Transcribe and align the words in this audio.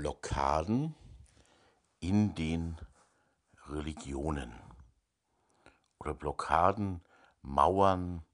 Blockaden 0.00 0.94
in 1.98 2.32
den 2.36 2.78
Religionen 3.66 4.54
oder 5.98 6.14
Blockaden, 6.14 7.04
Mauern 7.42 8.24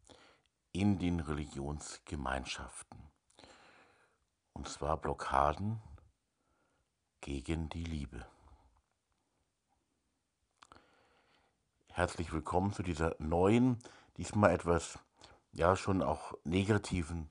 in 0.72 0.98
den 0.98 1.20
Religionsgemeinschaften. 1.20 2.98
Und 4.52 4.68
zwar 4.68 4.98
Blockaden 4.98 5.80
gegen 7.22 7.70
die 7.70 7.84
Liebe. 7.84 8.26
Herzlich 11.92 12.30
willkommen 12.30 12.74
zu 12.74 12.82
dieser 12.82 13.16
neuen, 13.18 13.78
diesmal 14.18 14.50
etwas, 14.50 14.98
ja 15.52 15.76
schon 15.76 16.02
auch 16.02 16.34
negativen 16.44 17.30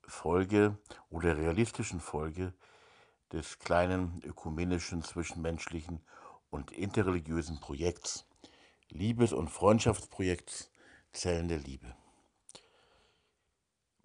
Folge 0.00 0.78
oder 1.10 1.36
realistischen 1.36 2.00
Folge 2.00 2.54
des 3.32 3.58
kleinen 3.58 4.22
ökumenischen, 4.22 5.02
zwischenmenschlichen 5.02 6.00
und 6.50 6.70
interreligiösen 6.70 7.60
Projekts, 7.60 8.26
Liebes- 8.88 9.32
und 9.32 9.48
Freundschaftsprojekts 9.48 10.70
Zellen 11.12 11.48
der 11.48 11.58
Liebe. 11.58 11.94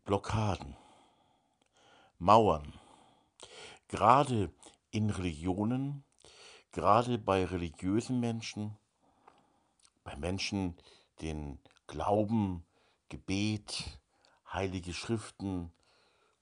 Blockaden, 0.05 0.75
Mauern, 2.17 2.73
gerade 3.87 4.51
in 4.91 5.09
Religionen, 5.09 6.03
gerade 6.71 7.17
bei 7.17 7.45
religiösen 7.45 8.19
Menschen, 8.19 8.77
bei 10.03 10.15
Menschen, 10.15 10.77
den 11.21 11.59
Glauben, 11.87 12.65
Gebet, 13.09 13.99
heilige 14.51 14.93
Schriften, 14.93 15.71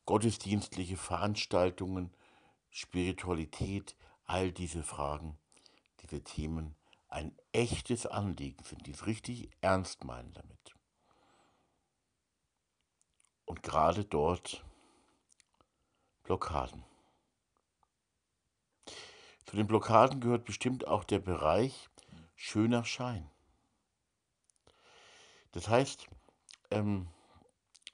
gottesdienstliche 0.05 0.97
Veranstaltungen 0.97 2.13
Spiritualität, 2.69 3.95
all 4.25 4.51
diese 4.51 4.83
Fragen, 4.83 5.37
diese 6.01 6.23
Themen 6.23 6.75
ein 7.07 7.35
echtes 7.51 8.05
Anliegen 8.05 8.63
sind, 8.63 8.85
die 8.85 8.91
es 8.91 9.07
richtig 9.07 9.49
ernst 9.61 10.03
meinen 10.03 10.33
damit. 10.33 10.75
Und 13.45 13.63
gerade 13.63 14.05
dort 14.05 14.63
Blockaden. 16.23 16.83
Zu 19.45 19.55
den 19.55 19.65
Blockaden 19.65 20.21
gehört 20.21 20.45
bestimmt 20.45 20.87
auch 20.87 21.03
der 21.03 21.17
Bereich 21.17 21.89
schöner 22.35 22.85
Schein. 22.85 23.27
Das 25.51 25.67
heißt, 25.67 26.07
ähm, 26.69 27.07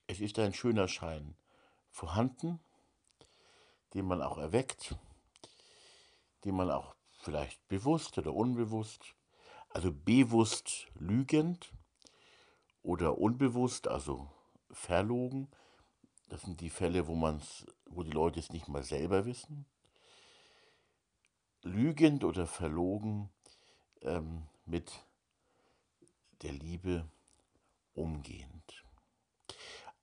es 0.07 0.19
ist 0.19 0.37
ein 0.37 0.53
schöner 0.53 0.89
Schein 0.89 1.37
vorhanden, 1.89 2.59
den 3.95 4.05
man 4.05 4.21
auch 4.21 4.37
erweckt, 4.37 4.95
den 6.43 6.55
man 6.55 6.69
auch 6.69 6.95
vielleicht 7.21 7.65
bewusst 7.69 8.17
oder 8.17 8.33
unbewusst, 8.33 9.15
also 9.69 9.91
bewusst 9.91 10.87
lügend 10.95 11.73
oder 12.83 13.17
unbewusst, 13.17 13.87
also 13.87 14.29
verlogen. 14.69 15.47
Das 16.27 16.41
sind 16.41 16.59
die 16.59 16.69
Fälle, 16.69 17.07
wo 17.07 17.15
man's, 17.15 17.65
wo 17.85 18.03
die 18.03 18.11
Leute 18.11 18.39
es 18.39 18.51
nicht 18.51 18.67
mal 18.67 18.83
selber 18.83 19.25
wissen. 19.25 19.65
Lügend 21.63 22.25
oder 22.25 22.45
verlogen 22.47 23.29
ähm, 24.01 24.43
mit 24.65 25.05
der 26.41 26.51
Liebe 26.51 27.09
umgehend 27.93 28.84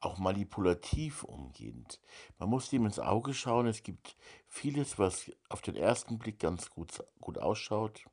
auch 0.03 0.19
manipulativ 0.19 1.25
umgehend. 1.25 2.01
Man 2.39 2.49
muss 2.49 2.69
dem 2.69 2.85
ins 2.85 2.99
Auge 2.99 3.35
schauen. 3.35 3.67
Es 3.67 3.83
gibt 3.83 4.17
vieles, 4.49 4.99
was 4.99 5.31
auf 5.49 5.63
den 5.63 5.77
ersten 5.77 6.19
Blick 6.19 6.41
ganz 6.41 6.71
gut, 6.71 7.05
gut 7.21 7.39
ausschaut, 7.39 8.05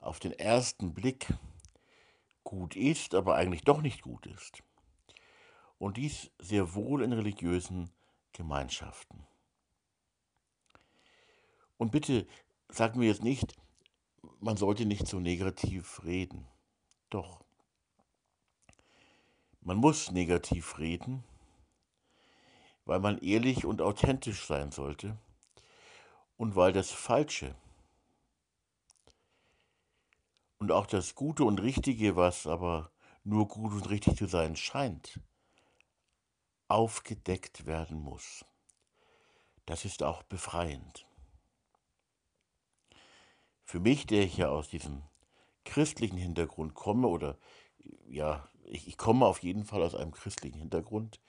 auf 0.00 0.18
den 0.18 0.32
ersten 0.32 0.92
Blick 0.92 1.32
gut 2.44 2.76
ist, 2.76 3.14
aber 3.14 3.36
eigentlich 3.36 3.62
doch 3.62 3.80
nicht 3.80 4.02
gut 4.02 4.26
ist. 4.26 4.62
Und 5.78 5.96
dies 5.96 6.30
sehr 6.38 6.74
wohl 6.74 7.02
in 7.02 7.12
religiösen 7.12 7.90
Gemeinschaften. 8.32 9.26
Und 11.76 11.92
bitte 11.92 12.26
sagen 12.68 13.00
wir 13.00 13.08
jetzt 13.08 13.22
nicht, 13.22 13.56
man 14.40 14.56
sollte 14.56 14.86
nicht 14.86 15.06
so 15.06 15.20
negativ 15.20 16.02
reden. 16.04 16.46
Doch. 17.10 17.45
Man 19.66 19.78
muss 19.78 20.12
negativ 20.12 20.78
reden, 20.78 21.24
weil 22.84 23.00
man 23.00 23.18
ehrlich 23.18 23.64
und 23.64 23.82
authentisch 23.82 24.46
sein 24.46 24.70
sollte 24.70 25.18
und 26.36 26.54
weil 26.54 26.72
das 26.72 26.92
Falsche 26.92 27.56
und 30.58 30.70
auch 30.70 30.86
das 30.86 31.16
Gute 31.16 31.42
und 31.42 31.60
Richtige, 31.60 32.14
was 32.14 32.46
aber 32.46 32.92
nur 33.24 33.48
gut 33.48 33.72
und 33.72 33.90
richtig 33.90 34.16
zu 34.16 34.26
sein 34.26 34.54
scheint, 34.54 35.18
aufgedeckt 36.68 37.66
werden 37.66 37.98
muss. 37.98 38.44
Das 39.64 39.84
ist 39.84 40.04
auch 40.04 40.22
befreiend. 40.22 41.08
Für 43.64 43.80
mich, 43.80 44.06
der 44.06 44.22
ich 44.22 44.36
ja 44.36 44.48
aus 44.48 44.68
diesem 44.68 45.02
christlichen 45.64 46.18
Hintergrund 46.18 46.74
komme 46.74 47.08
oder 47.08 47.36
ja, 48.06 48.48
ich, 48.68 48.88
ich 48.88 48.96
komme 48.96 49.26
auf 49.26 49.42
jeden 49.42 49.64
Fall 49.64 49.82
aus 49.82 49.94
einem 49.94 50.12
christlichen 50.12 50.58
Hintergrund, 50.58 51.20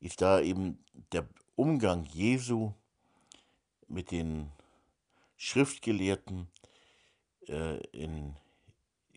ist 0.00 0.22
da 0.22 0.40
eben 0.40 0.84
der 1.12 1.28
Umgang 1.56 2.04
Jesu 2.04 2.72
mit 3.88 4.10
den 4.10 4.52
Schriftgelehrten 5.36 6.48
äh, 7.48 7.78
in 7.88 8.36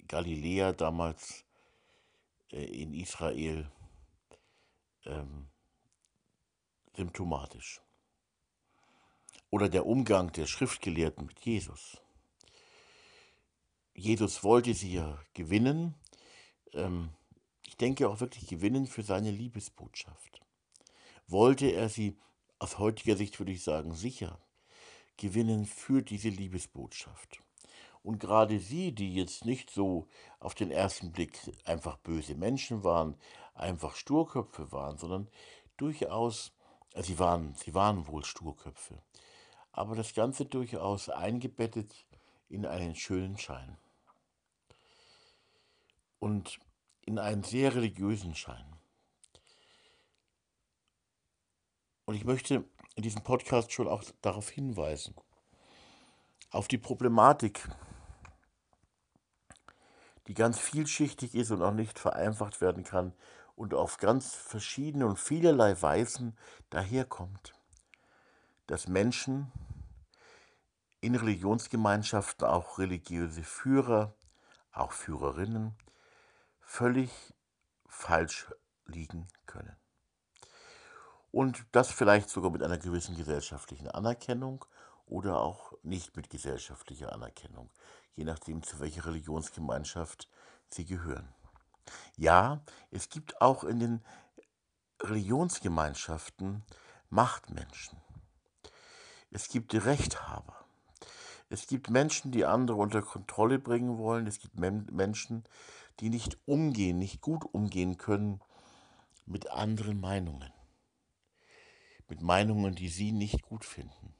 Galiläa 0.07 0.73
damals, 0.73 1.45
äh, 2.51 2.63
in 2.63 2.93
Israel, 2.93 3.69
ähm, 5.05 5.47
symptomatisch. 6.95 7.81
Oder 9.49 9.69
der 9.69 9.85
Umgang 9.85 10.31
der 10.31 10.47
Schriftgelehrten 10.47 11.25
mit 11.25 11.39
Jesus. 11.41 12.01
Jesus 13.93 14.43
wollte 14.43 14.73
sie 14.73 14.93
ja 14.93 15.19
gewinnen, 15.33 15.95
ähm, 16.73 17.09
denke 17.81 18.07
auch 18.07 18.19
wirklich 18.19 18.47
gewinnen 18.47 18.87
für 18.87 19.03
seine 19.03 19.31
Liebesbotschaft. 19.31 20.41
Wollte 21.27 21.67
er 21.67 21.89
sie, 21.89 22.17
aus 22.59 22.77
heutiger 22.77 23.15
Sicht 23.15 23.39
würde 23.39 23.51
ich 23.51 23.63
sagen, 23.63 23.93
sicher 23.95 24.39
gewinnen 25.17 25.65
für 25.65 26.01
diese 26.01 26.29
Liebesbotschaft. 26.29 27.41
Und 28.03 28.19
gerade 28.19 28.59
sie, 28.59 28.91
die 28.91 29.13
jetzt 29.13 29.45
nicht 29.45 29.69
so 29.69 30.07
auf 30.39 30.55
den 30.55 30.71
ersten 30.71 31.11
Blick 31.11 31.39
einfach 31.65 31.97
böse 31.97 32.35
Menschen 32.35 32.83
waren, 32.83 33.15
einfach 33.53 33.95
Sturköpfe 33.95 34.71
waren, 34.71 34.97
sondern 34.97 35.29
durchaus, 35.77 36.51
äh, 36.93 37.03
sie 37.03 37.19
waren, 37.19 37.53
sie 37.55 37.73
waren 37.75 38.07
wohl 38.07 38.25
Sturköpfe, 38.25 39.01
aber 39.71 39.95
das 39.95 40.13
Ganze 40.13 40.45
durchaus 40.45 41.09
eingebettet 41.09 42.05
in 42.49 42.65
einen 42.65 42.95
schönen 42.95 43.37
Schein. 43.37 43.77
Und 46.19 46.59
in 47.05 47.19
einen 47.19 47.43
sehr 47.43 47.75
religiösen 47.75 48.35
Schein. 48.35 48.65
Und 52.05 52.15
ich 52.15 52.25
möchte 52.25 52.65
in 52.95 53.03
diesem 53.03 53.23
Podcast 53.23 53.71
schon 53.71 53.87
auch 53.87 54.03
darauf 54.21 54.49
hinweisen, 54.49 55.15
auf 56.49 56.67
die 56.67 56.77
Problematik, 56.77 57.67
die 60.27 60.33
ganz 60.33 60.59
vielschichtig 60.59 61.35
ist 61.35 61.51
und 61.51 61.61
auch 61.61 61.73
nicht 61.73 61.97
vereinfacht 61.97 62.61
werden 62.61 62.83
kann 62.83 63.13
und 63.55 63.73
auf 63.73 63.97
ganz 63.97 64.33
verschiedene 64.33 65.07
und 65.07 65.17
vielerlei 65.19 65.81
Weisen 65.81 66.37
daherkommt, 66.69 67.53
dass 68.67 68.87
Menschen 68.87 69.51
in 70.99 71.15
Religionsgemeinschaften, 71.15 72.47
auch 72.47 72.77
religiöse 72.77 73.43
Führer, 73.43 74.13
auch 74.71 74.91
Führerinnen, 74.91 75.75
völlig 76.71 77.11
falsch 77.85 78.49
liegen 78.85 79.27
können. 79.45 79.75
Und 81.29 81.65
das 81.73 81.91
vielleicht 81.91 82.29
sogar 82.29 82.49
mit 82.49 82.63
einer 82.63 82.77
gewissen 82.77 83.17
gesellschaftlichen 83.17 83.89
Anerkennung 83.89 84.63
oder 85.05 85.41
auch 85.41 85.73
nicht 85.83 86.15
mit 86.15 86.29
gesellschaftlicher 86.29 87.11
Anerkennung, 87.11 87.69
je 88.15 88.23
nachdem, 88.23 88.63
zu 88.63 88.79
welcher 88.79 89.05
Religionsgemeinschaft 89.05 90.29
sie 90.69 90.85
gehören. 90.85 91.27
Ja, 92.15 92.63
es 92.89 93.09
gibt 93.09 93.41
auch 93.41 93.65
in 93.65 93.79
den 93.79 94.05
Religionsgemeinschaften 95.01 96.63
Machtmenschen. 97.09 97.99
Es 99.29 99.49
gibt 99.49 99.73
Rechthaber. 99.73 100.55
Es 101.49 101.67
gibt 101.67 101.89
Menschen, 101.89 102.31
die 102.31 102.45
andere 102.45 102.77
unter 102.77 103.01
Kontrolle 103.01 103.59
bringen 103.59 103.97
wollen. 103.97 104.25
Es 104.25 104.39
gibt 104.39 104.57
Menschen, 104.57 105.43
die 105.43 105.51
nicht 106.09 106.37
umgehen, 106.45 106.97
nicht 106.97 107.21
gut 107.21 107.45
umgehen 107.53 107.97
können 107.97 108.41
mit 109.25 109.49
anderen 109.49 109.99
Meinungen. 109.99 110.51
Mit 112.07 112.21
Meinungen, 112.21 112.75
die 112.75 112.89
sie 112.89 113.11
nicht 113.11 113.41
gut 113.41 113.63
finden. 113.63 114.13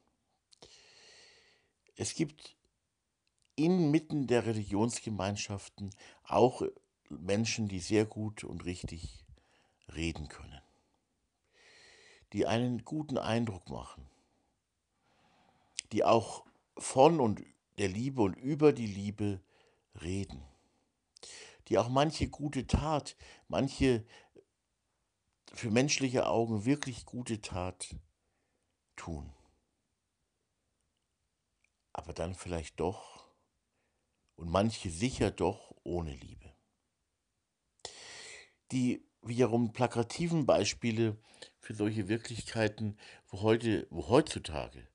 Es 1.95 2.16
gibt 2.16 2.56
inmitten 3.56 4.28
der 4.28 4.45
Religionsgemeinschaften 4.45 5.92
auch 6.24 6.62
Menschen, 7.10 7.68
die 7.68 7.80
sehr 7.80 8.06
gut 8.06 8.44
und 8.44 8.66
richtig 8.66 9.25
reden 9.94 10.30
können, 10.30 10.62
die 12.34 12.48
einen 12.48 12.86
guten 12.86 13.18
Eindruck 13.18 13.69
machen, 13.69 14.10
die 15.92 16.06
auch 16.06 16.45
von 16.77 17.19
und 17.19 17.44
der 17.77 17.89
Liebe 17.89 18.22
und 18.22 18.36
über 18.36 18.72
die 18.72 18.88
Liebe 18.88 19.42
reden, 20.01 20.42
die 21.72 21.78
auch 21.78 21.88
manche 21.88 22.28
gute 22.28 22.68
Tat, 22.68 23.16
manche 23.48 24.06
für 25.54 25.72
menschliche 25.72 26.28
Augen 26.28 26.66
wirklich 26.66 27.06
gute 27.06 27.40
Tat 27.40 27.96
tun. 28.98 29.34
Aber 31.94 32.12
dann 32.12 32.36
vielleicht 32.36 32.82
doch 32.82 33.32
und 34.36 34.50
manche 34.50 34.90
sicher 34.90 35.32
doch 35.32 35.74
ohne 35.84 36.14
Liebe. 36.14 36.54
Die 38.74 39.08
wiederum 39.22 39.72
plakativen 39.72 40.46
Beispiele 40.46 41.18
für 41.58 41.74
solche 41.74 42.10
Wirklichkeiten, 42.10 42.98
wo 43.30 43.44
heute, 43.44 43.88
wo 43.92 44.10
heutzutage 44.10 44.90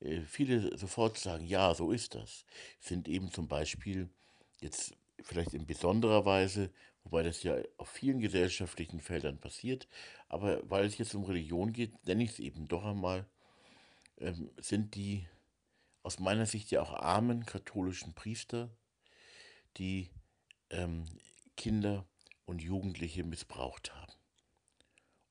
äh, 0.00 0.20
viele 0.20 0.76
sofort 0.76 1.16
sagen, 1.16 1.46
ja, 1.46 1.74
so 1.74 1.90
ist 1.90 2.14
das, 2.14 2.44
sind 2.78 3.08
eben 3.08 3.32
zum 3.32 3.48
Beispiel 3.48 4.10
jetzt 4.60 4.99
vielleicht 5.22 5.54
in 5.54 5.66
besonderer 5.66 6.24
Weise, 6.24 6.70
wobei 7.04 7.22
das 7.22 7.42
ja 7.42 7.56
auf 7.76 7.88
vielen 7.88 8.20
gesellschaftlichen 8.20 9.00
Feldern 9.00 9.38
passiert, 9.38 9.88
aber 10.28 10.68
weil 10.68 10.84
es 10.84 10.98
jetzt 10.98 11.14
um 11.14 11.24
Religion 11.24 11.72
geht, 11.72 11.92
nenne 12.06 12.24
ich 12.24 12.30
es 12.30 12.38
eben 12.38 12.68
doch 12.68 12.84
einmal, 12.84 13.26
ähm, 14.18 14.50
sind 14.58 14.94
die 14.94 15.26
aus 16.02 16.18
meiner 16.18 16.46
Sicht 16.46 16.70
ja 16.70 16.82
auch 16.82 16.92
armen 16.92 17.44
katholischen 17.44 18.14
Priester, 18.14 18.70
die 19.76 20.10
ähm, 20.70 21.04
Kinder 21.56 22.06
und 22.46 22.62
Jugendliche 22.62 23.24
missbraucht 23.24 23.94
haben. 23.94 24.12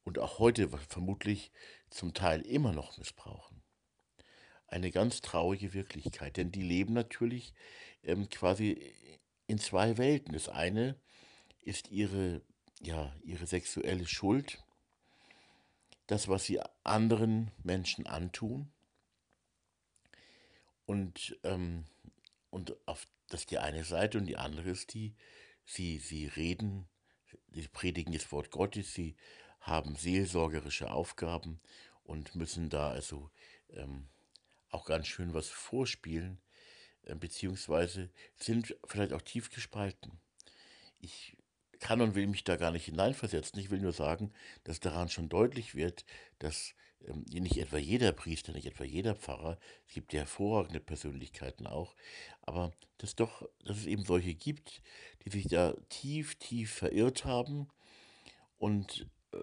Und 0.04 0.20
auch 0.20 0.40
heute 0.40 0.70
vermutlich 0.70 1.52
zum 1.90 2.14
Teil 2.14 2.42
immer 2.42 2.72
noch 2.72 2.98
missbrauchen. 2.98 3.62
Eine 4.68 4.92
ganz 4.92 5.22
traurige 5.22 5.74
Wirklichkeit, 5.74 6.38
denn 6.38 6.52
die 6.52 6.62
leben 6.62 6.94
natürlich 6.94 7.54
ähm, 8.04 8.30
quasi 8.30 8.94
in 9.50 9.58
zwei 9.58 9.98
Welten. 9.98 10.34
Das 10.34 10.48
eine 10.48 10.96
ist 11.62 11.90
ihre, 11.90 12.42
ja, 12.80 13.14
ihre 13.24 13.48
sexuelle 13.48 14.08
Schuld, 14.08 14.64
das, 16.08 16.28
was 16.28 16.46
sie 16.46 16.62
anderen 16.84 17.52
Menschen 17.64 18.06
antun. 18.06 18.72
Und, 20.86 21.38
ähm, 21.44 21.86
und 22.52 22.76
auf, 22.88 23.08
das 23.28 23.42
ist 23.42 23.52
die 23.52 23.58
eine 23.58 23.84
Seite 23.84 24.20
und 24.20 24.28
die 24.28 24.38
andere 24.38 24.70
ist 24.70 24.94
die, 24.94 25.16
sie, 25.66 25.98
sie 25.98 26.28
reden, 26.28 26.88
sie 27.52 27.68
predigen 27.68 28.14
das 28.14 28.32
Wort 28.32 28.52
Gottes, 28.52 28.94
sie 28.94 29.16
haben 29.62 29.96
seelsorgerische 29.96 30.92
Aufgaben 30.92 31.60
und 32.04 32.36
müssen 32.36 32.70
da 32.70 32.92
also 32.92 33.30
ähm, 33.72 34.08
auch 34.70 34.86
ganz 34.86 35.08
schön 35.08 35.34
was 35.34 35.50
vorspielen, 35.50 36.40
beziehungsweise 37.16 38.10
sind 38.38 38.76
vielleicht 38.88 39.14
auch 39.14 39.22
tief 39.22 39.50
gespalten. 39.52 40.20
Ich 41.00 41.38
kann 41.80 42.02
und 42.02 42.16
will 42.16 42.28
mich 42.28 42.44
da 42.44 42.58
gar 42.58 42.72
nicht 42.72 42.86
hineinversetzen. 42.86 43.60
Ich 43.60 43.70
will 43.70 43.80
nur 43.80 43.94
sagen, 43.94 44.32
dass 44.66 44.80
daran 44.80 45.10
schon 45.10 45.30
deutlich 45.30 45.76
wird, 45.76 46.06
dass 46.40 46.74
ähm, 47.08 47.24
nicht 47.30 47.58
etwa 47.58 47.78
jeder 47.78 48.12
Priester, 48.12 48.52
nicht 48.52 48.68
etwa 48.68 48.84
jeder 48.84 49.16
Pfarrer, 49.16 49.58
es 49.88 49.94
gibt 49.94 50.14
ja 50.14 50.20
hervorragende 50.22 50.80
Persönlichkeiten 50.80 51.68
auch, 51.68 51.96
aber 52.42 52.74
dass 52.98 53.16
doch, 53.16 53.48
dass 53.64 53.78
es 53.78 53.86
eben 53.86 54.04
solche 54.04 54.36
gibt, 54.36 54.82
die 55.24 55.30
sich 55.30 55.48
da 55.48 55.74
tief, 55.88 56.36
tief 56.36 56.74
verirrt 56.74 57.24
haben 57.24 57.70
und 58.58 59.08
äh, 59.32 59.38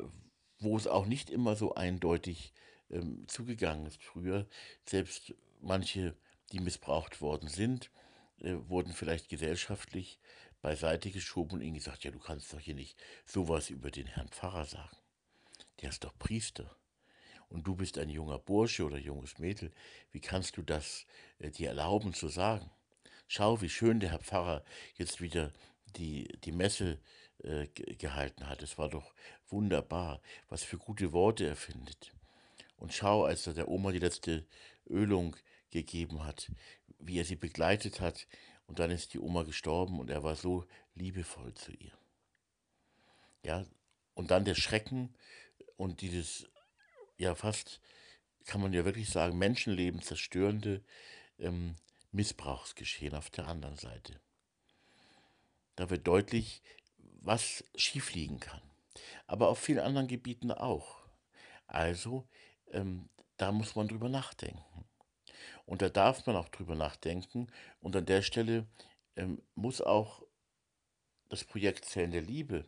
wo 0.58 0.76
es 0.76 0.86
auch 0.86 1.06
nicht 1.06 1.30
immer 1.30 1.56
so 1.56 1.74
eindeutig 1.74 2.52
ähm, 2.90 3.26
zugegangen 3.28 3.86
ist. 3.86 4.02
Früher 4.02 4.46
selbst 4.84 5.34
manche, 5.60 6.14
die 6.52 6.60
missbraucht 6.60 7.20
worden 7.20 7.48
sind, 7.48 7.90
äh, 8.40 8.54
wurden 8.68 8.92
vielleicht 8.92 9.28
gesellschaftlich 9.28 10.18
beiseite 10.62 11.10
geschoben 11.10 11.58
und 11.58 11.62
ihnen 11.62 11.74
gesagt, 11.74 12.04
ja, 12.04 12.10
du 12.10 12.18
kannst 12.18 12.52
doch 12.52 12.60
hier 12.60 12.74
nicht 12.74 12.98
sowas 13.24 13.70
über 13.70 13.90
den 13.90 14.06
Herrn 14.06 14.28
Pfarrer 14.28 14.64
sagen. 14.64 14.96
Der 15.80 15.90
ist 15.90 16.04
doch 16.04 16.16
Priester. 16.18 16.76
Und 17.48 17.66
du 17.66 17.76
bist 17.76 17.98
ein 17.98 18.08
junger 18.08 18.38
Bursche 18.38 18.84
oder 18.84 18.98
junges 18.98 19.38
Mädel. 19.38 19.70
Wie 20.10 20.20
kannst 20.20 20.56
du 20.56 20.62
das 20.62 21.06
äh, 21.38 21.50
dir 21.50 21.68
erlauben 21.68 22.14
zu 22.14 22.28
sagen? 22.28 22.70
Schau, 23.28 23.60
wie 23.60 23.68
schön 23.68 24.00
der 24.00 24.10
Herr 24.10 24.20
Pfarrer 24.20 24.64
jetzt 24.96 25.20
wieder 25.20 25.52
die, 25.96 26.28
die 26.44 26.52
Messe 26.52 27.00
äh, 27.42 27.66
gehalten 27.68 28.48
hat. 28.48 28.62
Es 28.62 28.78
war 28.78 28.88
doch 28.88 29.14
wunderbar, 29.48 30.20
was 30.48 30.62
für 30.62 30.78
gute 30.78 31.12
Worte 31.12 31.46
er 31.46 31.56
findet. 31.56 32.12
Und 32.76 32.92
schau, 32.92 33.24
als 33.24 33.46
er 33.46 33.54
der 33.54 33.68
Oma 33.68 33.92
die 33.92 33.98
letzte 33.98 34.46
Ölung 34.88 35.36
gegeben 35.70 36.24
hat, 36.24 36.50
wie 36.98 37.18
er 37.18 37.24
sie 37.24 37.36
begleitet 37.36 38.00
hat, 38.00 38.26
und 38.66 38.78
dann 38.78 38.90
ist 38.90 39.14
die 39.14 39.20
Oma 39.20 39.44
gestorben 39.44 40.00
und 40.00 40.10
er 40.10 40.22
war 40.24 40.34
so 40.34 40.66
liebevoll 40.94 41.54
zu 41.54 41.72
ihr. 41.72 41.92
Ja, 43.44 43.64
und 44.14 44.30
dann 44.30 44.44
der 44.44 44.56
Schrecken 44.56 45.14
und 45.76 46.00
dieses, 46.00 46.48
ja 47.16 47.34
fast, 47.34 47.80
kann 48.44 48.60
man 48.60 48.72
ja 48.72 48.84
wirklich 48.84 49.10
sagen, 49.10 49.38
Menschenleben 49.38 50.02
zerstörende 50.02 50.82
ähm, 51.38 51.76
Missbrauchsgeschehen 52.12 53.14
auf 53.14 53.30
der 53.30 53.46
anderen 53.46 53.76
Seite. 53.76 54.20
Da 55.76 55.90
wird 55.90 56.06
deutlich, 56.06 56.62
was 57.20 57.64
schiefliegen 57.74 58.40
kann. 58.40 58.62
Aber 59.26 59.48
auf 59.48 59.58
vielen 59.58 59.80
anderen 59.80 60.08
Gebieten 60.08 60.50
auch. 60.50 61.04
Also, 61.66 62.26
ähm, 62.72 63.08
da 63.36 63.52
muss 63.52 63.76
man 63.76 63.88
drüber 63.88 64.08
nachdenken. 64.08 64.86
Und 65.66 65.82
da 65.82 65.88
darf 65.88 66.26
man 66.26 66.36
auch 66.36 66.48
drüber 66.48 66.74
nachdenken. 66.74 67.48
Und 67.80 67.94
an 67.96 68.06
der 68.06 68.22
Stelle 68.22 68.66
ähm, 69.16 69.42
muss 69.54 69.80
auch 69.82 70.22
das 71.28 71.44
Projekt 71.44 71.84
Zellen 71.84 72.12
der 72.12 72.22
Liebe 72.22 72.64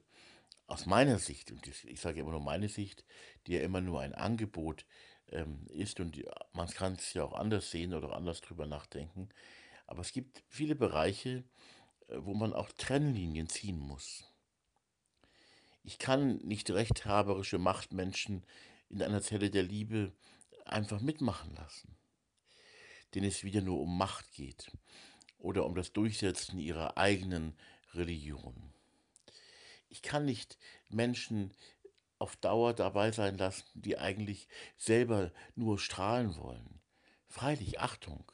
aus 0.67 0.85
meiner 0.85 1.19
Sicht, 1.19 1.50
und 1.50 1.67
ich 1.67 2.00
sage 2.00 2.21
immer 2.21 2.33
nur 2.33 2.43
meine 2.43 2.69
Sicht, 2.69 3.05
die 3.47 3.55
ja 3.55 3.61
immer 3.61 3.81
nur 3.81 4.03
ein 4.03 4.15
Angebot 4.15 4.85
ähm, 5.31 5.67
ist 5.69 5.99
und 6.00 6.17
die, 6.17 6.29
man 6.53 6.69
kann 6.69 6.95
es 6.95 7.15
ja 7.15 7.25
auch 7.25 7.33
anders 7.33 7.71
sehen 7.71 7.95
oder 7.95 8.12
anders 8.12 8.43
drüber 8.43 8.67
nachdenken, 8.67 9.31
aber 9.87 10.03
es 10.03 10.13
gibt 10.13 10.43
viele 10.49 10.75
Bereiche, 10.75 11.44
äh, 12.08 12.17
wo 12.19 12.34
man 12.34 12.53
auch 12.53 12.70
Trennlinien 12.72 13.49
ziehen 13.49 13.79
muss. 13.79 14.25
Ich 15.84 15.99
kann 15.99 16.37
nicht 16.39 16.70
rechthaberische 16.70 17.58
Machtmenschen 17.58 18.44
in 18.91 19.03
einer 19.03 19.22
Zelle 19.22 19.51
der 19.51 19.63
Liebe 19.63 20.13
einfach 20.67 21.01
mitmachen 21.01 21.55
lassen, 21.55 21.96
denen 23.15 23.29
es 23.29 23.44
wieder 23.44 23.60
nur 23.60 23.81
um 23.81 23.96
Macht 23.96 24.32
geht 24.32 24.70
oder 25.38 25.65
um 25.65 25.74
das 25.74 25.93
Durchsetzen 25.93 26.58
ihrer 26.58 26.96
eigenen 26.96 27.56
Religion. 27.94 28.72
Ich 29.88 30.03
kann 30.03 30.24
nicht 30.24 30.58
Menschen 30.91 31.53
auf 32.19 32.36
Dauer 32.36 32.74
dabei 32.74 33.12
sein 33.12 33.38
lassen, 33.38 33.65
die 33.74 33.98
eigentlich 33.98 34.48
selber 34.77 35.32
nur 35.55 35.79
strahlen 35.79 36.36
wollen. 36.36 36.81
Freilich, 37.29 37.81
Achtung, 37.81 38.31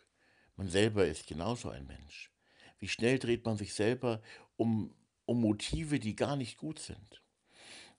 man 0.56 0.68
selber 0.68 1.06
ist 1.06 1.26
genauso 1.26 1.68
ein 1.68 1.86
Mensch. 1.86 2.30
Wie 2.78 2.88
schnell 2.88 3.18
dreht 3.18 3.44
man 3.44 3.56
sich 3.56 3.74
selber 3.74 4.22
um, 4.56 4.94
um 5.26 5.40
Motive, 5.40 5.98
die 5.98 6.16
gar 6.16 6.36
nicht 6.36 6.58
gut 6.58 6.78
sind. 6.78 7.22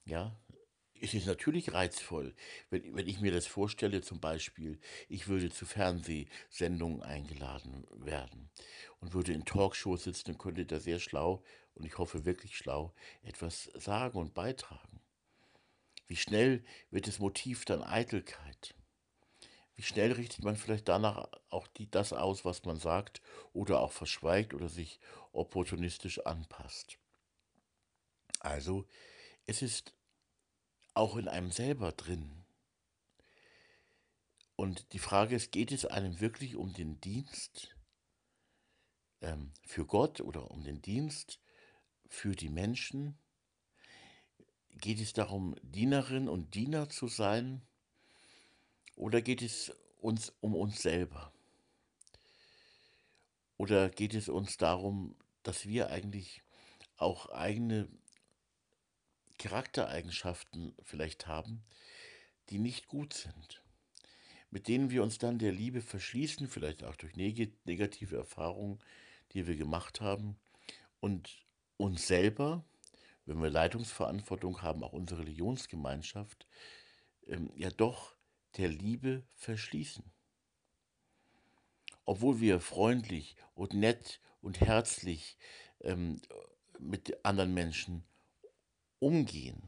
Ja, 0.04 0.36
es 1.00 1.14
ist 1.14 1.26
natürlich 1.26 1.72
reizvoll, 1.72 2.34
wenn, 2.70 2.94
wenn 2.94 3.08
ich 3.08 3.20
mir 3.20 3.32
das 3.32 3.46
vorstelle, 3.46 4.00
zum 4.02 4.20
Beispiel, 4.20 4.80
ich 5.08 5.28
würde 5.28 5.50
zu 5.50 5.66
Fernsehsendungen 5.66 7.02
eingeladen 7.02 7.86
werden 7.90 8.50
und 9.00 9.14
würde 9.14 9.32
in 9.32 9.44
Talkshows 9.44 10.04
sitzen 10.04 10.32
und 10.32 10.38
könnte 10.38 10.66
da 10.66 10.80
sehr 10.80 10.98
schlau, 10.98 11.42
und 11.74 11.84
ich 11.84 11.98
hoffe 11.98 12.24
wirklich 12.24 12.56
schlau, 12.56 12.94
etwas 13.22 13.64
sagen 13.74 14.18
und 14.18 14.32
beitragen. 14.32 15.00
Wie 16.06 16.16
schnell 16.16 16.64
wird 16.90 17.06
das 17.06 17.18
Motiv 17.18 17.64
dann 17.64 17.82
Eitelkeit? 17.82 18.74
Wie 19.74 19.82
schnell 19.82 20.12
richtet 20.12 20.42
man 20.42 20.56
vielleicht 20.56 20.88
danach 20.88 21.28
auch 21.50 21.66
die, 21.66 21.90
das 21.90 22.14
aus, 22.14 22.44
was 22.46 22.64
man 22.64 22.78
sagt, 22.78 23.20
oder 23.52 23.80
auch 23.80 23.92
verschweigt 23.92 24.54
oder 24.54 24.70
sich 24.70 25.00
opportunistisch 25.32 26.24
anpasst? 26.24 26.98
Also, 28.40 28.86
es 29.44 29.60
ist 29.60 29.95
auch 30.96 31.16
in 31.16 31.28
einem 31.28 31.50
selber 31.50 31.92
drin. 31.92 32.44
Und 34.56 34.92
die 34.94 34.98
Frage 34.98 35.36
ist, 35.36 35.52
geht 35.52 35.70
es 35.70 35.84
einem 35.84 36.20
wirklich 36.20 36.56
um 36.56 36.72
den 36.72 37.00
Dienst 37.00 37.76
ähm, 39.20 39.52
für 39.66 39.84
Gott 39.84 40.22
oder 40.22 40.50
um 40.50 40.64
den 40.64 40.80
Dienst 40.80 41.40
für 42.08 42.34
die 42.34 42.48
Menschen? 42.48 43.18
Geht 44.70 45.00
es 45.00 45.12
darum, 45.12 45.54
Dienerin 45.62 46.28
und 46.28 46.54
Diener 46.54 46.88
zu 46.88 47.08
sein? 47.08 47.66
Oder 48.94 49.20
geht 49.20 49.42
es 49.42 49.70
uns 50.00 50.32
um 50.40 50.54
uns 50.54 50.80
selber? 50.80 51.32
Oder 53.58 53.90
geht 53.90 54.14
es 54.14 54.30
uns 54.30 54.56
darum, 54.56 55.16
dass 55.42 55.66
wir 55.66 55.90
eigentlich 55.90 56.42
auch 56.96 57.28
eigene 57.28 57.88
Charaktereigenschaften 59.38 60.74
vielleicht 60.82 61.26
haben, 61.26 61.64
die 62.50 62.58
nicht 62.58 62.88
gut 62.88 63.14
sind, 63.14 63.62
mit 64.50 64.68
denen 64.68 64.90
wir 64.90 65.02
uns 65.02 65.18
dann 65.18 65.38
der 65.38 65.52
Liebe 65.52 65.80
verschließen, 65.80 66.48
vielleicht 66.48 66.84
auch 66.84 66.96
durch 66.96 67.16
negative 67.16 68.16
Erfahrungen, 68.16 68.78
die 69.32 69.46
wir 69.46 69.56
gemacht 69.56 70.00
haben, 70.00 70.36
und 71.00 71.44
uns 71.76 72.06
selber, 72.06 72.64
wenn 73.26 73.40
wir 73.42 73.50
Leitungsverantwortung 73.50 74.62
haben, 74.62 74.82
auch 74.82 74.92
unsere 74.92 75.20
Religionsgemeinschaft, 75.20 76.46
ähm, 77.26 77.50
ja 77.54 77.70
doch 77.70 78.16
der 78.56 78.68
Liebe 78.68 79.22
verschließen. 79.34 80.04
Obwohl 82.04 82.40
wir 82.40 82.60
freundlich 82.60 83.36
und 83.54 83.74
nett 83.74 84.20
und 84.40 84.60
herzlich 84.60 85.36
ähm, 85.80 86.20
mit 86.78 87.24
anderen 87.24 87.52
Menschen 87.52 88.04
umgehen, 88.98 89.62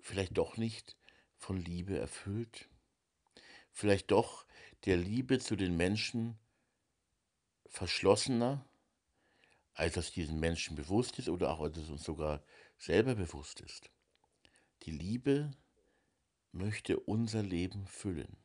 vielleicht 0.00 0.36
doch 0.38 0.56
nicht 0.56 0.96
von 1.36 1.56
Liebe 1.56 1.98
erfüllt, 1.98 2.68
vielleicht 3.72 4.10
doch 4.10 4.46
der 4.84 4.96
Liebe 4.96 5.38
zu 5.38 5.56
den 5.56 5.76
Menschen 5.76 6.38
verschlossener, 7.66 8.64
als 9.74 9.96
es 9.96 10.10
diesen 10.10 10.40
Menschen 10.40 10.76
bewusst 10.76 11.18
ist 11.18 11.28
oder 11.28 11.50
auch 11.50 11.60
als 11.60 11.76
es 11.76 11.88
uns 11.88 12.02
sogar 12.02 12.42
selber 12.76 13.14
bewusst 13.14 13.60
ist. 13.60 13.90
Die 14.82 14.90
Liebe 14.90 15.52
möchte 16.52 16.98
unser 16.98 17.42
Leben 17.42 17.86
füllen. 17.86 18.36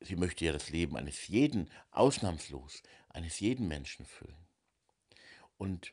Sie 0.00 0.16
möchte 0.16 0.44
ja 0.44 0.52
das 0.52 0.70
Leben 0.70 0.96
eines 0.96 1.28
jeden, 1.28 1.70
ausnahmslos, 1.90 2.82
eines 3.08 3.40
jeden 3.40 3.68
Menschen 3.68 4.06
füllen. 4.06 4.46
Und 5.58 5.92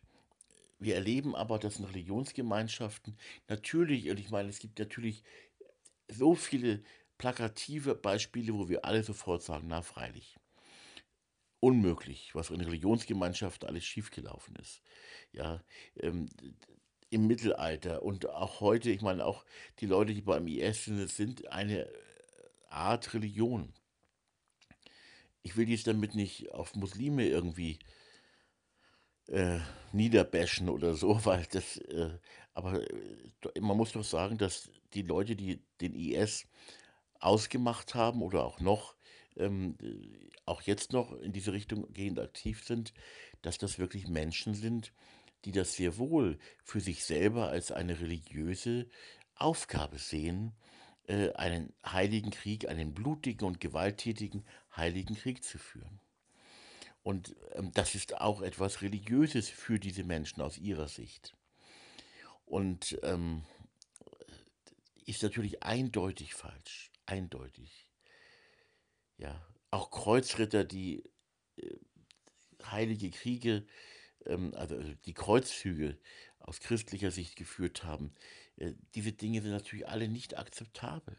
wir 0.80 0.96
erleben 0.96 1.36
aber, 1.36 1.60
dass 1.60 1.80
in 1.80 1.86
Religionsgemeinschaften 1.86 3.18
natürlich, 3.48 4.10
und 4.10 4.20
ich 4.20 4.30
meine, 4.30 4.50
es 4.50 4.60
gibt 4.60 4.80
natürlich 4.80 5.24
so 6.10 6.36
viele 6.36 6.84
plakative 7.18 7.96
Beispiele, 7.96 8.54
wo 8.54 8.70
wir 8.70 8.86
alle 8.86 9.04
sofort 9.04 9.42
sagen, 9.42 9.68
na 9.68 9.82
freilich, 9.82 10.38
unmöglich, 11.60 12.36
was 12.36 12.52
in 12.52 12.62
Religionsgemeinschaften 12.62 13.68
alles 13.68 13.86
schiefgelaufen 13.86 14.56
ist. 14.58 14.82
Ja, 15.32 15.64
ähm, 15.96 16.30
im 17.10 17.26
Mittelalter 17.28 18.04
und 18.04 18.30
auch 18.30 18.60
heute, 18.60 18.90
ich 18.90 19.02
meine, 19.02 19.26
auch 19.26 19.46
die 19.80 19.86
Leute, 19.86 20.14
die 20.14 20.22
beim 20.22 20.48
IS 20.48 20.86
sind, 20.86 21.10
sind 21.10 21.48
eine 21.48 21.90
Art 22.70 23.14
Religion. 23.14 23.74
Ich 25.42 25.56
will 25.56 25.66
dies 25.66 25.84
damit 25.84 26.16
nicht 26.16 26.52
auf 26.52 26.76
Muslime 26.76 27.26
irgendwie 27.28 27.80
äh, 29.28 29.60
niederbashen 29.92 30.70
oder 30.70 30.94
so, 30.94 31.20
weil 31.26 31.46
das, 31.52 31.78
äh, 31.78 32.18
aber 32.54 32.82
äh, 32.82 33.60
man 33.60 33.78
muss 33.78 33.94
doch 33.94 34.04
sagen, 34.04 34.38
dass 34.38 34.70
die 34.94 35.04
Leute, 35.04 35.36
die 35.36 35.62
den 35.82 35.94
IS 35.94 36.48
ausgemacht 37.20 37.96
haben 37.96 38.22
oder 38.22 38.46
auch 38.46 38.60
noch, 38.60 38.96
ähm, 39.36 39.78
auch 40.46 40.62
jetzt 40.62 40.94
noch 40.94 41.14
in 41.14 41.34
diese 41.34 41.54
Richtung 41.54 41.92
gehend 41.94 42.20
aktiv 42.20 42.64
sind, 42.64 42.94
dass 43.42 43.58
das 43.58 43.80
wirklich 43.80 44.08
Menschen 44.08 44.54
sind, 44.54 44.94
die 45.46 45.52
das 45.52 45.74
sehr 45.74 45.98
wohl 45.98 46.38
für 46.64 46.80
sich 46.80 47.06
selber 47.06 47.50
als 47.50 47.72
eine 47.72 48.00
religiöse 48.00 48.88
Aufgabe 49.36 50.00
sehen, 50.00 50.54
äh, 51.08 51.32
einen 51.34 51.74
heiligen 51.86 52.32
Krieg, 52.32 52.68
einen 52.68 52.94
blutigen 52.94 53.48
und 53.48 53.60
gewalttätigen 53.60 54.46
heiligen 54.76 55.16
Krieg 55.16 55.44
zu 55.44 55.58
führen. 55.58 56.00
Und 57.08 57.38
ähm, 57.54 57.72
das 57.72 57.96
ist 57.96 58.20
auch 58.20 58.42
etwas 58.42 58.82
Religiöses 58.82 59.48
für 59.48 59.80
diese 59.80 60.04
Menschen 60.04 60.42
aus 60.42 60.58
ihrer 60.58 60.90
Sicht. 60.90 61.38
Und 62.46 63.00
ähm, 63.02 63.46
ist 65.06 65.24
natürlich 65.24 65.64
eindeutig 65.64 66.34
falsch, 66.34 66.92
eindeutig. 67.06 67.90
Ja, 69.16 69.42
auch 69.72 69.90
Kreuzritter, 69.90 70.66
die 70.66 71.10
äh, 71.56 71.78
heilige 72.66 73.10
Kriege, 73.12 73.66
ähm, 74.26 74.54
also 74.56 74.78
die 75.06 75.14
Kreuzzüge 75.14 75.98
aus 76.40 76.60
christlicher 76.60 77.12
Sicht 77.12 77.38
geführt 77.38 77.86
haben, 77.86 78.14
äh, 78.58 78.74
diese 78.96 79.14
Dinge 79.14 79.42
sind 79.42 79.52
natürlich 79.52 79.88
alle 79.88 80.10
nicht 80.10 80.38
akzeptabel. 80.38 81.18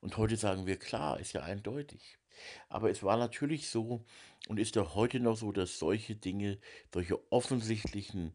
Und 0.00 0.16
heute 0.16 0.36
sagen 0.36 0.66
wir, 0.66 0.78
klar, 0.78 1.18
ist 1.18 1.32
ja 1.32 1.42
eindeutig. 1.42 2.20
Aber 2.68 2.90
es 2.90 3.02
war 3.02 3.16
natürlich 3.16 3.68
so 3.68 4.04
und 4.48 4.58
ist 4.58 4.76
auch 4.78 4.94
heute 4.94 5.20
noch 5.20 5.36
so, 5.36 5.52
dass 5.52 5.78
solche 5.78 6.16
Dinge, 6.16 6.58
solche 6.92 7.20
offensichtlichen 7.32 8.34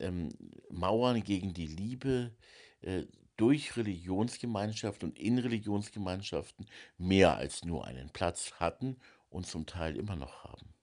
ähm, 0.00 0.30
Mauern 0.70 1.22
gegen 1.22 1.54
die 1.54 1.66
Liebe 1.66 2.32
äh, 2.80 3.04
durch 3.36 3.76
Religionsgemeinschaften 3.76 5.10
und 5.10 5.18
in 5.18 5.38
Religionsgemeinschaften 5.38 6.66
mehr 6.98 7.36
als 7.36 7.64
nur 7.64 7.86
einen 7.86 8.10
Platz 8.10 8.52
hatten 8.54 8.96
und 9.30 9.46
zum 9.46 9.66
Teil 9.66 9.96
immer 9.96 10.16
noch 10.16 10.44
haben. 10.44 10.74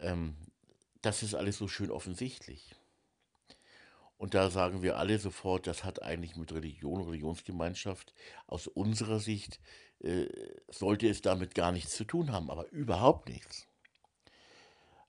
Ähm, 0.00 0.36
das 1.00 1.22
ist 1.22 1.34
alles 1.34 1.56
so 1.58 1.68
schön 1.68 1.90
offensichtlich. 1.90 2.74
Und 4.18 4.34
da 4.34 4.50
sagen 4.50 4.82
wir 4.82 4.98
alle 4.98 5.18
sofort, 5.18 5.68
das 5.68 5.84
hat 5.84 6.02
eigentlich 6.02 6.36
mit 6.36 6.52
Religion, 6.52 7.02
Religionsgemeinschaft 7.02 8.12
aus 8.48 8.66
unserer 8.66 9.20
Sicht, 9.20 9.60
äh, 10.00 10.26
sollte 10.68 11.08
es 11.08 11.22
damit 11.22 11.54
gar 11.54 11.70
nichts 11.70 11.96
zu 11.96 12.04
tun 12.04 12.32
haben, 12.32 12.50
aber 12.50 12.68
überhaupt 12.72 13.28
nichts. 13.28 13.68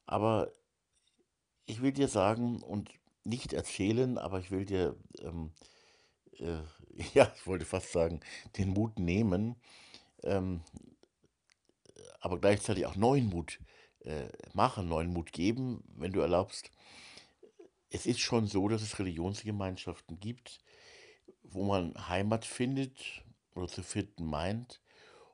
Aber 0.06 0.54
ich 1.66 1.82
will 1.82 1.92
dir 1.92 2.08
sagen 2.08 2.62
und 2.62 2.92
nicht 3.24 3.52
erzählen, 3.52 4.20
aber 4.20 4.40
ich 4.40 4.52
will 4.52 4.66
dir, 4.66 4.96
ähm, 5.22 5.54
äh, 6.38 6.62
ja, 7.14 7.32
ich 7.36 7.48
wollte 7.48 7.66
fast 7.66 7.92
sagen, 7.92 8.20
den 8.58 8.70
Mut 8.70 9.00
nehmen, 9.00 9.56
ähm, 10.24 10.62
aber 12.20 12.40
gleichzeitig 12.40 12.86
auch 12.86 12.96
neuen 12.96 13.28
Mut 13.28 13.60
äh, 14.02 14.30
machen, 14.54 14.88
neuen 14.88 15.12
Mut 15.12 15.32
geben, 15.32 15.84
wenn 15.96 16.12
du 16.12 16.20
erlaubst 16.20 16.72
es 18.00 18.06
ist 18.06 18.22
schon 18.22 18.48
so, 18.48 18.70
dass 18.70 18.82
es 18.82 18.98
Religionsgemeinschaften 18.98 20.22
gibt, 20.22 20.60
wo 21.44 21.66
man 21.66 21.94
Heimat 22.08 22.46
findet 22.46 23.26
oder 23.56 23.68
zu 23.68 23.84
finden 23.84 24.26
meint 24.26 24.82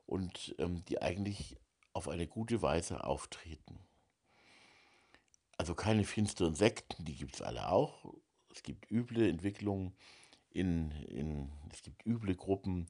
und 0.04 0.56
ähm, 0.58 0.84
die 0.86 1.00
eigentlich 1.00 1.56
auf 1.92 2.08
eine 2.08 2.26
gute 2.26 2.62
Weise 2.62 3.04
auftreten. 3.04 3.78
Also 5.56 5.76
keine 5.76 6.02
finsteren 6.02 6.56
Sekten, 6.56 7.04
die 7.04 7.14
gibt 7.14 7.36
es 7.36 7.42
alle 7.42 7.68
auch. 7.68 8.12
Es 8.52 8.64
gibt 8.64 8.90
üble 8.90 9.28
Entwicklungen, 9.28 9.96
in, 10.50 10.90
in, 11.02 11.52
es 11.72 11.82
gibt 11.82 12.04
üble 12.04 12.34
Gruppen 12.34 12.88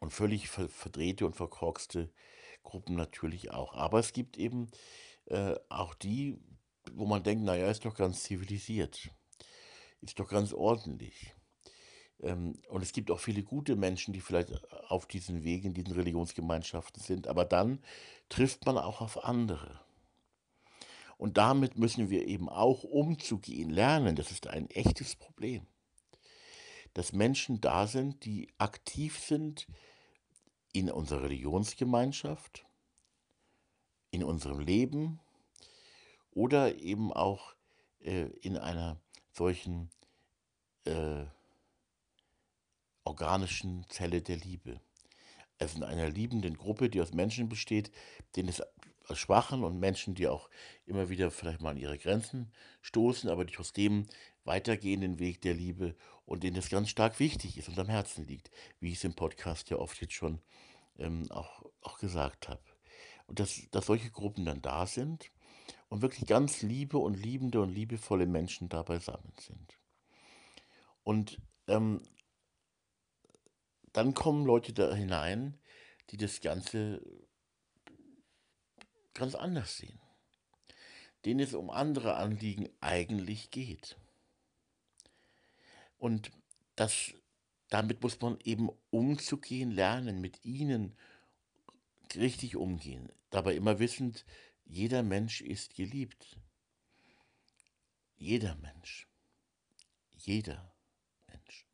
und 0.00 0.12
völlig 0.12 0.50
ver 0.50 0.68
verdrehte 0.68 1.24
und 1.24 1.36
verkorkste 1.36 2.12
Gruppen 2.62 2.96
natürlich 2.96 3.50
auch. 3.50 3.72
Aber 3.72 3.98
es 3.98 4.12
gibt 4.12 4.36
eben 4.36 4.70
äh, 5.24 5.54
auch 5.70 5.94
die, 5.94 6.38
wo 6.96 7.04
man 7.04 7.22
denkt, 7.22 7.44
naja, 7.44 7.70
ist 7.70 7.84
doch 7.84 7.94
ganz 7.94 8.22
zivilisiert, 8.22 9.10
ist 10.00 10.18
doch 10.18 10.28
ganz 10.28 10.52
ordentlich. 10.52 11.34
Ähm, 12.20 12.58
und 12.70 12.82
es 12.82 12.92
gibt 12.92 13.10
auch 13.10 13.20
viele 13.20 13.42
gute 13.42 13.76
Menschen, 13.76 14.14
die 14.14 14.20
vielleicht 14.20 14.52
auf 14.88 15.06
diesen 15.06 15.44
Wegen, 15.44 15.68
in 15.68 15.74
diesen 15.74 15.92
Religionsgemeinschaften 15.92 17.02
sind, 17.02 17.28
aber 17.28 17.44
dann 17.44 17.80
trifft 18.28 18.64
man 18.64 18.78
auch 18.78 19.02
auf 19.02 19.24
andere. 19.24 19.80
Und 21.18 21.36
damit 21.36 21.78
müssen 21.78 22.10
wir 22.10 22.26
eben 22.26 22.48
auch 22.48 22.82
umzugehen 22.82 23.70
lernen. 23.70 24.16
Das 24.16 24.30
ist 24.30 24.46
ein 24.48 24.68
echtes 24.70 25.16
Problem. 25.16 25.66
Dass 26.94 27.12
Menschen 27.12 27.60
da 27.60 27.86
sind, 27.86 28.24
die 28.24 28.48
aktiv 28.58 29.18
sind 29.18 29.66
in 30.72 30.90
unserer 30.90 31.22
Religionsgemeinschaft, 31.22 32.66
in 34.10 34.24
unserem 34.24 34.60
Leben, 34.60 35.20
oder 36.36 36.76
eben 36.78 37.14
auch 37.14 37.56
äh, 38.00 38.26
in 38.42 38.58
einer 38.58 39.00
solchen 39.32 39.90
äh, 40.84 41.24
organischen 43.04 43.86
Zelle 43.88 44.20
der 44.20 44.36
Liebe. 44.36 44.78
Also 45.58 45.78
in 45.78 45.82
einer 45.82 46.10
liebenden 46.10 46.58
Gruppe, 46.58 46.90
die 46.90 47.00
aus 47.00 47.14
Menschen 47.14 47.48
besteht, 47.48 47.90
denen 48.36 48.50
es 48.50 48.62
aus 49.08 49.18
Schwachen 49.18 49.64
und 49.64 49.80
Menschen, 49.80 50.14
die 50.14 50.28
auch 50.28 50.50
immer 50.84 51.08
wieder 51.08 51.30
vielleicht 51.30 51.62
mal 51.62 51.70
an 51.70 51.78
ihre 51.78 51.96
Grenzen 51.96 52.52
stoßen, 52.82 53.30
aber 53.30 53.46
die 53.46 53.54
trotzdem 53.54 54.06
weitergehen 54.44 55.00
den 55.00 55.18
Weg 55.18 55.40
der 55.40 55.54
Liebe 55.54 55.96
und 56.26 56.42
denen 56.42 56.58
es 56.58 56.68
ganz 56.68 56.90
stark 56.90 57.18
wichtig 57.18 57.56
ist 57.56 57.68
und 57.70 57.78
am 57.78 57.88
Herzen 57.88 58.26
liegt, 58.26 58.50
wie 58.78 58.90
ich 58.90 58.98
es 58.98 59.04
im 59.04 59.14
Podcast 59.14 59.70
ja 59.70 59.78
oft 59.78 59.98
jetzt 60.02 60.12
schon 60.12 60.42
ähm, 60.98 61.30
auch, 61.30 61.64
auch 61.80 61.98
gesagt 61.98 62.50
habe. 62.50 62.60
Und 63.26 63.40
dass, 63.40 63.62
dass 63.70 63.86
solche 63.86 64.10
Gruppen 64.10 64.44
dann 64.44 64.60
da 64.60 64.86
sind 64.86 65.30
und 65.88 66.02
wirklich 66.02 66.26
ganz 66.26 66.62
liebe 66.62 66.98
und 66.98 67.14
liebende 67.14 67.60
und 67.60 67.70
liebevolle 67.70 68.26
Menschen 68.26 68.68
da 68.68 68.82
beisammen 68.82 69.32
sind. 69.38 69.78
Und 71.04 71.40
ähm, 71.68 72.02
dann 73.92 74.14
kommen 74.14 74.44
Leute 74.44 74.72
da 74.72 74.94
hinein, 74.94 75.58
die 76.10 76.16
das 76.16 76.40
Ganze 76.40 77.00
ganz 79.14 79.34
anders 79.34 79.76
sehen, 79.76 79.98
denen 81.24 81.40
es 81.40 81.54
um 81.54 81.70
andere 81.70 82.16
Anliegen 82.16 82.68
eigentlich 82.80 83.50
geht. 83.50 83.96
Und 85.98 86.30
das, 86.74 87.14
damit 87.70 88.02
muss 88.02 88.20
man 88.20 88.38
eben 88.44 88.68
umzugehen 88.90 89.70
lernen, 89.70 90.20
mit 90.20 90.44
ihnen 90.44 90.94
richtig 92.14 92.56
umgehen. 92.56 93.10
Dabei 93.30 93.54
immer 93.56 93.78
wissend, 93.78 94.24
jeder 94.66 95.02
Mensch 95.02 95.40
ist 95.40 95.74
geliebt. 95.74 96.38
Jeder 98.16 98.56
Mensch. 98.56 99.08
Jeder 100.16 100.74
Mensch. 101.28 101.66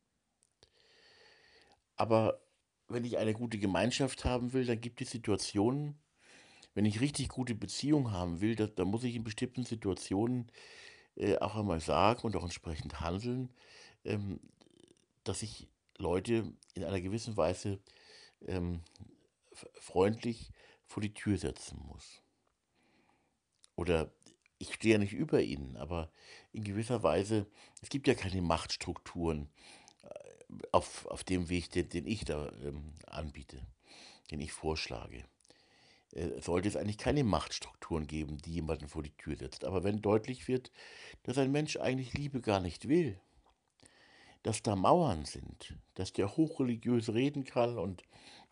Aber 1.95 2.41
wenn 2.87 3.05
ich 3.05 3.17
eine 3.17 3.33
gute 3.33 3.57
Gemeinschaft 3.57 4.25
haben 4.25 4.53
will, 4.53 4.65
dann 4.65 4.79
gibt 4.79 5.01
es 5.01 5.11
Situationen, 5.11 5.99
wenn 6.75 6.85
ich 6.85 7.01
richtig 7.01 7.29
gute 7.29 7.55
Beziehungen 7.55 8.11
haben 8.11 8.41
will, 8.41 8.55
da, 8.55 8.67
da 8.67 8.85
muss 8.85 9.03
ich 9.03 9.15
in 9.15 9.23
bestimmten 9.23 9.63
Situationen 9.63 10.51
äh, 11.15 11.37
auch 11.37 11.55
einmal 11.55 11.79
sagen 11.79 12.21
und 12.23 12.35
auch 12.35 12.43
entsprechend 12.43 12.99
handeln, 12.99 13.53
ähm, 14.03 14.39
dass 15.23 15.43
ich 15.43 15.67
Leute 15.97 16.51
in 16.73 16.83
einer 16.83 17.01
gewissen 17.01 17.37
Weise 17.37 17.79
ähm, 18.47 18.81
freundlich 19.73 20.51
vor 20.85 21.01
die 21.01 21.13
Tür 21.13 21.37
setzen 21.37 21.79
muss. 21.87 22.22
Oder 23.75 24.11
ich 24.59 24.73
stehe 24.73 24.93
ja 24.93 24.99
nicht 24.99 25.13
über 25.13 25.41
ihnen, 25.41 25.75
aber 25.77 26.11
in 26.51 26.63
gewisser 26.63 27.03
Weise, 27.03 27.47
es 27.81 27.89
gibt 27.89 28.07
ja 28.07 28.13
keine 28.13 28.41
Machtstrukturen 28.41 29.49
äh, 30.03 30.57
auf, 30.71 31.05
auf 31.07 31.23
dem 31.23 31.49
Weg, 31.49 31.71
den, 31.71 31.89
den 31.89 32.07
ich 32.07 32.25
da 32.25 32.51
ähm, 32.63 32.93
anbiete, 33.07 33.59
den 34.31 34.39
ich 34.39 34.51
vorschlage. 34.51 35.25
Äh, 36.11 36.41
sollte 36.41 36.67
es 36.67 36.75
eigentlich 36.75 36.97
keine 36.97 37.23
Machtstrukturen 37.23 38.07
geben, 38.07 38.37
die 38.37 38.53
jemanden 38.53 38.87
vor 38.87 39.03
die 39.03 39.15
Tür 39.17 39.35
setzt. 39.35 39.65
Aber 39.65 39.83
wenn 39.83 40.01
deutlich 40.01 40.47
wird, 40.47 40.71
dass 41.23 41.37
ein 41.37 41.51
Mensch 41.51 41.77
eigentlich 41.77 42.13
Liebe 42.13 42.41
gar 42.41 42.59
nicht 42.59 42.87
will, 42.87 43.19
dass 44.43 44.61
da 44.61 44.75
Mauern 44.75 45.25
sind, 45.25 45.77
dass 45.95 46.13
der 46.13 46.35
hochreligiös 46.35 47.13
reden 47.13 47.45
kann 47.45 47.77
und 47.77 48.03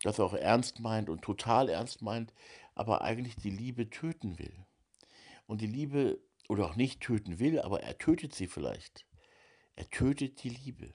das 0.02 0.18
auch 0.20 0.32
ernst 0.32 0.80
meint 0.80 1.08
und 1.08 1.22
total 1.22 1.68
ernst 1.68 2.02
meint, 2.02 2.32
aber 2.74 3.02
eigentlich 3.02 3.36
die 3.36 3.50
Liebe 3.50 3.90
töten 3.90 4.38
will. 4.38 4.54
Und 5.52 5.60
die 5.60 5.66
Liebe, 5.66 6.18
oder 6.48 6.64
auch 6.64 6.76
nicht 6.76 7.02
töten 7.02 7.38
will, 7.38 7.60
aber 7.60 7.82
er 7.82 7.98
tötet 7.98 8.34
sie 8.34 8.46
vielleicht. 8.46 9.04
Er 9.76 9.86
tötet 9.90 10.42
die 10.42 10.48
Liebe. 10.48 10.94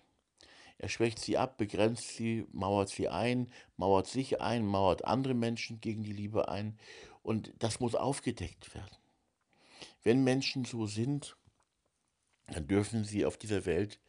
Er 0.79 0.89
schwächt 0.89 1.19
sie 1.19 1.37
ab, 1.37 1.59
begrenzt 1.59 2.15
sie, 2.15 2.47
mauert 2.51 2.89
sie 2.89 3.07
ein, 3.07 3.51
mauert 3.75 4.07
sich 4.07 4.41
ein, 4.41 4.65
mauert 4.65 5.05
andere 5.05 5.35
Menschen 5.35 5.79
gegen 5.79 6.01
die 6.01 6.11
Liebe 6.11 6.49
ein. 6.49 6.79
Und 7.21 7.53
das 7.59 7.79
muss 7.79 7.93
aufgedeckt 7.93 8.73
werden. 8.73 8.97
Wenn 10.01 10.23
Menschen 10.23 10.65
so 10.65 10.87
sind, 10.87 11.37
dann 12.47 12.67
dürfen 12.67 13.03
sie 13.03 13.27
auf 13.27 13.37
dieser 13.37 13.67
Welt 13.67 13.99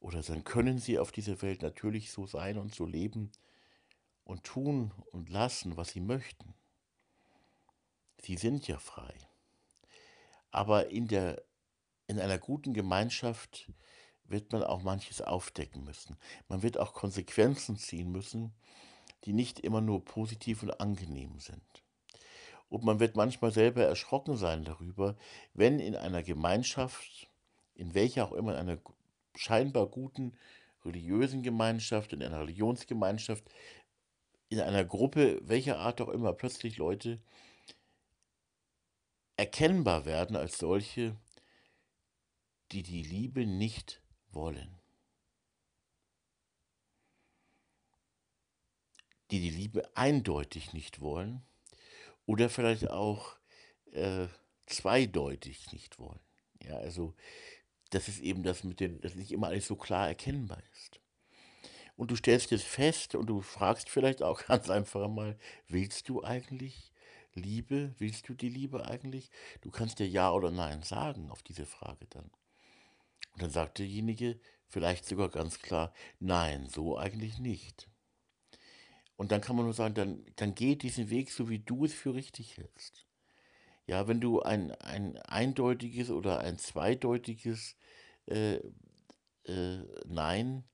oder 0.00 0.20
dann 0.20 0.44
können 0.44 0.76
sie 0.76 0.98
auf 0.98 1.12
dieser 1.12 1.40
Welt 1.40 1.62
natürlich 1.62 2.10
so 2.10 2.26
sein 2.26 2.58
und 2.58 2.74
so 2.74 2.84
leben 2.84 3.32
und 4.24 4.44
tun 4.44 4.92
und 5.12 5.30
lassen, 5.30 5.78
was 5.78 5.88
sie 5.92 6.00
möchten. 6.00 6.52
Sie 8.20 8.36
sind 8.36 8.68
ja 8.68 8.78
frei. 8.78 9.14
Aber 10.50 10.90
in, 10.90 11.08
der, 11.08 11.42
in 12.06 12.18
einer 12.18 12.38
guten 12.38 12.74
Gemeinschaft 12.74 13.70
wird 14.24 14.52
man 14.52 14.62
auch 14.62 14.82
manches 14.82 15.20
aufdecken 15.20 15.84
müssen. 15.84 16.16
Man 16.48 16.62
wird 16.62 16.78
auch 16.78 16.92
Konsequenzen 16.92 17.76
ziehen 17.76 18.10
müssen, 18.10 18.52
die 19.24 19.32
nicht 19.32 19.60
immer 19.60 19.80
nur 19.80 20.04
positiv 20.04 20.62
und 20.62 20.80
angenehm 20.80 21.38
sind. 21.38 21.62
Und 22.68 22.84
man 22.84 23.00
wird 23.00 23.16
manchmal 23.16 23.50
selber 23.50 23.84
erschrocken 23.84 24.36
sein 24.36 24.64
darüber, 24.64 25.16
wenn 25.54 25.80
in 25.80 25.96
einer 25.96 26.22
Gemeinschaft, 26.22 27.28
in 27.74 27.94
welcher 27.94 28.26
auch 28.26 28.32
immer, 28.32 28.52
in 28.52 28.58
einer 28.58 28.78
scheinbar 29.34 29.86
guten 29.86 30.36
religiösen 30.84 31.42
Gemeinschaft, 31.42 32.12
in 32.12 32.22
einer 32.22 32.40
Religionsgemeinschaft, 32.40 33.44
in 34.50 34.60
einer 34.60 34.84
Gruppe, 34.84 35.40
welcher 35.42 35.78
Art 35.78 36.00
auch 36.00 36.08
immer, 36.08 36.32
plötzlich 36.32 36.76
Leute 36.76 37.20
erkennbar 39.38 40.04
werden 40.04 40.36
als 40.36 40.58
solche, 40.58 41.16
die 42.72 42.82
die 42.82 43.04
Liebe 43.04 43.46
nicht 43.46 44.02
wollen. 44.32 44.78
Die 49.30 49.40
die 49.40 49.50
Liebe 49.50 49.88
eindeutig 49.96 50.72
nicht 50.72 51.00
wollen 51.00 51.42
oder 52.26 52.50
vielleicht 52.50 52.90
auch 52.90 53.36
äh, 53.92 54.26
zweideutig 54.66 55.72
nicht 55.72 55.98
wollen. 56.00 56.20
Ja, 56.60 56.76
also 56.78 57.14
das 57.90 58.08
ist 58.08 58.18
eben 58.20 58.42
das 58.42 58.64
mit 58.64 58.80
den, 58.80 59.00
dass 59.00 59.14
nicht 59.14 59.30
immer 59.30 59.46
alles 59.46 59.68
so 59.68 59.76
klar 59.76 60.08
erkennbar 60.08 60.62
ist. 60.72 61.00
Und 61.94 62.10
du 62.10 62.16
stellst 62.16 62.50
es 62.50 62.64
fest 62.64 63.14
und 63.14 63.26
du 63.26 63.40
fragst 63.40 63.88
vielleicht 63.88 64.22
auch 64.22 64.44
ganz 64.46 64.68
einfach 64.68 65.08
mal, 65.08 65.38
willst 65.68 66.08
du 66.08 66.24
eigentlich 66.24 66.92
Liebe? 67.38 67.94
Willst 67.98 68.28
du 68.28 68.34
die 68.34 68.48
Liebe 68.48 68.86
eigentlich? 68.86 69.30
Du 69.60 69.70
kannst 69.70 69.98
dir 69.98 70.08
Ja 70.08 70.32
oder 70.32 70.50
Nein 70.50 70.82
sagen 70.82 71.30
auf 71.30 71.42
diese 71.42 71.66
Frage 71.66 72.06
dann. 72.10 72.30
Und 73.32 73.42
dann 73.42 73.50
sagt 73.50 73.78
derjenige 73.78 74.40
vielleicht 74.66 75.06
sogar 75.06 75.28
ganz 75.28 75.60
klar, 75.60 75.92
nein, 76.20 76.66
so 76.68 76.98
eigentlich 76.98 77.38
nicht. 77.38 77.88
Und 79.16 79.32
dann 79.32 79.40
kann 79.40 79.56
man 79.56 79.64
nur 79.64 79.74
sagen, 79.74 79.94
dann, 79.94 80.24
dann 80.36 80.54
geh 80.54 80.76
diesen 80.76 81.10
Weg, 81.10 81.30
so 81.30 81.48
wie 81.48 81.58
du 81.58 81.84
es 81.84 81.94
für 81.94 82.14
richtig 82.14 82.56
hältst. 82.56 83.06
Ja, 83.86 84.06
wenn 84.06 84.20
du 84.20 84.42
ein, 84.42 84.72
ein 84.72 85.16
eindeutiges 85.18 86.10
oder 86.10 86.40
ein 86.40 86.58
zweideutiges 86.58 87.76
äh, 88.26 88.60
äh, 89.44 89.84
Nein 90.06 90.64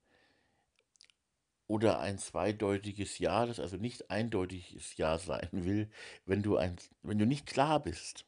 oder 1.67 1.99
ein 1.99 2.17
zweideutiges 2.19 3.17
Ja, 3.19 3.45
das 3.45 3.59
also 3.59 3.77
nicht 3.77 4.09
eindeutiges 4.11 4.97
Ja 4.97 5.17
sein 5.17 5.49
will, 5.51 5.89
wenn 6.25 6.43
du, 6.43 6.57
ein, 6.57 6.75
wenn 7.01 7.17
du 7.17 7.25
nicht 7.25 7.47
klar 7.47 7.81
bist, 7.81 8.25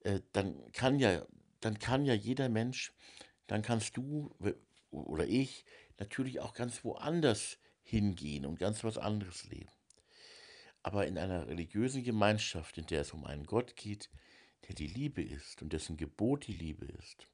äh, 0.00 0.20
dann, 0.32 0.70
kann 0.72 0.98
ja, 0.98 1.26
dann 1.60 1.78
kann 1.78 2.04
ja 2.04 2.14
jeder 2.14 2.48
Mensch, 2.48 2.92
dann 3.46 3.62
kannst 3.62 3.96
du 3.96 4.34
oder 4.90 5.26
ich 5.26 5.64
natürlich 5.98 6.40
auch 6.40 6.54
ganz 6.54 6.84
woanders 6.84 7.58
hingehen 7.82 8.46
und 8.46 8.58
ganz 8.58 8.84
was 8.84 8.98
anderes 8.98 9.44
leben. 9.48 9.70
Aber 10.82 11.06
in 11.06 11.18
einer 11.18 11.46
religiösen 11.46 12.02
Gemeinschaft, 12.02 12.78
in 12.78 12.86
der 12.86 13.02
es 13.02 13.12
um 13.12 13.24
einen 13.24 13.44
Gott 13.44 13.76
geht, 13.76 14.10
der 14.68 14.74
die 14.74 14.86
Liebe 14.86 15.22
ist 15.22 15.62
und 15.62 15.72
dessen 15.72 15.96
Gebot 15.96 16.46
die 16.46 16.54
Liebe 16.54 16.86
ist, 16.86 17.26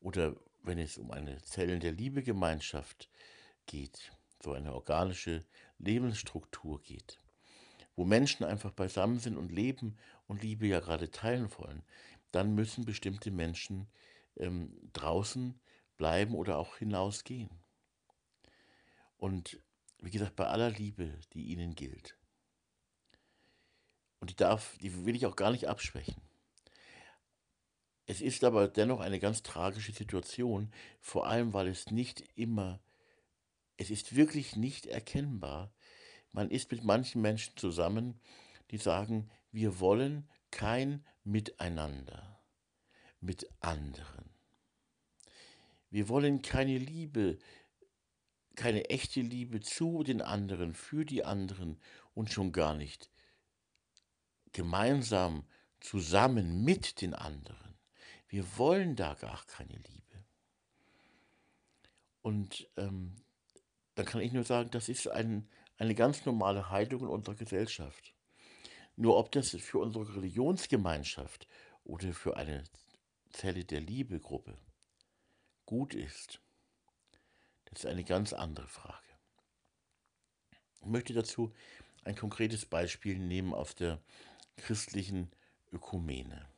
oder 0.00 0.36
wenn 0.62 0.78
es 0.78 0.98
um 0.98 1.10
eine 1.10 1.40
Zellen 1.42 1.80
der 1.80 1.92
Liebegemeinschaft 1.92 3.08
geht, 3.08 3.35
so 4.42 4.52
eine 4.52 4.74
organische 4.74 5.44
Lebensstruktur 5.78 6.82
geht, 6.82 7.20
wo 7.94 8.04
Menschen 8.04 8.44
einfach 8.44 8.72
beisammen 8.72 9.18
sind 9.18 9.36
und 9.36 9.52
leben 9.52 9.96
und 10.26 10.42
Liebe 10.42 10.66
ja 10.66 10.80
gerade 10.80 11.10
teilen 11.10 11.50
wollen, 11.58 11.82
dann 12.30 12.54
müssen 12.54 12.84
bestimmte 12.84 13.30
Menschen 13.30 13.88
ähm, 14.36 14.76
draußen 14.92 15.58
bleiben 15.96 16.34
oder 16.34 16.58
auch 16.58 16.76
hinausgehen. 16.76 17.50
Und 19.16 19.60
wie 20.00 20.10
gesagt, 20.10 20.36
bei 20.36 20.46
aller 20.46 20.70
Liebe, 20.70 21.18
die 21.32 21.46
ihnen 21.46 21.74
gilt. 21.74 22.16
Und 24.20 24.30
die 24.30 24.36
darf, 24.36 24.76
die 24.78 25.04
will 25.04 25.16
ich 25.16 25.26
auch 25.26 25.36
gar 25.36 25.50
nicht 25.50 25.68
abschwächen. 25.68 26.20
Es 28.06 28.20
ist 28.20 28.44
aber 28.44 28.68
dennoch 28.68 29.00
eine 29.00 29.18
ganz 29.18 29.42
tragische 29.42 29.92
Situation, 29.92 30.70
vor 31.00 31.26
allem 31.26 31.52
weil 31.52 31.66
es 31.66 31.90
nicht 31.90 32.22
immer, 32.36 32.80
es 33.76 33.90
ist 33.90 34.16
wirklich 34.16 34.56
nicht 34.56 34.86
erkennbar. 34.86 35.72
Man 36.32 36.50
ist 36.50 36.70
mit 36.70 36.84
manchen 36.84 37.22
Menschen 37.22 37.56
zusammen, 37.56 38.20
die 38.70 38.78
sagen, 38.78 39.30
wir 39.52 39.80
wollen 39.80 40.28
kein 40.50 41.04
Miteinander 41.24 42.40
mit 43.20 43.50
anderen. 43.60 44.30
Wir 45.90 46.08
wollen 46.08 46.42
keine 46.42 46.78
Liebe, 46.78 47.38
keine 48.54 48.90
echte 48.90 49.20
Liebe 49.20 49.60
zu 49.60 50.02
den 50.02 50.22
anderen, 50.22 50.74
für 50.74 51.04
die 51.04 51.24
anderen 51.24 51.78
und 52.14 52.32
schon 52.32 52.52
gar 52.52 52.74
nicht 52.74 53.10
gemeinsam 54.52 55.44
zusammen 55.80 56.64
mit 56.64 57.00
den 57.02 57.14
anderen. 57.14 57.78
Wir 58.28 58.44
wollen 58.56 58.96
da 58.96 59.14
gar 59.14 59.44
keine 59.46 59.76
Liebe. 59.76 60.24
Und 62.22 62.68
ähm, 62.76 63.14
dann 63.96 64.04
kann 64.04 64.20
ich 64.20 64.32
nur 64.32 64.44
sagen, 64.44 64.70
das 64.70 64.88
ist 64.88 65.08
ein, 65.08 65.48
eine 65.78 65.94
ganz 65.94 66.24
normale 66.26 66.70
Haltung 66.70 67.00
in 67.00 67.08
unserer 67.08 67.34
Gesellschaft. 67.34 68.14
Nur 68.94 69.16
ob 69.16 69.32
das 69.32 69.50
für 69.50 69.78
unsere 69.78 70.16
Religionsgemeinschaft 70.16 71.48
oder 71.82 72.12
für 72.12 72.36
eine 72.36 72.62
Zelle 73.30 73.64
der 73.64 73.80
Liebegruppe 73.80 74.56
gut 75.64 75.94
ist, 75.94 76.40
das 77.64 77.80
ist 77.80 77.86
eine 77.86 78.04
ganz 78.04 78.32
andere 78.32 78.68
Frage. 78.68 79.06
Ich 80.80 80.86
möchte 80.86 81.14
dazu 81.14 81.52
ein 82.04 82.14
konkretes 82.14 82.66
Beispiel 82.66 83.18
nehmen 83.18 83.54
aus 83.54 83.74
der 83.74 84.00
christlichen 84.56 85.30
Ökumene. 85.72 86.48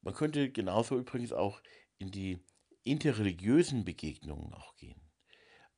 Man 0.00 0.14
könnte 0.14 0.50
genauso 0.50 0.98
übrigens 0.98 1.32
auch 1.32 1.60
in 1.98 2.10
die 2.10 2.38
interreligiösen 2.82 3.84
Begegnungen 3.84 4.52
auch 4.52 4.74
gehen. 4.76 5.03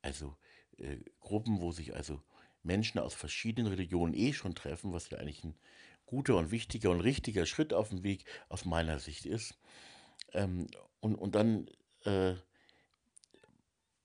Also 0.01 0.35
äh, 0.77 0.97
Gruppen, 1.19 1.61
wo 1.61 1.71
sich 1.71 1.95
also 1.95 2.21
Menschen 2.63 2.99
aus 2.99 3.13
verschiedenen 3.13 3.71
Religionen 3.71 4.13
eh 4.13 4.33
schon 4.33 4.55
treffen, 4.55 4.93
was 4.93 5.09
ja 5.09 5.17
eigentlich 5.17 5.43
ein 5.43 5.55
guter 6.05 6.37
und 6.37 6.51
wichtiger 6.51 6.89
und 6.89 7.01
richtiger 7.01 7.45
Schritt 7.45 7.73
auf 7.73 7.89
dem 7.89 8.03
Weg 8.03 8.25
aus 8.49 8.65
meiner 8.65 8.99
Sicht 8.99 9.25
ist. 9.25 9.57
Ähm, 10.33 10.67
und, 10.99 11.15
und 11.15 11.35
dann 11.35 11.69
äh, 12.05 12.35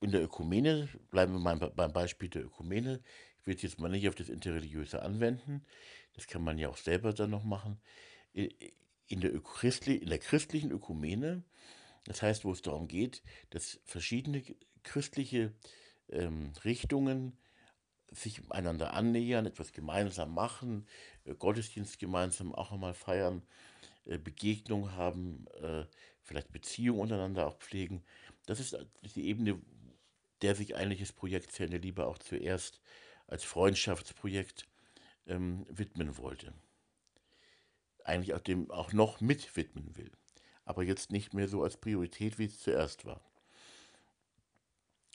in 0.01 0.11
der 0.11 0.23
Ökumene, 0.23 0.89
bleiben 1.11 1.33
wir 1.33 1.39
mal 1.39 1.55
beim 1.55 1.93
Beispiel 1.93 2.29
der 2.29 2.45
Ökumene, 2.45 3.01
ich 3.39 3.47
will 3.47 3.55
es 3.55 3.61
jetzt 3.61 3.79
mal 3.79 3.89
nicht 3.89 4.07
auf 4.07 4.15
das 4.15 4.29
Interreligiöse 4.29 5.01
anwenden, 5.01 5.65
das 6.13 6.27
kann 6.27 6.43
man 6.43 6.57
ja 6.57 6.69
auch 6.69 6.77
selber 6.77 7.13
dann 7.13 7.29
noch 7.29 7.43
machen. 7.43 7.81
In 8.33 9.21
der, 9.21 9.33
Öchristli, 9.33 9.95
in 9.95 10.09
der 10.09 10.19
christlichen 10.19 10.71
Ökumene, 10.71 11.43
das 12.05 12.21
heißt, 12.21 12.43
wo 12.43 12.51
es 12.51 12.61
darum 12.61 12.87
geht, 12.87 13.23
dass 13.49 13.79
verschiedene 13.85 14.43
christliche 14.83 15.53
ähm, 16.13 16.53
Richtungen 16.63 17.37
sich 18.11 18.41
einander 18.51 18.93
annähern, 18.93 19.45
etwas 19.45 19.71
gemeinsam 19.71 20.33
machen, 20.33 20.87
äh, 21.25 21.33
Gottesdienst 21.33 21.99
gemeinsam 21.99 22.53
auch 22.53 22.71
einmal 22.71 22.93
feiern, 22.93 23.43
äh, 24.05 24.17
Begegnung 24.17 24.93
haben, 24.93 25.45
äh, 25.61 25.85
vielleicht 26.21 26.51
Beziehungen 26.51 27.01
untereinander 27.01 27.47
auch 27.47 27.57
pflegen. 27.57 28.03
Das 28.45 28.59
ist 28.59 28.77
die 29.15 29.27
Ebene, 29.27 29.59
der 30.41 30.55
sich 30.55 30.75
eigentlich 30.75 30.99
das 30.99 31.13
Projekt 31.13 31.51
Zerne 31.51 31.77
Liebe 31.77 32.05
auch 32.05 32.17
zuerst 32.17 32.81
als 33.27 33.43
Freundschaftsprojekt 33.43 34.67
ähm, 35.25 35.65
widmen 35.69 36.17
wollte. 36.17 36.53
Eigentlich 38.03 38.33
auch 38.33 38.41
dem 38.41 38.69
auch 38.69 38.91
noch 38.91 39.21
mit 39.21 39.55
widmen 39.55 39.95
will. 39.95 40.11
Aber 40.65 40.83
jetzt 40.83 41.11
nicht 41.11 41.33
mehr 41.33 41.47
so 41.47 41.63
als 41.63 41.77
Priorität, 41.77 42.37
wie 42.37 42.45
es 42.45 42.59
zuerst 42.59 43.05
war. 43.05 43.21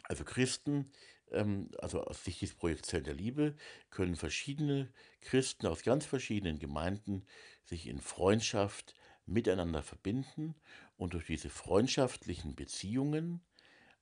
Also 0.09 0.25
Christen, 0.25 0.91
ähm, 1.31 1.71
also 1.79 2.03
aus 2.03 2.25
Sicht 2.25 2.43
des 2.43 2.55
Projekts 2.55 2.89
Zelt 2.89 3.07
der 3.07 3.15
Liebe, 3.15 3.55
können 3.91 4.17
verschiedene 4.17 4.93
Christen 5.21 5.67
aus 5.67 5.83
ganz 5.83 6.07
verschiedenen 6.07 6.59
Gemeinden 6.59 7.27
sich 7.65 7.87
in 7.87 8.01
Freundschaft 8.01 8.95
miteinander 9.27 9.83
verbinden 9.83 10.55
und 10.97 11.13
durch 11.15 11.27
diese 11.27 11.51
freundschaftlichen 11.51 12.57
Beziehungen, 12.57 13.41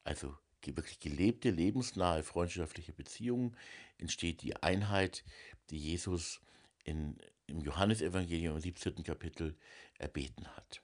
also 0.04 0.36
wirklich 0.64 0.98
gelebte, 0.98 1.50
lebensnahe 1.50 2.24
freundschaftliche 2.24 2.92
Beziehungen, 2.92 3.56
entsteht 3.98 4.42
die 4.42 4.56
Einheit, 4.56 5.24
die 5.70 5.78
Jesus 5.78 6.40
in, 6.84 7.18
im 7.46 7.60
Johannesevangelium 7.60 8.56
im 8.56 8.60
17. 8.60 9.04
Kapitel 9.04 9.56
erbeten 9.98 10.46
hat. 10.56 10.82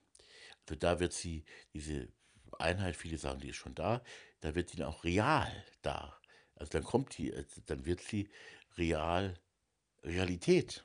Also 0.64 0.76
da 0.76 1.00
wird 1.00 1.12
sie, 1.12 1.44
diese 1.72 2.08
Einheit, 2.58 2.96
viele 2.96 3.18
sagen, 3.18 3.40
die 3.40 3.48
ist 3.48 3.56
schon 3.56 3.74
da, 3.74 4.02
da 4.42 4.54
wird 4.54 4.70
sie 4.70 4.84
auch 4.84 5.04
real 5.04 5.50
da. 5.80 6.18
Also 6.56 6.70
dann 6.70 6.84
kommt 6.84 7.16
die, 7.16 7.32
also 7.32 7.62
dann 7.66 7.86
wird 7.86 8.00
sie 8.00 8.28
real 8.76 9.38
Realität. 10.02 10.84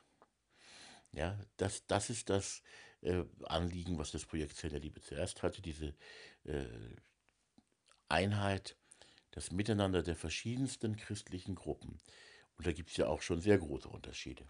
Ja, 1.12 1.38
das, 1.56 1.86
das 1.86 2.08
ist 2.08 2.30
das 2.30 2.62
äh, 3.02 3.24
Anliegen, 3.44 3.98
was 3.98 4.12
das 4.12 4.24
Projekt 4.24 4.56
Zell 4.56 4.70
der 4.70 4.80
Liebe 4.80 5.00
zuerst 5.00 5.42
hatte, 5.42 5.60
diese 5.60 5.94
äh, 6.44 6.66
Einheit, 8.08 8.76
das 9.32 9.50
Miteinander 9.50 10.02
der 10.02 10.16
verschiedensten 10.16 10.96
christlichen 10.96 11.54
Gruppen. 11.54 12.00
Und 12.56 12.66
da 12.66 12.72
gibt 12.72 12.90
es 12.90 12.96
ja 12.96 13.06
auch 13.06 13.22
schon 13.22 13.40
sehr 13.40 13.58
große 13.58 13.88
Unterschiede. 13.88 14.48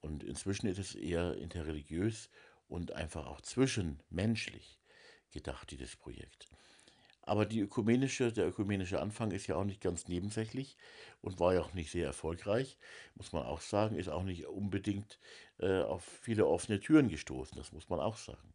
Und 0.00 0.24
inzwischen 0.24 0.66
ist 0.66 0.78
es 0.78 0.94
eher 0.94 1.34
interreligiös 1.36 2.30
und 2.66 2.92
einfach 2.92 3.26
auch 3.26 3.42
zwischenmenschlich 3.42 4.80
gedacht, 5.30 5.70
dieses 5.70 5.96
Projekt. 5.96 6.48
Aber 7.22 7.46
die 7.46 7.60
ökumenische, 7.60 8.32
der 8.32 8.48
ökumenische 8.48 9.00
Anfang 9.00 9.30
ist 9.30 9.46
ja 9.46 9.54
auch 9.56 9.64
nicht 9.64 9.80
ganz 9.80 10.08
nebensächlich 10.08 10.76
und 11.20 11.38
war 11.38 11.54
ja 11.54 11.60
auch 11.60 11.72
nicht 11.72 11.92
sehr 11.92 12.06
erfolgreich, 12.06 12.78
muss 13.14 13.32
man 13.32 13.44
auch 13.44 13.60
sagen, 13.60 13.96
ist 13.96 14.08
auch 14.08 14.24
nicht 14.24 14.46
unbedingt 14.46 15.20
äh, 15.58 15.82
auf 15.82 16.04
viele 16.04 16.46
offene 16.46 16.80
Türen 16.80 17.08
gestoßen, 17.08 17.56
das 17.56 17.72
muss 17.72 17.88
man 17.88 18.00
auch 18.00 18.16
sagen. 18.16 18.52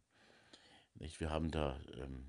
Nicht? 0.96 1.18
Wir 1.20 1.30
haben 1.30 1.50
da 1.50 1.80
ähm, 1.98 2.26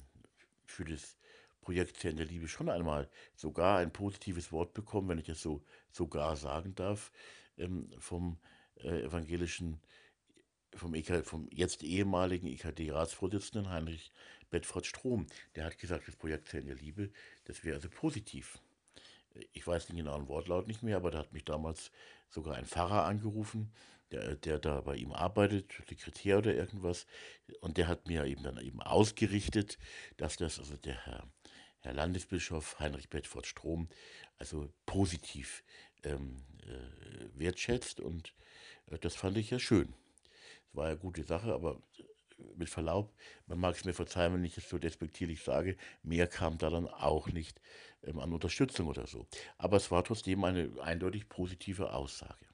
für 0.65 0.85
das 0.85 1.17
Projekt 1.61 1.97
Zern 1.97 2.15
der 2.15 2.25
Liebe 2.25 2.47
schon 2.47 2.69
einmal 2.69 3.09
sogar 3.35 3.79
ein 3.79 3.91
positives 3.91 4.51
Wort 4.53 4.73
bekommen, 4.73 5.09
wenn 5.09 5.19
ich 5.19 5.29
es 5.29 5.41
so 5.41 5.61
sogar 5.91 6.37
sagen 6.37 6.73
darf, 6.73 7.11
ähm, 7.57 7.91
vom 7.99 8.37
äh, 8.77 9.03
evangelischen, 9.03 9.81
vom, 10.75 10.93
EK, 10.93 11.25
vom 11.25 11.47
jetzt 11.51 11.83
ehemaligen 11.83 12.47
EKD-Ratsvorsitzenden 12.47 13.69
Heinrich 13.69 14.11
Bedford 14.49 14.85
Strom. 14.85 15.27
Der 15.55 15.65
hat 15.65 15.77
gesagt, 15.77 16.07
das 16.07 16.15
Projekt 16.15 16.49
Zellen 16.49 16.67
der 16.67 16.75
Liebe, 16.75 17.11
das 17.45 17.63
wäre 17.63 17.75
also 17.75 17.89
positiv. 17.89 18.59
Ich 19.53 19.65
weiß 19.65 19.87
den 19.87 19.97
genauen 19.97 20.27
Wortlaut 20.27 20.67
nicht 20.67 20.83
mehr, 20.83 20.97
aber 20.97 21.11
da 21.11 21.19
hat 21.19 21.33
mich 21.33 21.45
damals 21.45 21.91
sogar 22.29 22.55
ein 22.55 22.65
Pfarrer 22.65 23.05
angerufen, 23.05 23.71
der, 24.11 24.35
der 24.35 24.59
da 24.59 24.81
bei 24.81 24.95
ihm 24.95 25.11
arbeitet, 25.11 25.71
Sekretär 25.87 26.39
oder 26.39 26.53
irgendwas, 26.53 27.05
und 27.61 27.77
der 27.77 27.87
hat 27.87 28.07
mir 28.07 28.25
eben 28.25 28.43
dann 28.43 28.59
eben 28.59 28.81
ausgerichtet, 28.81 29.77
dass 30.17 30.37
das, 30.37 30.59
also 30.59 30.75
der 30.77 31.05
Herr, 31.05 31.27
Herr 31.81 31.93
Landesbischof 31.93 32.79
Heinrich 32.79 33.09
Bedford 33.09 33.45
Strom, 33.45 33.87
also 34.37 34.73
positiv 34.85 35.63
ähm, 36.03 36.43
äh, 36.63 37.39
wertschätzt 37.39 37.99
und 37.99 38.33
äh, 38.87 38.97
das 38.97 39.15
fand 39.15 39.37
ich 39.37 39.51
ja 39.51 39.59
schön. 39.59 39.93
Es 40.69 40.75
war 40.75 40.85
ja 40.85 40.91
eine 40.91 40.99
gute 40.99 41.23
Sache, 41.23 41.53
aber 41.53 41.81
mit 42.55 42.69
Verlaub, 42.69 43.13
man 43.47 43.59
mag 43.59 43.75
es 43.75 43.85
mir 43.85 43.93
verzeihen, 43.93 44.33
wenn 44.33 44.43
ich 44.43 44.57
es 44.57 44.69
so 44.69 44.77
despektierlich 44.77 45.43
sage, 45.43 45.75
mehr 46.03 46.27
kam 46.27 46.57
da 46.57 46.69
dann 46.69 46.87
auch 46.87 47.27
nicht 47.27 47.59
ähm, 48.03 48.19
an 48.19 48.33
Unterstützung 48.33 48.87
oder 48.87 49.07
so. 49.07 49.27
Aber 49.57 49.77
es 49.77 49.91
war 49.91 50.03
trotzdem 50.03 50.43
eine 50.43 50.71
eindeutig 50.81 51.27
positive 51.29 51.93
Aussage. 51.93 52.45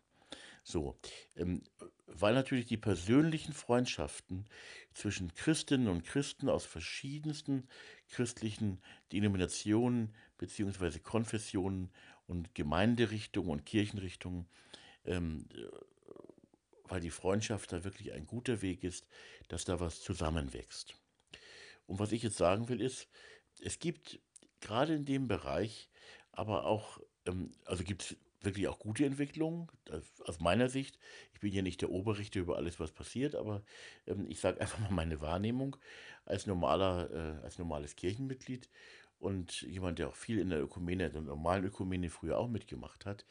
So, 0.63 0.97
ähm, 1.35 1.61
weil 2.07 2.33
natürlich 2.33 2.65
die 2.65 2.77
persönlichen 2.77 3.53
Freundschaften 3.53 4.47
zwischen 4.93 5.33
Christinnen 5.35 5.87
und 5.87 6.03
Christen 6.03 6.49
aus 6.49 6.65
verschiedensten 6.65 7.67
christlichen 8.09 8.81
Denominationen 9.11 10.15
bzw. 10.37 10.99
Konfessionen 10.99 11.91
und 12.27 12.55
Gemeinderichtungen 12.55 13.51
und 13.51 13.65
Kirchenrichtungen 13.65 14.47
ähm, 15.05 15.47
weil 16.87 17.01
die 17.01 17.09
Freundschaft 17.09 17.71
da 17.73 17.83
wirklich 17.83 18.13
ein 18.13 18.25
guter 18.25 18.61
Weg 18.61 18.83
ist, 18.83 19.07
dass 19.47 19.65
da 19.65 19.79
was 19.79 20.01
zusammenwächst. 20.01 20.95
Und 21.87 21.99
was 21.99 22.11
ich 22.11 22.23
jetzt 22.23 22.37
sagen 22.37 22.69
will, 22.69 22.81
ist, 22.81 23.07
es 23.61 23.79
gibt 23.79 24.19
gerade 24.61 24.95
in 24.95 25.05
dem 25.05 25.27
Bereich, 25.27 25.89
aber 26.31 26.65
auch, 26.65 26.99
ähm, 27.25 27.51
also 27.65 27.83
gibt 27.83 28.03
es 28.03 28.17
wirklich 28.41 28.67
auch 28.67 28.79
gute 28.79 29.05
Entwicklungen, 29.05 29.67
aus 30.25 30.39
meiner 30.39 30.69
Sicht. 30.69 30.99
Ich 31.33 31.39
bin 31.39 31.51
ja 31.51 31.61
nicht 31.61 31.81
der 31.81 31.89
Oberrichter 31.89 32.39
über 32.39 32.57
alles, 32.57 32.79
was 32.79 32.91
passiert, 32.91 33.35
aber 33.35 33.63
ähm, 34.07 34.25
ich 34.29 34.39
sage 34.39 34.59
einfach 34.61 34.79
mal 34.79 34.91
meine 34.91 35.21
Wahrnehmung 35.21 35.75
als 36.25 36.45
normaler, 36.45 37.09
äh, 37.11 37.43
als 37.43 37.57
normales 37.57 37.95
Kirchenmitglied 37.95 38.69
und 39.19 39.61
jemand, 39.63 39.99
der 39.99 40.09
auch 40.09 40.15
viel 40.15 40.39
in 40.39 40.49
der 40.49 40.61
Ökumene, 40.61 41.09
der 41.09 41.21
normalen 41.21 41.65
Ökumene 41.65 42.09
früher 42.09 42.37
auch 42.37 42.47
mitgemacht 42.47 43.05
hat, 43.05 43.25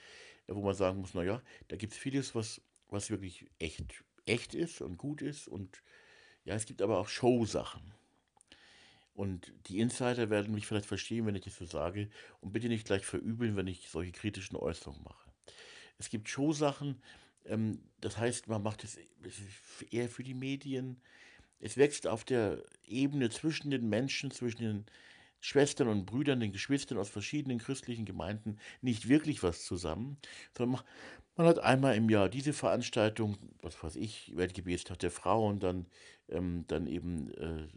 wo 0.47 0.61
man 0.63 0.75
sagen 0.75 1.01
muss, 1.01 1.15
naja, 1.15 1.41
da 1.69 1.77
gibt 1.77 1.93
es 1.93 1.99
vieles, 1.99 2.35
was 2.35 2.61
was 2.89 3.11
wirklich 3.11 3.47
echt, 3.59 4.05
echt 4.27 4.55
ist 4.55 4.81
und 4.81 4.97
gut 4.97 5.23
ist. 5.23 5.49
Und 5.49 5.83
ja, 6.45 6.55
es 6.55 6.67
gibt 6.67 6.83
aber 6.83 6.99
auch 6.99 7.09
Show-Sachen. 7.09 7.95
Und 9.15 9.53
die 9.67 9.79
Insider 9.79 10.29
werden 10.29 10.55
mich 10.55 10.67
vielleicht 10.67 10.87
verstehen, 10.87 11.27
wenn 11.27 11.37
ich 11.37 11.45
das 11.45 11.57
so 11.57 11.67
sage. 11.67 12.11
Und 12.41 12.53
bitte 12.53 12.69
nicht 12.69 12.87
gleich 12.87 13.07
verübeln, 13.07 13.57
wenn 13.57 13.69
ich 13.69 13.89
solche 13.89 14.13
kritischen 14.13 14.57
Äußerungen 14.57 15.05
mache. 15.05 15.31
Es 15.99 16.09
gibt 16.09 16.29
Show-Sachen, 16.29 17.01
ähm, 17.47 17.81
das 18.01 18.19
heißt, 18.19 18.49
man 18.49 18.63
macht 18.63 18.85
es 18.85 18.99
eher 19.91 20.09
für 20.09 20.25
die 20.25 20.35
Medien. 20.35 21.01
Es 21.61 21.77
wächst 21.77 22.07
auf 22.07 22.25
der 22.25 22.65
Ebene 22.85 23.31
zwischen 23.31 23.71
den 23.71 23.89
Menschen, 23.89 24.31
zwischen 24.31 24.63
den 24.63 24.87
Schwestern 25.45 25.89
und 25.89 26.07
Brüdern, 26.07 26.41
den 26.41 26.53
Geschwistern 26.53 26.97
aus 26.97 27.11
verschiedenen 27.11 27.59
christlichen 27.59 28.07
Gemeinden 28.07 28.59
nicht 28.81 29.11
wirklich 29.11 29.43
was 29.43 29.63
zusammen, 29.63 30.17
sondern 30.57 30.83
man 31.37 31.47
hat 31.47 31.59
einmal 31.59 31.97
im 31.97 32.09
Jahr 32.09 32.31
diese 32.31 32.55
Veranstaltung, 32.55 33.37
was 33.61 33.83
weiß 33.85 33.97
ich, 33.97 34.35
Weltgebetstag 34.35 34.99
der 35.01 35.27
und 35.27 35.63
dann, 35.63 35.85
ähm, 36.31 36.65
dann 36.67 36.87
eben 36.87 37.31
äh, 37.35 37.69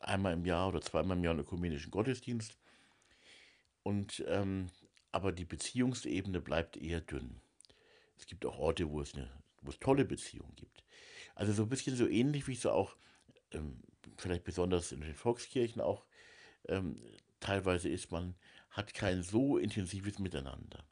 einmal 0.00 0.34
im 0.34 0.46
Jahr 0.46 0.68
oder 0.68 0.80
zweimal 0.80 1.16
im 1.16 1.24
Jahr 1.24 1.32
einen 1.32 1.40
ökumenischen 1.40 1.90
Gottesdienst. 1.90 2.56
Und, 3.82 4.24
ähm, 4.28 4.68
aber 5.10 5.32
die 5.32 5.44
Beziehungsebene 5.44 6.40
bleibt 6.40 6.76
eher 6.76 7.00
dünn. 7.00 7.40
Es 8.16 8.26
gibt 8.26 8.46
auch 8.46 8.60
Orte, 8.60 8.88
wo 8.92 9.00
es, 9.00 9.12
eine, 9.16 9.28
wo 9.60 9.70
es 9.70 9.80
tolle 9.80 10.04
Beziehungen 10.04 10.54
gibt. 10.54 10.84
Also 11.34 11.52
so 11.52 11.64
ein 11.64 11.68
bisschen 11.68 11.96
so 11.96 12.06
ähnlich, 12.06 12.46
wie 12.46 12.52
es 12.52 12.62
so 12.62 12.70
auch 12.70 12.94
ähm, 13.52 13.82
vielleicht 14.16 14.44
besonders 14.44 14.92
in 14.92 15.00
den 15.00 15.14
Volkskirchen 15.14 15.80
auch 15.80 16.04
ähm, 16.68 17.02
teilweise 17.40 17.88
ist, 17.88 18.10
man 18.10 18.34
hat 18.70 18.94
kein 18.94 19.22
so 19.22 19.58
intensives 19.58 20.18
Miteinander. 20.18 20.84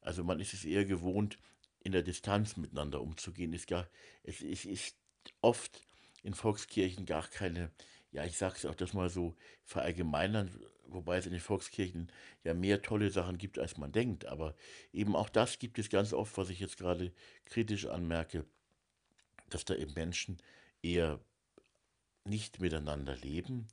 Also 0.00 0.24
man 0.24 0.40
ist 0.40 0.54
es 0.54 0.64
eher 0.64 0.84
gewohnt, 0.84 1.38
in 1.80 1.92
der 1.92 2.02
Distanz 2.02 2.56
miteinander 2.56 3.00
umzugehen. 3.00 3.52
Ist 3.52 3.66
gar, 3.66 3.88
es, 4.22 4.40
es 4.42 4.64
ist 4.64 4.96
oft 5.40 5.82
in 6.22 6.34
Volkskirchen 6.34 7.06
gar 7.06 7.26
keine, 7.28 7.70
ja, 8.12 8.24
ich 8.24 8.36
sage 8.36 8.54
es 8.56 8.66
auch 8.66 8.74
das 8.74 8.92
mal 8.92 9.10
so 9.10 9.34
verallgemeinern, 9.64 10.50
wobei 10.86 11.18
es 11.18 11.26
in 11.26 11.32
den 11.32 11.40
Volkskirchen 11.40 12.10
ja 12.44 12.54
mehr 12.54 12.82
tolle 12.82 13.10
Sachen 13.10 13.38
gibt, 13.38 13.58
als 13.58 13.76
man 13.76 13.92
denkt. 13.92 14.26
Aber 14.26 14.54
eben 14.92 15.16
auch 15.16 15.28
das 15.28 15.58
gibt 15.58 15.78
es 15.78 15.90
ganz 15.90 16.12
oft, 16.12 16.36
was 16.36 16.50
ich 16.50 16.60
jetzt 16.60 16.78
gerade 16.78 17.12
kritisch 17.44 17.86
anmerke, 17.86 18.44
dass 19.48 19.64
da 19.64 19.74
eben 19.74 19.94
Menschen 19.94 20.38
eher 20.82 21.20
nicht 22.24 22.60
miteinander 22.60 23.16
leben 23.16 23.68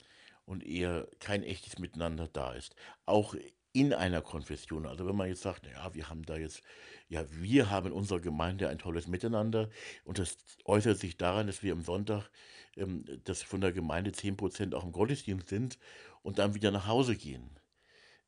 und 0.45 0.65
eher 0.65 1.07
kein 1.19 1.43
echtes 1.43 1.79
Miteinander 1.79 2.27
da 2.27 2.53
ist. 2.53 2.75
Auch 3.05 3.35
in 3.71 3.93
einer 3.93 4.21
Konfession. 4.21 4.85
Also 4.85 5.07
wenn 5.07 5.15
man 5.15 5.27
jetzt 5.27 5.43
sagt, 5.43 5.65
ja, 5.67 5.93
wir 5.93 6.09
haben 6.09 6.23
da 6.23 6.37
jetzt, 6.37 6.61
ja, 7.07 7.23
wir 7.31 7.69
haben 7.69 7.87
in 7.87 7.93
unserer 7.93 8.19
Gemeinde 8.19 8.67
ein 8.69 8.79
tolles 8.79 9.07
Miteinander 9.07 9.69
und 10.05 10.17
das 10.17 10.37
äußert 10.65 10.97
sich 10.97 11.17
daran, 11.17 11.47
dass 11.47 11.61
wir 11.61 11.73
am 11.73 11.83
Sonntag, 11.83 12.29
ähm, 12.77 13.05
dass 13.25 13.43
von 13.43 13.61
der 13.61 13.71
Gemeinde 13.71 14.11
10% 14.11 14.73
auch 14.73 14.83
im 14.83 14.91
Gottesdienst 14.91 15.49
sind 15.49 15.77
und 16.23 16.39
dann 16.39 16.55
wieder 16.55 16.71
nach 16.71 16.87
Hause 16.87 17.15
gehen. 17.15 17.59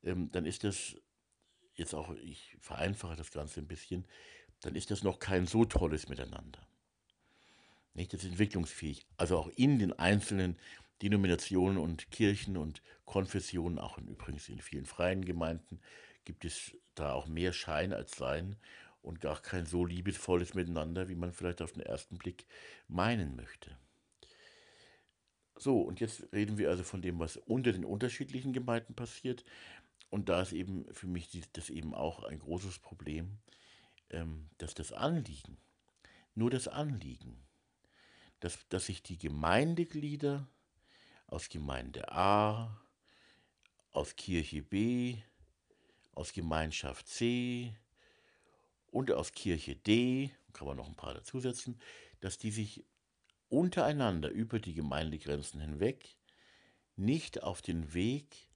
Ähm, 0.04 0.30
dann 0.32 0.46
ist 0.46 0.64
das 0.64 0.96
jetzt 1.74 1.96
auch, 1.96 2.14
ich 2.16 2.56
vereinfache 2.60 3.16
das 3.16 3.32
Ganze 3.32 3.62
ein 3.62 3.68
bisschen, 3.68 4.06
dann 4.62 4.76
ist 4.76 4.92
das 4.92 5.04
noch 5.04 5.20
kein 5.20 5.48
so 5.48 5.66
tolles 5.66 6.08
Miteinander. 6.08 6.68
Nicht? 7.94 8.14
Das 8.14 8.24
ist 8.24 8.30
entwicklungsfähig. 8.30 9.06
Also 9.18 9.38
auch 9.38 9.50
in 9.56 9.80
den 9.80 9.94
einzelnen 9.94 10.58
Denominationen 11.02 11.78
und 11.78 12.12
Kirchen 12.12 12.58
und 12.58 12.82
Konfessionen, 13.06 13.80
auch 13.80 13.98
in, 13.98 14.08
übrigens 14.08 14.48
in 14.50 14.62
vielen 14.62 14.86
freien 14.86 15.26
Gemeinden, 15.26 15.82
gibt 16.26 16.46
es 16.46 16.78
da 16.96 17.14
auch 17.14 17.28
mehr 17.28 17.54
Schein 17.54 17.94
als 17.94 18.16
Sein 18.16 18.56
und 19.02 19.20
gar 19.20 19.42
kein 19.42 19.66
so 19.66 19.86
liebesvolles 19.86 20.54
Miteinander, 20.54 21.10
wie 21.10 21.16
man 21.16 21.34
vielleicht 21.34 21.62
auf 21.62 21.72
den 21.72 21.82
ersten 21.82 22.18
Blick 22.18 22.46
meinen 22.88 23.36
möchte. 23.36 23.76
So, 25.58 25.82
und 25.82 26.00
jetzt 26.00 26.32
reden 26.34 26.58
wir 26.58 26.70
also 26.70 26.84
von 26.84 27.02
dem, 27.02 27.20
was 27.20 27.38
unter 27.38 27.72
den 27.72 27.86
unterschiedlichen 27.86 28.54
Gemeinden 28.54 28.96
passiert. 28.96 29.44
Und 30.10 30.30
da 30.30 30.42
ist 30.42 30.54
eben 30.54 30.86
für 30.94 31.08
mich 31.08 31.30
das 31.54 31.70
eben 31.70 31.94
auch 31.94 32.24
ein 32.24 32.40
großes 32.40 32.80
Problem, 32.80 33.38
ähm, 34.10 34.50
dass 34.58 34.74
das 34.74 34.92
Anliegen, 34.92 35.58
nur 36.36 36.50
das 36.50 36.68
Anliegen, 36.68 37.44
dass, 38.42 38.68
dass 38.70 38.86
sich 38.88 39.02
die 39.02 39.18
Gemeindeglieder 39.18 40.50
aus 41.28 41.48
Gemeinde 41.48 42.12
A, 42.12 42.84
aus 43.92 44.18
Kirche 44.18 44.62
B, 44.62 45.22
aus 46.14 46.34
Gemeinschaft 46.34 47.08
C 47.08 47.74
und 48.88 49.12
aus 49.12 49.32
Kirche 49.32 49.76
D, 49.76 50.32
kann 50.54 50.68
man 50.68 50.78
noch 50.78 50.88
ein 50.88 50.96
paar 50.96 51.14
dazusetzen, 51.14 51.80
dass 52.20 52.38
die 52.38 52.52
sich 52.52 52.86
untereinander 53.48 54.30
über 54.30 54.60
die 54.60 54.74
Gemeindegrenzen 54.74 55.62
hinweg 55.62 56.18
nicht 56.96 57.44
auf 57.44 57.62
den 57.62 57.94
Weg 57.94 58.50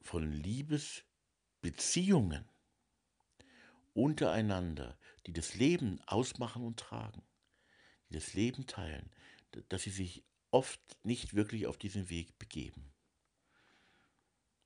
von 0.00 0.32
Liebesbeziehungen 0.32 2.48
untereinander, 3.94 4.96
die 5.26 5.32
das 5.32 5.54
Leben 5.54 6.00
ausmachen 6.06 6.64
und 6.64 6.78
tragen, 6.78 7.22
das 8.10 8.34
Leben 8.34 8.66
teilen, 8.66 9.10
dass 9.68 9.82
sie 9.82 9.90
sich 9.90 10.22
oft 10.50 10.80
nicht 11.02 11.34
wirklich 11.34 11.66
auf 11.66 11.76
diesen 11.76 12.10
Weg 12.10 12.38
begeben. 12.38 12.92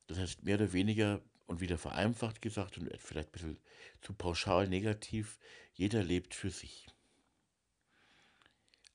Das 0.07 0.18
heißt, 0.18 0.42
mehr 0.42 0.57
oder 0.57 0.72
weniger 0.72 1.22
und 1.46 1.61
wieder 1.61 1.79
vereinfacht 1.79 2.42
gesagt 2.42 2.79
und 2.79 2.90
vielleicht 2.98 3.31
ein 3.31 3.33
bisschen 3.33 3.59
zu 4.01 4.12
pauschal 4.12 4.68
negativ, 4.68 5.38
jeder 5.74 6.03
lebt 6.03 6.35
für 6.35 6.51
sich. 6.51 6.87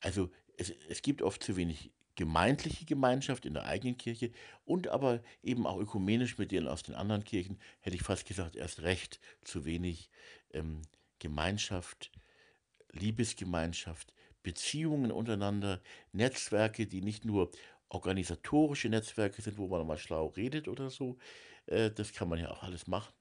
Also 0.01 0.29
es, 0.57 0.71
es 0.89 1.01
gibt 1.01 1.21
oft 1.21 1.41
zu 1.43 1.55
wenig 1.55 1.91
gemeindliche 2.15 2.85
Gemeinschaft 2.85 3.45
in 3.45 3.55
der 3.55 3.65
eigenen 3.65 3.97
Kirche 3.97 4.31
und 4.65 4.87
aber 4.87 5.23
eben 5.41 5.65
auch 5.65 5.79
ökumenisch 5.79 6.37
mit 6.37 6.51
denen 6.51 6.67
aus 6.67 6.83
den 6.83 6.95
anderen 6.95 7.23
Kirchen, 7.23 7.59
hätte 7.79 7.95
ich 7.95 8.03
fast 8.03 8.27
gesagt, 8.27 8.55
erst 8.55 8.81
recht 8.81 9.19
zu 9.43 9.65
wenig 9.65 10.09
ähm, 10.51 10.83
Gemeinschaft, 11.19 12.11
Liebesgemeinschaft, 12.91 14.13
Beziehungen 14.43 15.11
untereinander, 15.11 15.81
Netzwerke, 16.11 16.85
die 16.85 17.01
nicht 17.01 17.25
nur 17.25 17.51
organisatorische 17.89 18.89
Netzwerke 18.89 19.41
sind, 19.41 19.57
wo 19.57 19.67
man 19.67 19.85
mal 19.87 19.97
schlau 19.97 20.27
redet 20.27 20.67
oder 20.67 20.89
so, 20.89 21.17
äh, 21.67 21.91
das 21.91 22.13
kann 22.13 22.29
man 22.29 22.39
ja 22.39 22.51
auch 22.51 22.63
alles 22.63 22.87
machen, 22.87 23.13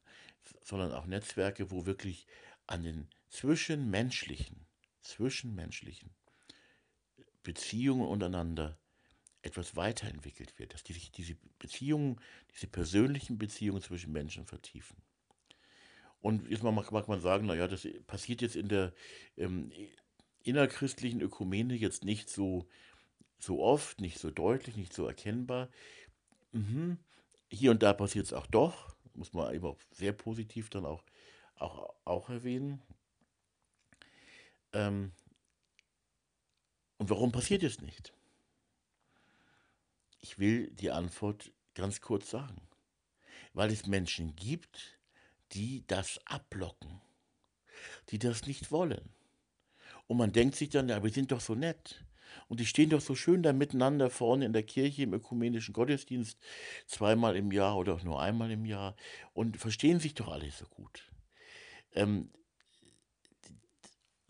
sondern 0.62 0.92
auch 0.92 1.06
Netzwerke, 1.06 1.70
wo 1.70 1.87
wirklich 1.87 2.26
an 2.66 2.82
den 2.82 3.08
zwischenmenschlichen, 3.28 4.66
zwischenmenschlichen 5.00 6.11
Beziehungen 7.42 8.06
untereinander 8.06 8.78
etwas 9.42 9.74
weiterentwickelt 9.74 10.58
wird, 10.58 10.72
dass 10.72 10.85
die 10.85 10.92
sich 10.92 11.11
diese 11.11 11.37
Beziehungen, 11.58 12.20
diese 12.54 12.68
persönlichen 12.68 13.38
Beziehungen 13.38 13.82
zwischen 13.82 14.12
Menschen 14.12 14.46
vertiefen. 14.46 14.96
Und 16.20 16.48
jetzt 16.48 16.62
mag, 16.62 16.92
mag 16.92 17.08
man 17.08 17.20
sagen, 17.20 17.46
naja, 17.46 17.66
das 17.66 17.87
passiert 18.06 18.42
jetzt 18.42 18.54
in 18.54 18.68
der 18.68 18.92
ähm, 19.37 19.72
innerchristlichen 20.42 21.20
Ökumene 21.20 21.74
jetzt 21.74 22.05
nicht 22.05 22.31
so, 22.31 22.68
so 23.38 23.62
oft, 23.62 24.00
nicht 24.00 24.18
so 24.18 24.31
deutlich, 24.31 24.76
nicht 24.76 24.92
so 24.92 25.07
erkennbar. 25.07 25.68
Mhm. 26.52 26.98
Hier 27.50 27.70
und 27.70 27.83
da 27.83 27.92
passiert 27.92 28.26
es 28.26 28.33
auch 28.33 28.46
doch, 28.46 28.94
muss 29.14 29.33
man 29.33 29.55
eben 29.55 29.66
auch 29.66 29.78
sehr 29.92 30.12
positiv 30.12 30.70
dann 30.70 30.87
auch, 30.87 31.05
auch, 31.57 31.94
auch 32.05 32.28
erwähnen. 32.28 32.83
Ähm, 34.72 35.12
und 36.98 37.11
warum 37.11 37.33
passiert 37.33 37.62
es 37.62 37.81
nicht? 37.81 38.12
Ich 40.20 40.38
will 40.38 40.70
die 40.70 40.90
Antwort 40.90 41.52
ganz 41.74 42.00
kurz 42.00 42.31
sagen. 42.31 42.61
Weil 43.55 43.70
es 43.70 43.87
Menschen 43.87 44.35
gibt, 44.35 44.98
die 45.52 45.85
das 45.87 46.20
abblocken, 46.26 47.00
die 48.09 48.18
das 48.18 48.46
nicht 48.46 48.70
wollen. 48.70 49.11
Und 50.06 50.16
man 50.18 50.32
denkt 50.32 50.56
sich 50.56 50.70
dann, 50.70 50.88
ja, 50.88 51.02
wir 51.02 51.10
sind 51.10 51.32
doch 51.32 51.40
so 51.40 51.54
nett. 51.54 52.04
Und 52.48 52.60
die 52.60 52.66
stehen 52.66 52.90
doch 52.90 53.00
so 53.00 53.14
schön 53.14 53.42
da 53.42 53.52
miteinander 53.52 54.10
vorne 54.10 54.44
in 54.44 54.52
der 54.52 54.62
Kirche 54.62 55.02
im 55.02 55.14
ökumenischen 55.14 55.74
Gottesdienst, 55.74 56.38
zweimal 56.86 57.36
im 57.36 57.52
Jahr 57.52 57.76
oder 57.76 57.94
auch 57.94 58.02
nur 58.02 58.20
einmal 58.20 58.50
im 58.50 58.64
Jahr 58.64 58.96
und 59.32 59.56
verstehen 59.56 60.00
sich 60.00 60.14
doch 60.14 60.28
alle 60.28 60.50
so 60.50 60.66
gut. 60.66 61.10
Ähm, 61.94 62.30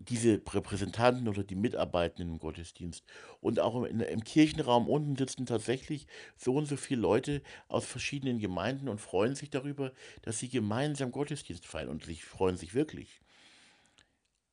diese 0.08 0.42
Repräsentanten 0.48 1.28
oder 1.28 1.44
die 1.44 1.54
Mitarbeitenden 1.54 2.34
im 2.34 2.38
Gottesdienst 2.38 3.04
und 3.40 3.60
auch 3.60 3.84
im, 3.84 4.00
im, 4.00 4.24
Kirchenraum 4.24 4.88
unten 4.88 5.16
sitzen 5.16 5.46
tatsächlich 5.46 6.06
so 6.36 6.54
und 6.54 6.66
so 6.66 6.76
viele 6.76 7.00
Leute 7.00 7.42
aus 7.68 7.84
verschiedenen 7.84 8.38
Gemeinden 8.38 8.88
und 8.88 9.00
freuen 9.00 9.34
sich 9.34 9.50
darüber, 9.50 9.92
dass 10.22 10.38
sie 10.38 10.48
gemeinsam 10.48 11.12
Gottesdienst 11.12 11.66
feiern 11.66 11.88
und 11.88 12.04
sich 12.04 12.24
freuen 12.24 12.56
sich 12.56 12.74
wirklich. 12.74 13.21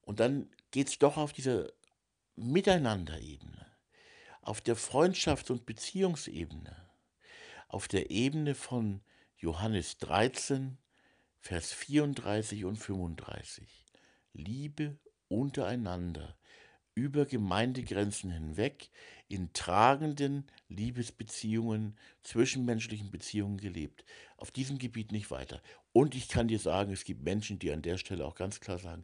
Und 0.09 0.19
dann 0.19 0.49
geht 0.71 0.87
es 0.87 0.97
doch 0.97 1.17
auf 1.17 1.33
dieser 1.33 1.71
Miteinanderebene, 2.35 3.67
auf 4.41 4.59
der 4.59 4.75
Freundschafts- 4.75 5.51
und 5.51 5.67
Beziehungsebene, 5.67 6.75
auf 7.67 7.87
der 7.87 8.09
Ebene 8.09 8.55
von 8.55 9.01
Johannes 9.37 9.99
13, 9.99 10.79
Vers 11.41 11.73
34 11.73 12.65
und 12.65 12.77
35. 12.77 13.85
Liebe 14.33 14.97
untereinander, 15.27 16.35
über 16.95 17.27
Gemeindegrenzen 17.27 18.31
hinweg, 18.31 18.89
in 19.27 19.53
tragenden 19.53 20.47
Liebesbeziehungen, 20.69 21.95
zwischenmenschlichen 22.23 23.11
Beziehungen 23.11 23.57
gelebt. 23.57 24.03
Auf 24.37 24.49
diesem 24.49 24.79
Gebiet 24.79 25.11
nicht 25.11 25.29
weiter. 25.29 25.61
Und 25.93 26.15
ich 26.15 26.29
kann 26.29 26.47
dir 26.47 26.59
sagen, 26.59 26.91
es 26.91 27.03
gibt 27.03 27.21
Menschen, 27.21 27.59
die 27.59 27.71
an 27.71 27.83
der 27.83 27.99
Stelle 27.99 28.25
auch 28.25 28.35
ganz 28.35 28.59
klar 28.59 28.79
sagen, 28.79 29.03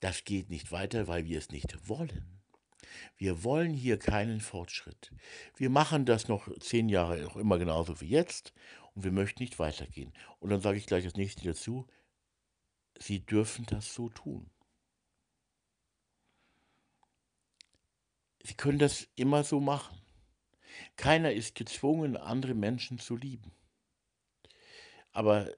das 0.00 0.24
geht 0.24 0.50
nicht 0.50 0.70
weiter, 0.72 1.08
weil 1.08 1.24
wir 1.26 1.38
es 1.38 1.50
nicht 1.50 1.88
wollen. 1.88 2.38
Wir 3.16 3.44
wollen 3.44 3.74
hier 3.74 3.98
keinen 3.98 4.40
Fortschritt. 4.40 5.12
Wir 5.56 5.70
machen 5.70 6.06
das 6.06 6.28
noch 6.28 6.48
zehn 6.60 6.88
Jahre 6.88 7.26
auch 7.26 7.36
immer 7.36 7.58
genauso 7.58 8.00
wie 8.00 8.08
jetzt 8.08 8.52
und 8.94 9.04
wir 9.04 9.12
möchten 9.12 9.42
nicht 9.42 9.58
weitergehen. 9.58 10.12
Und 10.38 10.50
dann 10.50 10.60
sage 10.60 10.78
ich 10.78 10.86
gleich 10.86 11.04
das 11.04 11.16
nächste 11.16 11.44
dazu. 11.44 11.86
Sie 12.98 13.24
dürfen 13.24 13.66
das 13.66 13.94
so 13.94 14.08
tun. 14.08 14.50
Sie 18.42 18.54
können 18.54 18.78
das 18.78 19.08
immer 19.14 19.44
so 19.44 19.60
machen. 19.60 20.00
Keiner 20.96 21.32
ist 21.32 21.54
gezwungen, 21.54 22.16
andere 22.16 22.54
Menschen 22.54 22.98
zu 22.98 23.16
lieben. 23.16 23.52
Aber 25.12 25.50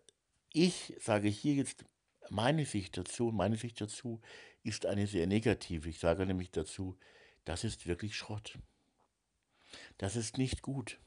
ich 0.52 0.94
sage 0.98 1.28
hier 1.28 1.54
jetzt 1.54 1.84
meine 2.30 2.64
Sicht 2.64 2.96
dazu, 2.96 3.30
meine 3.32 3.56
Sicht 3.56 3.80
dazu 3.80 4.20
ist 4.62 4.86
eine 4.86 5.06
sehr 5.06 5.26
negative. 5.26 5.88
Ich 5.88 5.98
sage 5.98 6.26
nämlich 6.26 6.50
dazu, 6.50 6.96
das 7.44 7.64
ist 7.64 7.86
wirklich 7.86 8.16
Schrott. 8.16 8.58
Das 9.98 10.16
ist 10.16 10.38
nicht 10.38 10.62
gut. 10.62 10.98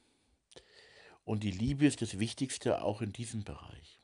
Und 1.25 1.43
die 1.43 1.51
Liebe 1.51 1.85
ist 1.85 2.01
das 2.01 2.19
Wichtigste 2.19 2.81
auch 2.81 3.01
in 3.01 3.13
diesem 3.13 3.43
Bereich. 3.43 3.99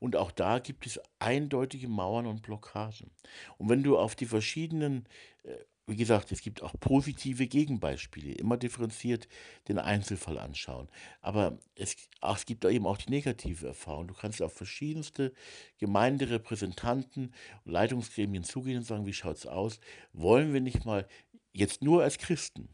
Und 0.00 0.16
auch 0.16 0.30
da 0.30 0.58
gibt 0.58 0.86
es 0.86 1.00
eindeutige 1.18 1.88
Mauern 1.88 2.26
und 2.26 2.42
Blockaden. 2.42 3.10
Und 3.58 3.68
wenn 3.68 3.82
du 3.82 3.98
auf 3.98 4.14
die 4.14 4.26
verschiedenen, 4.26 5.06
äh, 5.42 5.56
wie 5.86 5.96
gesagt, 5.96 6.32
es 6.32 6.40
gibt 6.40 6.62
auch 6.62 6.72
positive 6.80 7.46
Gegenbeispiele, 7.46 8.32
immer 8.32 8.56
differenziert 8.56 9.28
den 9.68 9.78
Einzelfall 9.78 10.38
anschauen. 10.38 10.88
Aber 11.20 11.58
es, 11.74 11.96
es 12.22 12.46
gibt 12.46 12.64
eben 12.64 12.86
auch 12.86 12.96
die 12.96 13.10
negative 13.10 13.66
Erfahrung. 13.66 14.08
Du 14.08 14.14
kannst 14.14 14.40
auf 14.40 14.54
verschiedenste 14.54 15.34
Gemeinderepräsentanten 15.78 17.34
und 17.64 17.72
Leitungsgremien 17.72 18.44
zugehen 18.44 18.78
und 18.78 18.84
sagen, 18.84 19.06
wie 19.06 19.12
schaut 19.12 19.36
es 19.36 19.46
aus? 19.46 19.78
Wollen 20.12 20.54
wir 20.54 20.60
nicht 20.60 20.86
mal 20.86 21.06
jetzt 21.52 21.82
nur 21.82 22.02
als 22.02 22.18
Christen 22.18 22.68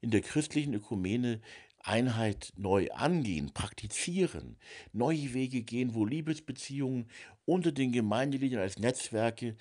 in 0.00 0.10
der 0.10 0.20
christlichen 0.20 0.74
Ökumene 0.74 1.40
Einheit 1.84 2.52
neu 2.56 2.88
angehen, 2.92 3.52
praktizieren, 3.52 4.56
neue 4.92 5.34
Wege 5.34 5.62
gehen, 5.62 5.94
wo 5.94 6.04
Liebesbeziehungen 6.04 7.10
unter 7.44 7.72
den 7.72 7.90
Gemeindegliedern 7.90 8.60
als 8.60 8.78
Netzwerke 8.78 9.56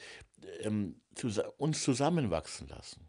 ähm, 0.61 1.01
uns 1.57 1.83
zusammenwachsen 1.83 2.67
lassen. 2.67 3.07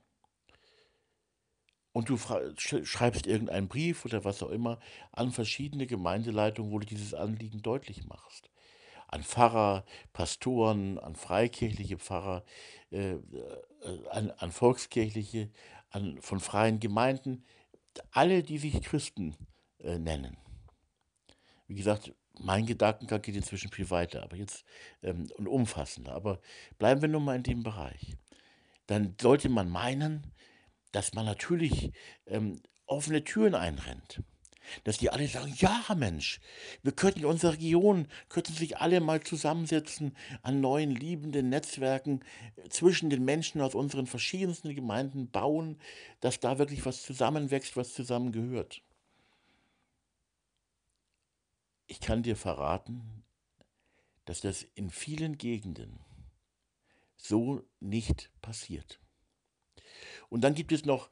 Und 1.92 2.08
du 2.08 2.16
schreibst 2.16 3.26
irgendeinen 3.26 3.68
Brief 3.68 4.04
oder 4.06 4.24
was 4.24 4.42
auch 4.42 4.50
immer 4.50 4.78
an 5.12 5.30
verschiedene 5.30 5.86
Gemeindeleitungen, 5.86 6.72
wo 6.72 6.78
du 6.78 6.86
dieses 6.86 7.12
Anliegen 7.12 7.60
deutlich 7.60 8.06
machst. 8.06 8.50
An 9.08 9.22
Pfarrer, 9.22 9.84
Pastoren, 10.14 10.98
an 10.98 11.16
freikirchliche 11.16 11.98
Pfarrer, 11.98 12.44
äh, 12.90 13.12
äh, 13.12 13.18
an, 14.10 14.30
an 14.30 14.52
volkskirchliche, 14.52 15.50
an, 15.90 16.18
von 16.22 16.40
freien 16.40 16.80
Gemeinden, 16.80 17.44
alle, 18.10 18.42
die 18.42 18.56
sich 18.56 18.80
Christen 18.80 19.36
äh, 19.80 19.98
nennen. 19.98 20.38
Wie 21.66 21.74
gesagt, 21.74 22.14
mein 22.40 22.66
Gedankengang 22.66 23.22
geht 23.22 23.36
inzwischen 23.36 23.70
viel 23.70 23.90
weiter, 23.90 24.22
aber 24.22 24.36
jetzt 24.36 24.64
ähm, 25.02 25.30
und 25.36 25.48
umfassender. 25.48 26.12
Aber 26.12 26.40
bleiben 26.78 27.02
wir 27.02 27.08
nun 27.08 27.24
mal 27.24 27.36
in 27.36 27.42
dem 27.42 27.62
Bereich. 27.62 28.16
Dann 28.86 29.14
sollte 29.20 29.48
man 29.48 29.68
meinen, 29.68 30.26
dass 30.92 31.14
man 31.14 31.24
natürlich 31.24 31.92
ähm, 32.26 32.60
offene 32.86 33.24
Türen 33.24 33.54
einrennt. 33.54 34.22
Dass 34.84 34.98
die 34.98 35.10
alle 35.10 35.26
sagen, 35.26 35.52
ja 35.56 35.82
Mensch, 35.96 36.40
wir 36.82 36.92
könnten 36.92 37.20
in 37.20 37.26
unserer 37.26 37.54
Region, 37.54 38.06
könnten 38.28 38.52
sich 38.52 38.78
alle 38.78 39.00
mal 39.00 39.20
zusammensetzen 39.20 40.16
an 40.42 40.60
neuen 40.60 40.94
liebenden 40.94 41.48
Netzwerken 41.48 42.20
äh, 42.56 42.68
zwischen 42.68 43.10
den 43.10 43.24
Menschen 43.24 43.60
aus 43.60 43.74
unseren 43.74 44.06
verschiedensten 44.06 44.74
Gemeinden 44.74 45.30
bauen, 45.30 45.78
dass 46.20 46.40
da 46.40 46.58
wirklich 46.58 46.86
was 46.86 47.02
zusammenwächst, 47.02 47.76
was 47.76 47.92
zusammengehört. 47.92 48.82
Ich 51.86 52.00
kann 52.00 52.22
dir 52.22 52.36
verraten, 52.36 53.24
dass 54.24 54.40
das 54.40 54.62
in 54.74 54.90
vielen 54.90 55.38
Gegenden 55.38 55.98
so 57.16 57.62
nicht 57.80 58.30
passiert. 58.40 59.00
Und 60.28 60.42
dann 60.42 60.54
gibt 60.54 60.72
es 60.72 60.84
noch, 60.84 61.10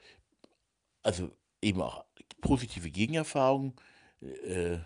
also 1.03 1.31
eben 1.63 1.83
auch 1.83 2.05
positive 2.41 2.91
Gegenerfahrungen, 2.91 3.75
äh, 4.21 4.79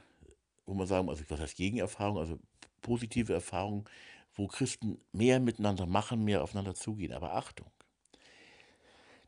wo 0.67 0.75
man 0.75 0.87
sagen, 0.87 1.09
also 1.09 1.25
was 1.29 1.41
heißt 1.41 1.57
Gegenerfahrung, 1.57 2.19
also 2.19 2.39
positive 2.81 3.33
Erfahrungen, 3.33 3.85
wo 4.35 4.47
Christen 4.47 5.01
mehr 5.13 5.41
miteinander 5.41 5.87
machen, 5.87 6.25
mehr 6.25 6.43
aufeinander 6.43 6.75
zugehen. 6.75 7.13
Aber 7.13 7.35
Achtung, 7.35 7.71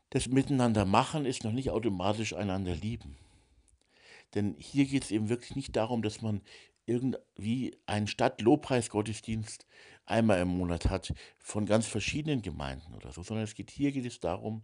das 0.09 0.27
Miteinander 0.27 0.85
machen 0.85 1.25
ist 1.25 1.43
noch 1.43 1.51
nicht 1.51 1.69
automatisch 1.69 2.33
einander 2.33 2.75
lieben. 2.75 3.17
Denn 4.33 4.55
hier 4.57 4.85
geht 4.85 5.03
es 5.03 5.11
eben 5.11 5.29
wirklich 5.29 5.55
nicht 5.55 5.75
darum, 5.75 6.01
dass 6.01 6.21
man 6.21 6.41
irgendwie 6.85 7.77
einen 7.85 8.07
Stadtlobpreisgottesdienst 8.07 9.65
einmal 10.05 10.39
im 10.39 10.47
Monat 10.49 10.89
hat 10.89 11.13
von 11.37 11.65
ganz 11.65 11.85
verschiedenen 11.85 12.41
Gemeinden 12.41 12.93
oder 12.95 13.11
so, 13.11 13.23
sondern 13.23 13.43
es 13.43 13.55
geht 13.55 13.71
hier 13.71 13.91
geht 13.91 14.05
es 14.05 14.19
darum, 14.19 14.63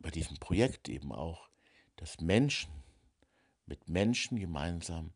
bei 0.00 0.10
diesem 0.10 0.36
Projekt 0.36 0.88
eben 0.88 1.12
auch, 1.12 1.48
dass 1.96 2.20
Menschen 2.20 2.70
mit 3.66 3.88
Menschen 3.88 4.38
gemeinsam 4.38 5.12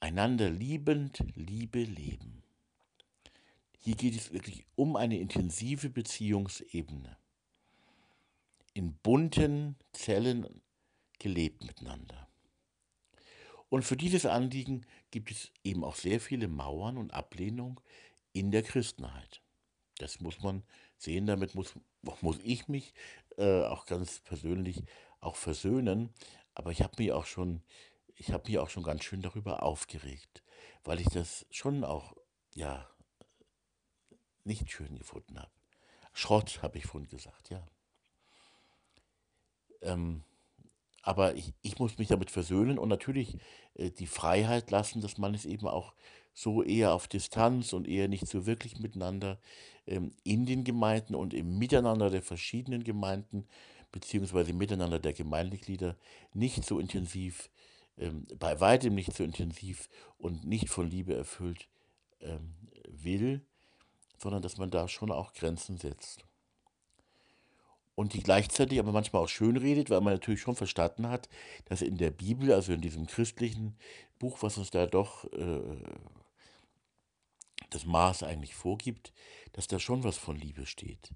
einander 0.00 0.50
liebend 0.50 1.24
Liebe 1.34 1.82
leben. 1.82 2.42
Hier 3.78 3.96
geht 3.96 4.14
es 4.14 4.32
wirklich 4.32 4.66
um 4.74 4.96
eine 4.96 5.18
intensive 5.18 5.88
Beziehungsebene. 5.88 7.16
In 8.74 8.94
bunten 8.94 9.76
Zellen 9.92 10.62
gelebt 11.18 11.64
miteinander. 11.64 12.28
Und 13.72 13.84
für 13.84 13.96
dieses 13.96 14.26
Anliegen 14.26 14.84
gibt 15.10 15.30
es 15.30 15.50
eben 15.64 15.82
auch 15.82 15.94
sehr 15.94 16.20
viele 16.20 16.46
Mauern 16.46 16.98
und 16.98 17.14
Ablehnung 17.14 17.80
in 18.34 18.50
der 18.50 18.62
Christenheit. 18.62 19.40
Das 19.96 20.20
muss 20.20 20.42
man 20.42 20.62
sehen, 20.98 21.24
damit 21.24 21.54
muss, 21.54 21.72
muss 22.20 22.38
ich 22.42 22.68
mich 22.68 22.92
äh, 23.38 23.62
auch 23.62 23.86
ganz 23.86 24.20
persönlich 24.20 24.82
auch 25.20 25.36
versöhnen. 25.36 26.10
Aber 26.54 26.70
ich 26.70 26.82
habe 26.82 26.96
mich 26.98 27.12
auch 27.12 27.24
schon, 27.24 27.62
ich 28.14 28.30
habe 28.30 28.46
mich 28.46 28.58
auch 28.58 28.68
schon 28.68 28.82
ganz 28.82 29.04
schön 29.04 29.22
darüber 29.22 29.62
aufgeregt, 29.62 30.42
weil 30.84 31.00
ich 31.00 31.08
das 31.08 31.46
schon 31.50 31.82
auch, 31.82 32.14
ja, 32.54 32.86
nicht 34.44 34.70
schön 34.70 34.98
gefunden 34.98 35.38
habe. 35.38 35.50
Schrott, 36.12 36.60
habe 36.60 36.76
ich 36.76 36.84
vorhin 36.84 37.08
gesagt, 37.08 37.48
ja. 37.48 37.66
Ähm, 39.80 40.24
aber 41.02 41.34
ich, 41.34 41.52
ich 41.62 41.78
muss 41.78 41.98
mich 41.98 42.08
damit 42.08 42.30
versöhnen 42.30 42.78
und 42.78 42.88
natürlich 42.88 43.38
äh, 43.74 43.90
die 43.90 44.06
Freiheit 44.06 44.70
lassen, 44.70 45.02
dass 45.02 45.18
man 45.18 45.34
es 45.34 45.44
eben 45.44 45.66
auch 45.66 45.92
so 46.32 46.62
eher 46.62 46.94
auf 46.94 47.08
Distanz 47.08 47.72
und 47.72 47.86
eher 47.86 48.08
nicht 48.08 48.26
so 48.26 48.46
wirklich 48.46 48.78
miteinander 48.78 49.38
ähm, 49.86 50.12
in 50.24 50.46
den 50.46 50.64
Gemeinden 50.64 51.14
und 51.14 51.34
im 51.34 51.58
Miteinander 51.58 52.08
der 52.08 52.22
verschiedenen 52.22 52.84
Gemeinden 52.84 53.46
beziehungsweise 53.90 54.54
Miteinander 54.54 54.98
der 54.98 55.12
Gemeindeglieder 55.12 55.96
nicht 56.32 56.64
so 56.64 56.78
intensiv, 56.78 57.50
ähm, 57.98 58.26
bei 58.38 58.60
weitem 58.60 58.94
nicht 58.94 59.12
so 59.14 59.24
intensiv 59.24 59.90
und 60.16 60.46
nicht 60.46 60.70
von 60.70 60.88
Liebe 60.88 61.14
erfüllt 61.14 61.68
ähm, 62.20 62.54
will, 62.88 63.44
sondern 64.18 64.40
dass 64.40 64.56
man 64.56 64.70
da 64.70 64.88
schon 64.88 65.10
auch 65.10 65.34
Grenzen 65.34 65.76
setzt 65.76 66.24
und 67.94 68.14
die 68.14 68.22
gleichzeitig 68.22 68.78
aber 68.78 68.92
manchmal 68.92 69.22
auch 69.22 69.28
schön 69.28 69.56
redet, 69.56 69.90
weil 69.90 70.00
man 70.00 70.14
natürlich 70.14 70.40
schon 70.40 70.56
verstanden 70.56 71.08
hat, 71.08 71.28
dass 71.66 71.82
in 71.82 71.98
der 71.98 72.10
Bibel, 72.10 72.52
also 72.52 72.72
in 72.72 72.80
diesem 72.80 73.06
christlichen 73.06 73.76
Buch, 74.18 74.42
was 74.42 74.58
uns 74.58 74.70
da 74.70 74.86
doch 74.86 75.24
äh, 75.32 75.84
das 77.70 77.84
Maß 77.84 78.22
eigentlich 78.22 78.54
vorgibt, 78.54 79.12
dass 79.52 79.66
da 79.66 79.78
schon 79.78 80.04
was 80.04 80.16
von 80.16 80.36
Liebe 80.36 80.66
steht. 80.66 81.12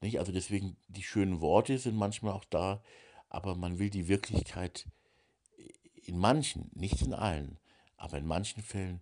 Nicht? 0.00 0.18
Also 0.18 0.32
deswegen, 0.32 0.76
die 0.88 1.02
schönen 1.02 1.40
Worte 1.40 1.78
sind 1.78 1.96
manchmal 1.96 2.32
auch 2.32 2.44
da, 2.44 2.82
aber 3.28 3.54
man 3.54 3.78
will 3.78 3.90
die 3.90 4.08
Wirklichkeit 4.08 4.86
in 5.94 6.18
manchen, 6.18 6.70
nicht 6.74 7.02
in 7.02 7.12
allen, 7.12 7.58
aber 7.96 8.18
in 8.18 8.26
manchen 8.26 8.62
Fällen 8.62 9.00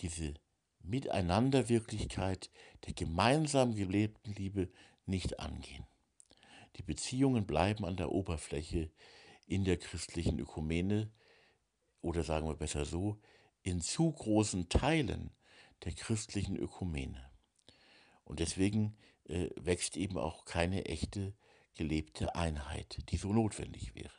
diese 0.00 0.34
Miteinanderwirklichkeit 0.82 2.50
der 2.86 2.94
gemeinsam 2.94 3.74
gelebten 3.74 4.32
Liebe 4.34 4.68
nicht 5.06 5.40
angehen. 5.40 5.86
Die 6.76 6.82
Beziehungen 6.82 7.46
bleiben 7.46 7.84
an 7.84 7.96
der 7.96 8.10
Oberfläche 8.10 8.90
in 9.46 9.64
der 9.64 9.76
christlichen 9.76 10.38
Ökumene 10.38 11.10
oder 12.00 12.22
sagen 12.22 12.46
wir 12.46 12.56
besser 12.56 12.84
so, 12.84 13.20
in 13.62 13.80
zu 13.80 14.10
großen 14.10 14.68
Teilen 14.68 15.30
der 15.84 15.92
christlichen 15.92 16.56
Ökumene. 16.56 17.30
Und 18.24 18.40
deswegen 18.40 18.96
äh, 19.24 19.50
wächst 19.56 19.96
eben 19.96 20.18
auch 20.18 20.44
keine 20.44 20.86
echte 20.86 21.34
gelebte 21.74 22.34
Einheit, 22.34 22.98
die 23.10 23.16
so 23.16 23.32
notwendig 23.32 23.94
wäre. 23.94 24.12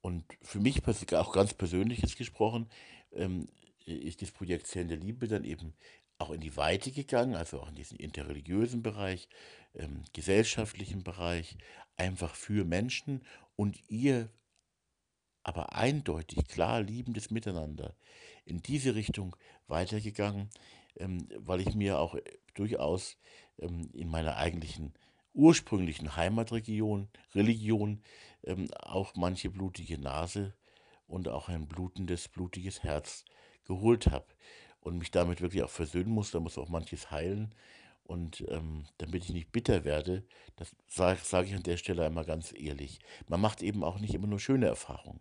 Und 0.00 0.24
für 0.42 0.60
mich 0.60 0.82
auch 1.14 1.32
ganz 1.32 1.54
persönliches 1.54 2.16
gesprochen, 2.16 2.68
ähm, 3.12 3.48
ist 3.86 4.22
das 4.22 4.30
Projekt 4.30 4.66
Zellen 4.66 4.88
der 4.88 4.96
Liebe 4.96 5.28
dann 5.28 5.44
eben 5.44 5.74
auch 6.18 6.30
in 6.30 6.40
die 6.40 6.56
Weite 6.56 6.90
gegangen, 6.92 7.34
also 7.34 7.60
auch 7.60 7.68
in 7.68 7.74
diesen 7.74 7.98
interreligiösen 7.98 8.82
Bereich, 8.82 9.28
ähm, 9.76 10.04
gesellschaftlichen 10.12 11.02
Bereich, 11.02 11.56
einfach 11.96 12.34
für 12.34 12.64
Menschen 12.64 13.22
und 13.56 13.78
ihr 13.88 14.30
aber 15.42 15.74
eindeutig 15.74 16.48
klar 16.48 16.82
liebendes 16.82 17.30
Miteinander 17.30 17.94
in 18.44 18.62
diese 18.62 18.94
Richtung 18.94 19.36
weitergegangen, 19.68 20.50
ähm, 20.96 21.28
weil 21.38 21.60
ich 21.60 21.74
mir 21.74 21.98
auch 21.98 22.16
durchaus 22.54 23.16
ähm, 23.58 23.90
in 23.92 24.08
meiner 24.08 24.36
eigentlichen 24.36 24.92
ursprünglichen 25.32 26.16
Heimatregion, 26.16 27.08
Religion, 27.34 28.02
ähm, 28.44 28.68
auch 28.80 29.14
manche 29.14 29.50
blutige 29.50 29.98
Nase 29.98 30.54
und 31.06 31.28
auch 31.28 31.48
ein 31.48 31.68
blutendes, 31.68 32.28
blutiges 32.28 32.82
Herz 32.82 33.24
geholt 33.64 34.06
habe 34.08 34.26
und 34.80 34.98
mich 34.98 35.10
damit 35.10 35.40
wirklich 35.40 35.62
auch 35.62 35.70
versöhnen 35.70 36.10
muss. 36.10 36.30
Da 36.30 36.40
muss 36.40 36.58
auch 36.58 36.68
manches 36.68 37.10
heilen. 37.10 37.54
Und 38.06 38.44
ähm, 38.48 38.84
damit 38.98 39.24
ich 39.24 39.30
nicht 39.32 39.52
bitter 39.52 39.84
werde, 39.84 40.24
das 40.56 40.74
sage 40.88 41.20
sag 41.22 41.46
ich 41.46 41.54
an 41.54 41.62
der 41.64 41.76
Stelle 41.76 42.04
einmal 42.06 42.24
ganz 42.24 42.52
ehrlich, 42.56 43.00
man 43.28 43.40
macht 43.40 43.62
eben 43.62 43.84
auch 43.84 43.98
nicht 43.98 44.14
immer 44.14 44.28
nur 44.28 44.40
schöne 44.40 44.66
Erfahrungen. 44.66 45.20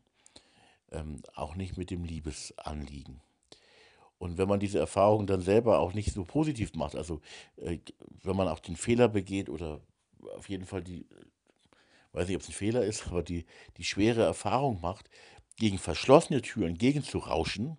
ähm, 0.91 1.21
auch 1.35 1.55
nicht 1.55 1.77
mit 1.77 1.89
dem 1.91 2.03
Liebesanliegen. 2.03 3.21
Und 4.17 4.37
wenn 4.37 4.47
man 4.47 4.59
diese 4.59 4.79
Erfahrung 4.79 5.27
dann 5.27 5.41
selber 5.41 5.79
auch 5.79 5.93
nicht 5.93 6.13
so 6.13 6.23
positiv 6.23 6.73
macht, 6.75 6.95
also 6.95 7.21
äh, 7.57 7.79
wenn 8.23 8.35
man 8.35 8.47
auch 8.47 8.59
den 8.59 8.75
Fehler 8.77 9.07
begeht 9.09 9.49
oder 9.49 9.81
auf 10.37 10.49
jeden 10.49 10.65
Fall 10.65 10.83
die, 10.83 11.05
weiß 12.13 12.27
nicht, 12.27 12.35
ob 12.37 12.41
es 12.43 12.49
ein 12.49 12.53
Fehler 12.53 12.83
ist, 12.85 13.07
aber 13.09 13.23
die, 13.23 13.45
die 13.77 13.83
schwere 13.83 14.23
Erfahrung 14.23 14.81
macht, 14.81 15.09
gegen 15.57 15.77
verschlossene 15.77 16.41
Türen 16.41 16.77
gegenzurauschen, 16.77 17.77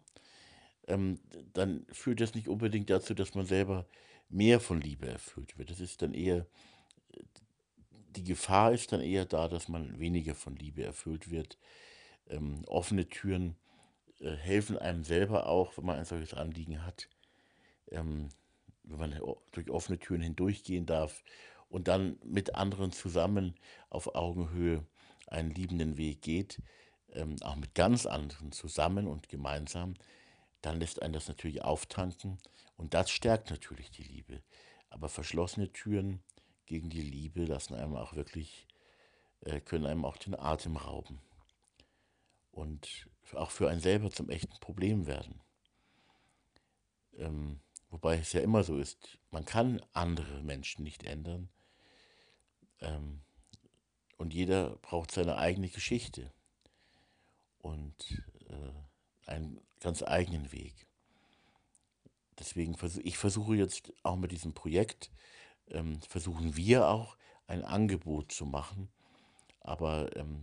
ähm, 0.88 1.20
dann 1.52 1.86
führt 1.92 2.20
das 2.20 2.34
nicht 2.34 2.48
unbedingt 2.48 2.90
dazu, 2.90 3.14
dass 3.14 3.34
man 3.34 3.46
selber 3.46 3.86
mehr 4.28 4.60
von 4.60 4.80
Liebe 4.80 5.08
erfüllt 5.08 5.58
wird. 5.58 5.70
Das 5.70 5.80
ist 5.80 6.02
dann 6.02 6.14
eher, 6.14 6.46
die 8.16 8.24
Gefahr 8.24 8.72
ist 8.72 8.92
dann 8.92 9.00
eher 9.00 9.24
da, 9.24 9.48
dass 9.48 9.68
man 9.68 9.98
weniger 9.98 10.34
von 10.34 10.56
Liebe 10.56 10.84
erfüllt 10.84 11.30
wird. 11.30 11.58
Ähm, 12.28 12.64
offene 12.66 13.08
Türen 13.08 13.56
äh, 14.20 14.34
helfen 14.34 14.78
einem 14.78 15.04
selber 15.04 15.46
auch, 15.46 15.76
wenn 15.76 15.86
man 15.86 15.98
ein 15.98 16.04
solches 16.04 16.34
Anliegen 16.34 16.84
hat, 16.84 17.08
ähm, 17.90 18.30
wenn 18.84 18.98
man 18.98 19.20
durch 19.52 19.70
offene 19.70 19.98
Türen 19.98 20.22
hindurchgehen 20.22 20.86
darf 20.86 21.22
und 21.68 21.88
dann 21.88 22.18
mit 22.24 22.54
anderen 22.54 22.92
zusammen 22.92 23.54
auf 23.90 24.14
Augenhöhe 24.14 24.84
einen 25.26 25.50
liebenden 25.50 25.96
Weg 25.96 26.22
geht, 26.22 26.62
ähm, 27.12 27.36
auch 27.42 27.56
mit 27.56 27.74
ganz 27.74 28.06
anderen 28.06 28.52
zusammen 28.52 29.06
und 29.06 29.28
gemeinsam, 29.28 29.94
dann 30.62 30.80
lässt 30.80 31.02
einen 31.02 31.12
das 31.12 31.28
natürlich 31.28 31.62
auftanken 31.62 32.38
und 32.76 32.94
das 32.94 33.10
stärkt 33.10 33.50
natürlich 33.50 33.90
die 33.90 34.02
Liebe. 34.02 34.42
Aber 34.90 35.08
verschlossene 35.08 35.72
Türen 35.72 36.22
gegen 36.66 36.90
die 36.90 37.02
Liebe 37.02 37.44
lassen 37.44 37.74
einem 37.74 37.96
auch 37.96 38.14
wirklich, 38.14 38.66
äh, 39.40 39.60
können 39.60 39.86
einem 39.86 40.04
auch 40.04 40.16
den 40.16 40.38
Atem 40.38 40.76
rauben 40.76 41.20
und 42.52 43.08
auch 43.34 43.50
für 43.50 43.68
einen 43.68 43.80
selber 43.80 44.10
zum 44.10 44.30
echten 44.30 44.58
Problem 44.60 45.06
werden. 45.06 45.40
Ähm, 47.14 47.60
wobei 47.90 48.18
es 48.18 48.32
ja 48.32 48.40
immer 48.40 48.62
so 48.62 48.78
ist, 48.78 49.18
man 49.30 49.44
kann 49.44 49.82
andere 49.92 50.42
Menschen 50.42 50.82
nicht 50.82 51.04
ändern 51.04 51.48
ähm, 52.80 53.22
und 54.16 54.34
jeder 54.34 54.76
braucht 54.76 55.10
seine 55.10 55.36
eigene 55.36 55.68
Geschichte 55.68 56.32
und 57.58 58.22
äh, 58.48 59.30
einen 59.30 59.60
ganz 59.80 60.02
eigenen 60.02 60.52
Weg. 60.52 60.85
Deswegen 62.38 62.76
versuche 62.76 63.02
ich 63.02 63.18
versuche 63.18 63.56
jetzt 63.56 63.92
auch 64.02 64.16
mit 64.16 64.32
diesem 64.32 64.52
Projekt, 64.52 65.10
ähm, 65.68 66.00
versuchen 66.02 66.56
wir 66.56 66.88
auch 66.88 67.16
ein 67.46 67.64
Angebot 67.64 68.32
zu 68.32 68.44
machen, 68.44 68.88
aber 69.60 70.14
ähm, 70.16 70.40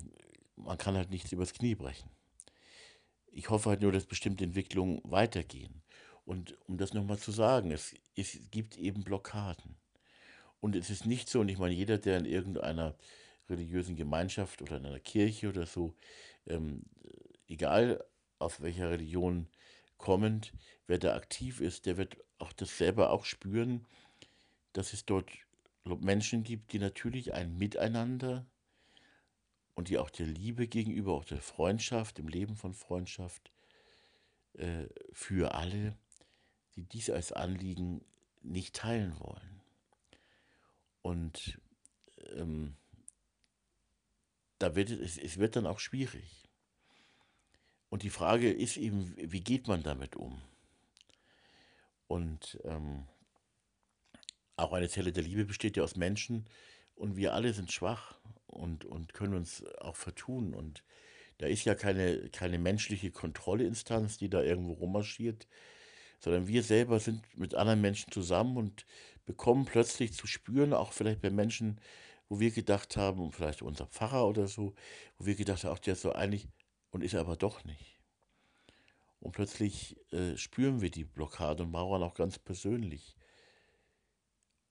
man 0.55 0.77
kann 0.77 0.95
halt 0.95 1.09
nichts 1.09 1.31
übers 1.31 1.53
Knie 1.53 1.75
brechen. 1.75 2.09
Ich 3.31 3.49
hoffe 3.49 3.69
halt 3.69 3.81
nur, 3.81 3.91
dass 3.91 4.05
bestimmte 4.05 4.43
Entwicklungen 4.43 5.01
weitergehen. 5.03 5.81
Und 6.25 6.57
um 6.67 6.77
das 6.77 6.93
nochmal 6.93 7.17
zu 7.17 7.31
sagen, 7.31 7.71
es, 7.71 7.95
es 8.15 8.39
gibt 8.51 8.77
eben 8.77 9.03
Blockaden. 9.03 9.75
Und 10.59 10.75
es 10.75 10.89
ist 10.89 11.05
nicht 11.05 11.27
so, 11.29 11.41
und 11.41 11.49
ich 11.49 11.57
meine, 11.57 11.73
jeder, 11.73 11.97
der 11.97 12.17
in 12.17 12.25
irgendeiner 12.25 12.95
religiösen 13.49 13.95
Gemeinschaft 13.95 14.61
oder 14.61 14.77
in 14.77 14.85
einer 14.85 14.99
Kirche 14.99 15.49
oder 15.49 15.65
so, 15.65 15.93
ähm, 16.47 16.83
egal 17.47 18.03
aus 18.39 18.61
welcher 18.61 18.89
Religion 18.89 19.47
kommend, 19.97 20.53
wer 20.87 20.97
da 20.97 21.15
aktiv 21.15 21.61
ist, 21.61 21.85
der 21.85 21.97
wird 21.97 22.17
auch 22.39 22.53
das 22.53 22.77
selber 22.77 23.11
auch 23.11 23.25
spüren, 23.25 23.85
dass 24.73 24.93
es 24.93 25.05
dort 25.05 25.29
Menschen 25.83 26.43
gibt, 26.43 26.73
die 26.73 26.79
natürlich 26.79 27.33
ein 27.33 27.57
Miteinander 27.57 28.45
und 29.75 29.89
die 29.89 29.97
auch 29.97 30.09
der 30.09 30.27
Liebe 30.27 30.67
gegenüber, 30.67 31.13
auch 31.13 31.25
der 31.25 31.41
Freundschaft, 31.41 32.17
dem 32.17 32.27
Leben 32.27 32.55
von 32.55 32.73
Freundschaft 32.73 33.51
äh, 34.53 34.85
für 35.11 35.55
alle, 35.55 35.97
die 36.75 36.83
dies 36.83 37.09
als 37.09 37.31
Anliegen 37.31 38.03
nicht 38.41 38.75
teilen 38.75 39.19
wollen. 39.19 39.61
Und 41.01 41.59
ähm, 42.35 42.75
da 44.59 44.75
wird 44.75 44.89
es, 44.89 45.17
es 45.17 45.37
wird 45.37 45.55
dann 45.55 45.67
auch 45.67 45.79
schwierig. 45.79 46.49
Und 47.89 48.03
die 48.03 48.09
Frage 48.09 48.51
ist 48.51 48.77
eben, 48.77 49.13
wie 49.17 49.41
geht 49.41 49.67
man 49.67 49.83
damit 49.83 50.15
um? 50.15 50.41
Und 52.07 52.59
ähm, 52.63 53.07
auch 54.55 54.73
eine 54.73 54.89
Zelle 54.89 55.11
der 55.11 55.23
Liebe 55.23 55.45
besteht 55.45 55.77
ja 55.77 55.83
aus 55.83 55.95
Menschen 55.95 56.45
und 56.95 57.15
wir 57.15 57.33
alle 57.33 57.53
sind 57.53 57.71
schwach 57.71 58.19
und, 58.45 58.85
und 58.85 59.13
können 59.13 59.33
uns 59.33 59.65
auch 59.79 59.95
vertun. 59.95 60.53
Und 60.53 60.83
da 61.39 61.47
ist 61.47 61.65
ja 61.65 61.75
keine, 61.75 62.29
keine 62.29 62.59
menschliche 62.59 63.11
Kontrollinstanz, 63.11 64.17
die 64.17 64.29
da 64.29 64.41
irgendwo 64.41 64.73
rummarschiert, 64.73 65.47
sondern 66.19 66.47
wir 66.47 66.63
selber 66.63 66.99
sind 66.99 67.21
mit 67.37 67.55
anderen 67.55 67.81
Menschen 67.81 68.11
zusammen 68.11 68.57
und 68.57 68.85
bekommen 69.25 69.65
plötzlich 69.65 70.13
zu 70.13 70.27
spüren, 70.27 70.73
auch 70.73 70.93
vielleicht 70.93 71.21
bei 71.21 71.29
Menschen, 71.29 71.79
wo 72.29 72.39
wir 72.39 72.51
gedacht 72.51 72.95
haben, 72.97 73.31
vielleicht 73.31 73.61
unser 73.61 73.87
Pfarrer 73.87 74.27
oder 74.27 74.47
so, 74.47 74.73
wo 75.17 75.25
wir 75.25 75.35
gedacht 75.35 75.63
haben, 75.63 75.71
auch 75.73 75.79
der 75.79 75.93
ist 75.93 76.01
so 76.01 76.13
einig 76.13 76.47
und 76.91 77.03
ist 77.03 77.15
aber 77.15 77.35
doch 77.35 77.63
nicht. 77.65 77.92
Und 79.23 79.31
plötzlich 79.31 79.95
äh, 80.11 80.35
spüren 80.35 80.81
wir 80.81 80.91
die 80.91 81.05
Blockade 81.05 81.63
und 81.63 81.71
Mauern 81.71 82.03
auch 82.03 82.13
ganz 82.13 82.37
persönlich 82.37 83.15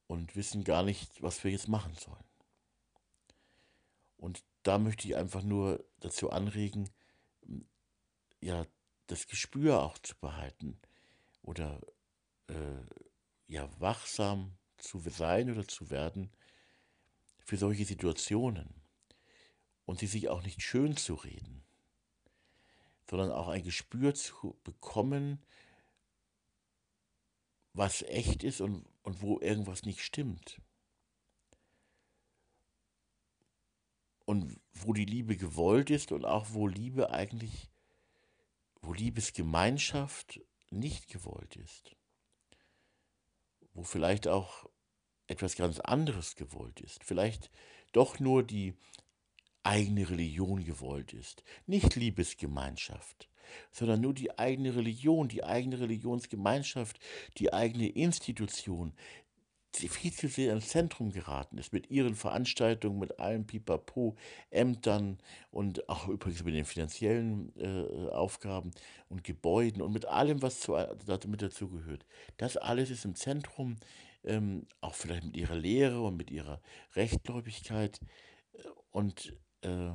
und 0.08 0.36
wissen 0.36 0.62
gar 0.62 0.82
nicht, 0.82 1.22
was 1.22 1.42
wir 1.42 1.50
jetzt 1.50 1.68
machen 1.68 1.94
sollen. 1.94 2.28
Und 4.18 4.44
da 4.62 4.76
möchte 4.76 5.08
ich 5.08 5.16
einfach 5.16 5.42
nur 5.42 5.82
dazu 6.00 6.28
anregen, 6.28 6.90
ja, 8.42 8.66
das 9.06 9.26
Gespür 9.26 9.80
auch 9.80 9.96
zu 9.96 10.14
behalten 10.20 10.78
oder 11.40 11.80
äh, 12.48 12.84
ja, 13.46 13.70
wachsam 13.80 14.58
zu 14.76 14.98
sein 14.98 15.50
oder 15.50 15.66
zu 15.66 15.88
werden 15.88 16.30
für 17.38 17.56
solche 17.56 17.86
Situationen 17.86 18.82
und 19.86 19.98
sie 19.98 20.06
sich 20.06 20.28
auch 20.28 20.42
nicht 20.42 20.60
schön 20.60 20.94
zu 20.98 21.14
reden, 21.14 21.64
sondern 23.12 23.30
auch 23.30 23.48
ein 23.48 23.62
Gespür 23.62 24.14
zu 24.14 24.56
bekommen, 24.64 25.38
was 27.74 28.00
echt 28.00 28.42
ist 28.42 28.62
und, 28.62 28.86
und 29.02 29.20
wo 29.20 29.38
irgendwas 29.38 29.82
nicht 29.82 30.00
stimmt. 30.00 30.62
und 34.24 34.58
wo 34.72 34.94
die 34.94 35.04
Liebe 35.04 35.36
gewollt 35.36 35.90
ist 35.90 36.10
und 36.10 36.24
auch 36.24 36.46
wo 36.52 36.66
Liebe 36.66 37.10
eigentlich, 37.10 37.68
wo 38.80 38.94
Liebesgemeinschaft 38.94 40.40
nicht 40.70 41.08
gewollt 41.08 41.56
ist. 41.56 41.94
Wo 43.74 43.82
vielleicht 43.82 44.28
auch 44.28 44.70
etwas 45.26 45.56
ganz 45.56 45.80
anderes 45.80 46.36
gewollt 46.36 46.80
ist. 46.80 47.04
Vielleicht 47.04 47.50
doch 47.90 48.20
nur 48.20 48.42
die 48.42 48.74
eigene 49.62 50.08
Religion 50.08 50.64
gewollt 50.64 51.12
ist. 51.12 51.44
Nicht 51.66 51.96
Liebesgemeinschaft, 51.96 53.28
sondern 53.70 54.00
nur 54.00 54.14
die 54.14 54.38
eigene 54.38 54.74
Religion, 54.74 55.28
die 55.28 55.44
eigene 55.44 55.80
Religionsgemeinschaft, 55.80 56.98
die 57.38 57.52
eigene 57.52 57.88
Institution, 57.88 58.94
viel 59.74 60.12
zu 60.12 60.28
sehr 60.28 60.52
ins 60.52 60.68
Zentrum 60.68 61.12
geraten 61.12 61.58
ist 61.58 61.72
mit 61.72 61.90
ihren 61.90 62.14
Veranstaltungen, 62.14 62.98
mit 62.98 63.18
allem 63.18 63.46
Pipapo, 63.46 64.16
Ämtern 64.50 65.18
und 65.50 65.88
auch 65.88 66.08
übrigens 66.08 66.44
mit 66.44 66.54
den 66.54 66.64
finanziellen 66.64 67.52
äh, 67.58 68.10
Aufgaben 68.10 68.72
und 69.08 69.24
Gebäuden 69.24 69.82
und 69.82 69.92
mit 69.92 70.04
allem, 70.04 70.42
was 70.42 70.60
zu, 70.60 70.76
damit 71.06 71.42
dazugehört. 71.42 72.04
Das 72.36 72.56
alles 72.56 72.90
ist 72.90 73.04
im 73.04 73.14
Zentrum, 73.14 73.76
ähm, 74.24 74.66
auch 74.80 74.94
vielleicht 74.94 75.24
mit 75.24 75.36
ihrer 75.36 75.56
Lehre 75.56 76.02
und 76.02 76.16
mit 76.16 76.30
ihrer 76.30 76.60
Rechtgläubigkeit 76.94 78.00
äh, 78.52 78.58
und, 78.90 79.34
äh, 79.62 79.92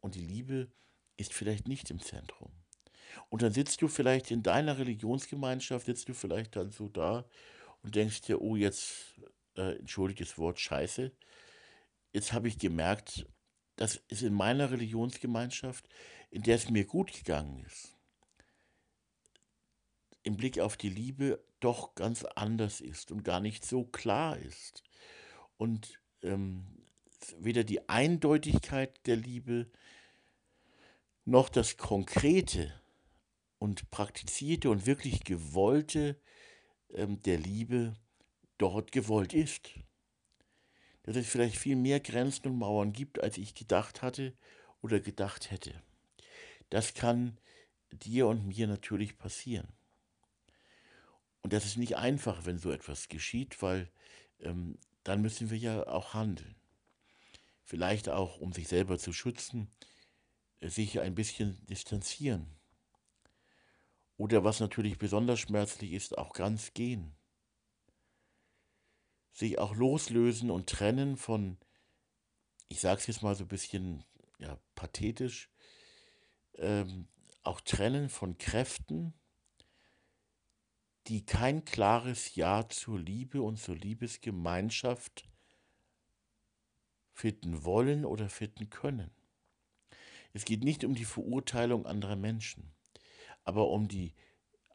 und 0.00 0.14
die 0.14 0.24
Liebe 0.24 0.70
ist 1.16 1.32
vielleicht 1.32 1.66
nicht 1.68 1.90
im 1.90 2.00
Zentrum. 2.00 2.52
Und 3.28 3.42
dann 3.42 3.52
sitzt 3.52 3.82
du 3.82 3.88
vielleicht 3.88 4.30
in 4.30 4.42
deiner 4.42 4.78
Religionsgemeinschaft, 4.78 5.86
sitzt 5.86 6.08
du 6.08 6.14
vielleicht 6.14 6.56
dann 6.56 6.70
so 6.70 6.88
da 6.88 7.24
und 7.82 7.94
denkst 7.94 8.22
dir, 8.22 8.40
oh, 8.40 8.56
jetzt, 8.56 9.20
äh, 9.56 9.78
entschuldigt 9.78 10.38
Wort, 10.38 10.60
scheiße, 10.60 11.12
jetzt 12.12 12.32
habe 12.32 12.48
ich 12.48 12.58
gemerkt, 12.58 13.26
dass 13.76 14.00
es 14.08 14.22
in 14.22 14.34
meiner 14.34 14.70
Religionsgemeinschaft, 14.70 15.88
in 16.30 16.42
der 16.42 16.56
es 16.56 16.70
mir 16.70 16.84
gut 16.84 17.12
gegangen 17.12 17.64
ist, 17.64 17.96
im 20.22 20.36
Blick 20.36 20.58
auf 20.58 20.76
die 20.76 20.88
Liebe 20.88 21.44
doch 21.60 21.94
ganz 21.94 22.24
anders 22.24 22.80
ist 22.80 23.10
und 23.10 23.22
gar 23.22 23.40
nicht 23.40 23.64
so 23.64 23.84
klar 23.84 24.38
ist. 24.38 24.82
Und 25.56 26.00
ähm, 26.22 26.86
weder 27.38 27.64
die 27.64 27.88
Eindeutigkeit 27.88 29.06
der 29.06 29.16
Liebe 29.16 29.70
noch 31.24 31.48
das 31.48 31.76
Konkrete 31.76 32.72
und 33.58 33.90
praktizierte 33.90 34.70
und 34.70 34.86
wirklich 34.86 35.24
gewollte 35.24 36.20
ähm, 36.90 37.20
der 37.22 37.38
Liebe 37.38 37.94
dort 38.58 38.92
gewollt 38.92 39.32
ist. 39.32 39.70
Dass 41.02 41.16
es 41.16 41.28
vielleicht 41.28 41.56
viel 41.56 41.76
mehr 41.76 42.00
Grenzen 42.00 42.48
und 42.48 42.58
Mauern 42.58 42.92
gibt, 42.92 43.22
als 43.22 43.38
ich 43.38 43.54
gedacht 43.54 44.02
hatte 44.02 44.36
oder 44.82 45.00
gedacht 45.00 45.50
hätte. 45.50 45.82
das 46.70 46.94
kann 46.94 47.38
dir 47.92 48.26
und 48.26 48.46
mir 48.46 48.66
natürlich 48.66 49.16
passieren. 49.16 49.68
Und 51.42 51.52
das 51.52 51.64
ist 51.64 51.76
nicht 51.76 51.96
einfach, 51.96 52.44
wenn 52.44 52.58
so 52.58 52.72
etwas 52.72 53.08
geschieht, 53.08 53.62
weil 53.62 53.88
ähm, 54.40 54.78
dann 55.04 55.22
müssen 55.22 55.50
wir 55.50 55.58
ja 55.58 55.86
auch 55.86 56.12
handeln. 56.12 56.56
Vielleicht 57.66 58.08
auch, 58.08 58.38
um 58.38 58.52
sich 58.52 58.68
selber 58.68 58.96
zu 58.96 59.12
schützen, 59.12 59.68
äh, 60.60 60.68
sich 60.68 61.00
ein 61.00 61.16
bisschen 61.16 61.66
distanzieren. 61.66 62.46
Oder 64.16 64.44
was 64.44 64.60
natürlich 64.60 64.98
besonders 64.98 65.40
schmerzlich 65.40 65.92
ist, 65.92 66.16
auch 66.16 66.32
ganz 66.32 66.74
gehen. 66.74 67.16
Sich 69.32 69.58
auch 69.58 69.74
loslösen 69.74 70.52
und 70.52 70.68
trennen 70.70 71.16
von, 71.16 71.58
ich 72.68 72.80
sage 72.80 73.00
es 73.00 73.08
jetzt 73.08 73.22
mal 73.22 73.34
so 73.34 73.44
ein 73.44 73.48
bisschen 73.48 74.04
ja, 74.38 74.60
pathetisch, 74.76 75.50
ähm, 76.54 77.08
auch 77.42 77.60
trennen 77.60 78.08
von 78.08 78.38
Kräften, 78.38 79.12
die 81.08 81.26
kein 81.26 81.64
klares 81.64 82.36
Ja 82.36 82.68
zur 82.68 83.00
Liebe 83.00 83.42
und 83.42 83.58
zur 83.58 83.74
Liebesgemeinschaft 83.74 85.28
finden 87.16 87.64
wollen 87.64 88.04
oder 88.04 88.28
finden 88.28 88.68
können. 88.68 89.10
Es 90.34 90.44
geht 90.44 90.62
nicht 90.62 90.84
um 90.84 90.94
die 90.94 91.06
Verurteilung 91.06 91.86
anderer 91.86 92.14
Menschen, 92.14 92.74
aber 93.42 93.70
um 93.70 93.88
die 93.88 94.12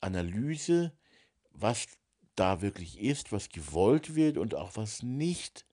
Analyse, 0.02 0.92
was 1.52 1.86
da 2.36 2.64
wirklich 2.64 3.00
ist, 3.00 3.32
was 3.32 3.50
gewollt 3.50 4.16
wird 4.16 4.40
und 4.40 4.56
auch 4.56 4.76
was 4.76 5.04
nicht 5.04 5.68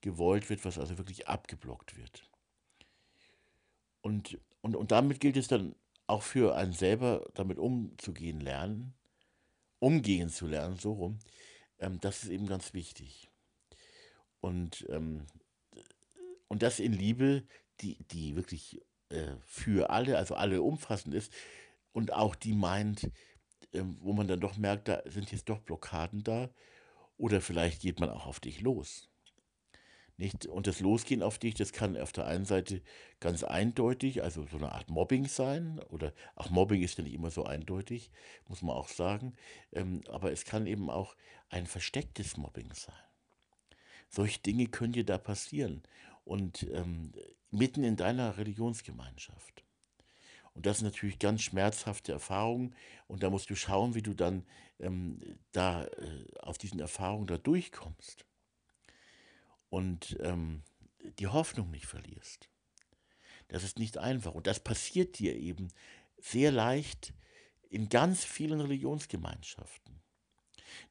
gewollt 0.00 0.48
wird, 0.50 0.64
was 0.64 0.78
also 0.78 0.98
wirklich 0.98 1.26
abgeblockt 1.26 1.96
wird. 1.96 2.30
Und, 4.00 4.38
und, 4.60 4.76
und 4.76 4.92
damit 4.92 5.18
gilt 5.18 5.36
es 5.36 5.48
dann 5.48 5.74
auch 6.06 6.22
für 6.22 6.54
einen 6.54 6.72
selber 6.72 7.28
damit 7.34 7.58
umzugehen 7.58 8.40
lernen, 8.40 8.94
umgehen 9.80 10.28
zu 10.28 10.46
lernen, 10.46 10.76
so 10.76 10.92
rum. 10.92 11.18
Ähm, 11.80 11.98
das 12.00 12.22
ist 12.22 12.30
eben 12.30 12.46
ganz 12.46 12.72
wichtig. 12.72 13.28
Und, 14.40 14.86
ähm, 14.90 15.26
und 16.48 16.62
das 16.62 16.80
in 16.80 16.92
Liebe, 16.92 17.44
die, 17.80 17.96
die 18.10 18.36
wirklich 18.36 18.80
äh, 19.10 19.36
für 19.46 19.90
alle, 19.90 20.18
also 20.18 20.34
alle 20.34 20.62
umfassend 20.62 21.14
ist 21.14 21.32
und 21.92 22.12
auch 22.12 22.34
die 22.34 22.52
meint, 22.52 23.04
äh, 23.72 23.82
wo 24.00 24.12
man 24.12 24.28
dann 24.28 24.40
doch 24.40 24.56
merkt, 24.56 24.88
da 24.88 25.02
sind 25.06 25.30
jetzt 25.32 25.48
doch 25.48 25.60
Blockaden 25.60 26.24
da 26.24 26.50
oder 27.16 27.40
vielleicht 27.40 27.82
geht 27.82 28.00
man 28.00 28.10
auch 28.10 28.26
auf 28.26 28.40
dich 28.40 28.60
los. 28.60 29.08
Nicht? 30.16 30.46
Und 30.46 30.66
das 30.66 30.80
Losgehen 30.80 31.22
auf 31.22 31.38
dich, 31.38 31.54
das 31.54 31.72
kann 31.72 31.96
auf 31.96 32.10
der 32.10 32.26
einen 32.26 32.44
Seite 32.44 32.82
ganz 33.20 33.44
eindeutig, 33.44 34.24
also 34.24 34.44
so 34.50 34.56
eine 34.56 34.72
Art 34.72 34.90
Mobbing 34.90 35.28
sein, 35.28 35.78
oder 35.90 36.12
auch 36.34 36.50
Mobbing 36.50 36.82
ist 36.82 36.98
ja 36.98 37.04
nicht 37.04 37.14
immer 37.14 37.30
so 37.30 37.44
eindeutig, 37.44 38.10
muss 38.48 38.62
man 38.62 38.74
auch 38.74 38.88
sagen, 38.88 39.36
ähm, 39.72 40.02
aber 40.08 40.32
es 40.32 40.44
kann 40.44 40.66
eben 40.66 40.90
auch 40.90 41.14
ein 41.50 41.68
verstecktes 41.68 42.36
Mobbing 42.36 42.72
sein. 42.74 42.96
Solche 44.10 44.40
Dinge 44.40 44.66
können 44.66 44.92
dir 44.92 45.04
da 45.04 45.18
passieren 45.18 45.82
und 46.28 46.64
ähm, 46.74 47.12
mitten 47.50 47.82
in 47.84 47.96
deiner 47.96 48.36
Religionsgemeinschaft. 48.36 49.64
Und 50.52 50.66
das 50.66 50.78
sind 50.78 50.86
natürlich 50.86 51.18
ganz 51.18 51.42
schmerzhafte 51.42 52.12
Erfahrungen 52.12 52.74
und 53.06 53.22
da 53.22 53.30
musst 53.30 53.48
du 53.48 53.54
schauen, 53.54 53.94
wie 53.94 54.02
du 54.02 54.12
dann 54.12 54.44
ähm, 54.78 55.20
da 55.52 55.84
äh, 55.84 56.24
auf 56.40 56.58
diesen 56.58 56.80
Erfahrungen 56.80 57.26
da 57.26 57.38
durchkommst 57.38 58.26
und 59.70 60.18
ähm, 60.20 60.62
die 61.18 61.28
Hoffnung 61.28 61.70
nicht 61.70 61.86
verlierst. 61.86 62.50
Das 63.48 63.64
ist 63.64 63.78
nicht 63.78 63.96
einfach. 63.96 64.34
Und 64.34 64.46
das 64.46 64.60
passiert 64.60 65.18
dir 65.18 65.34
eben 65.34 65.68
sehr 66.18 66.52
leicht 66.52 67.14
in 67.70 67.88
ganz 67.88 68.24
vielen 68.24 68.60
Religionsgemeinschaften. 68.60 70.00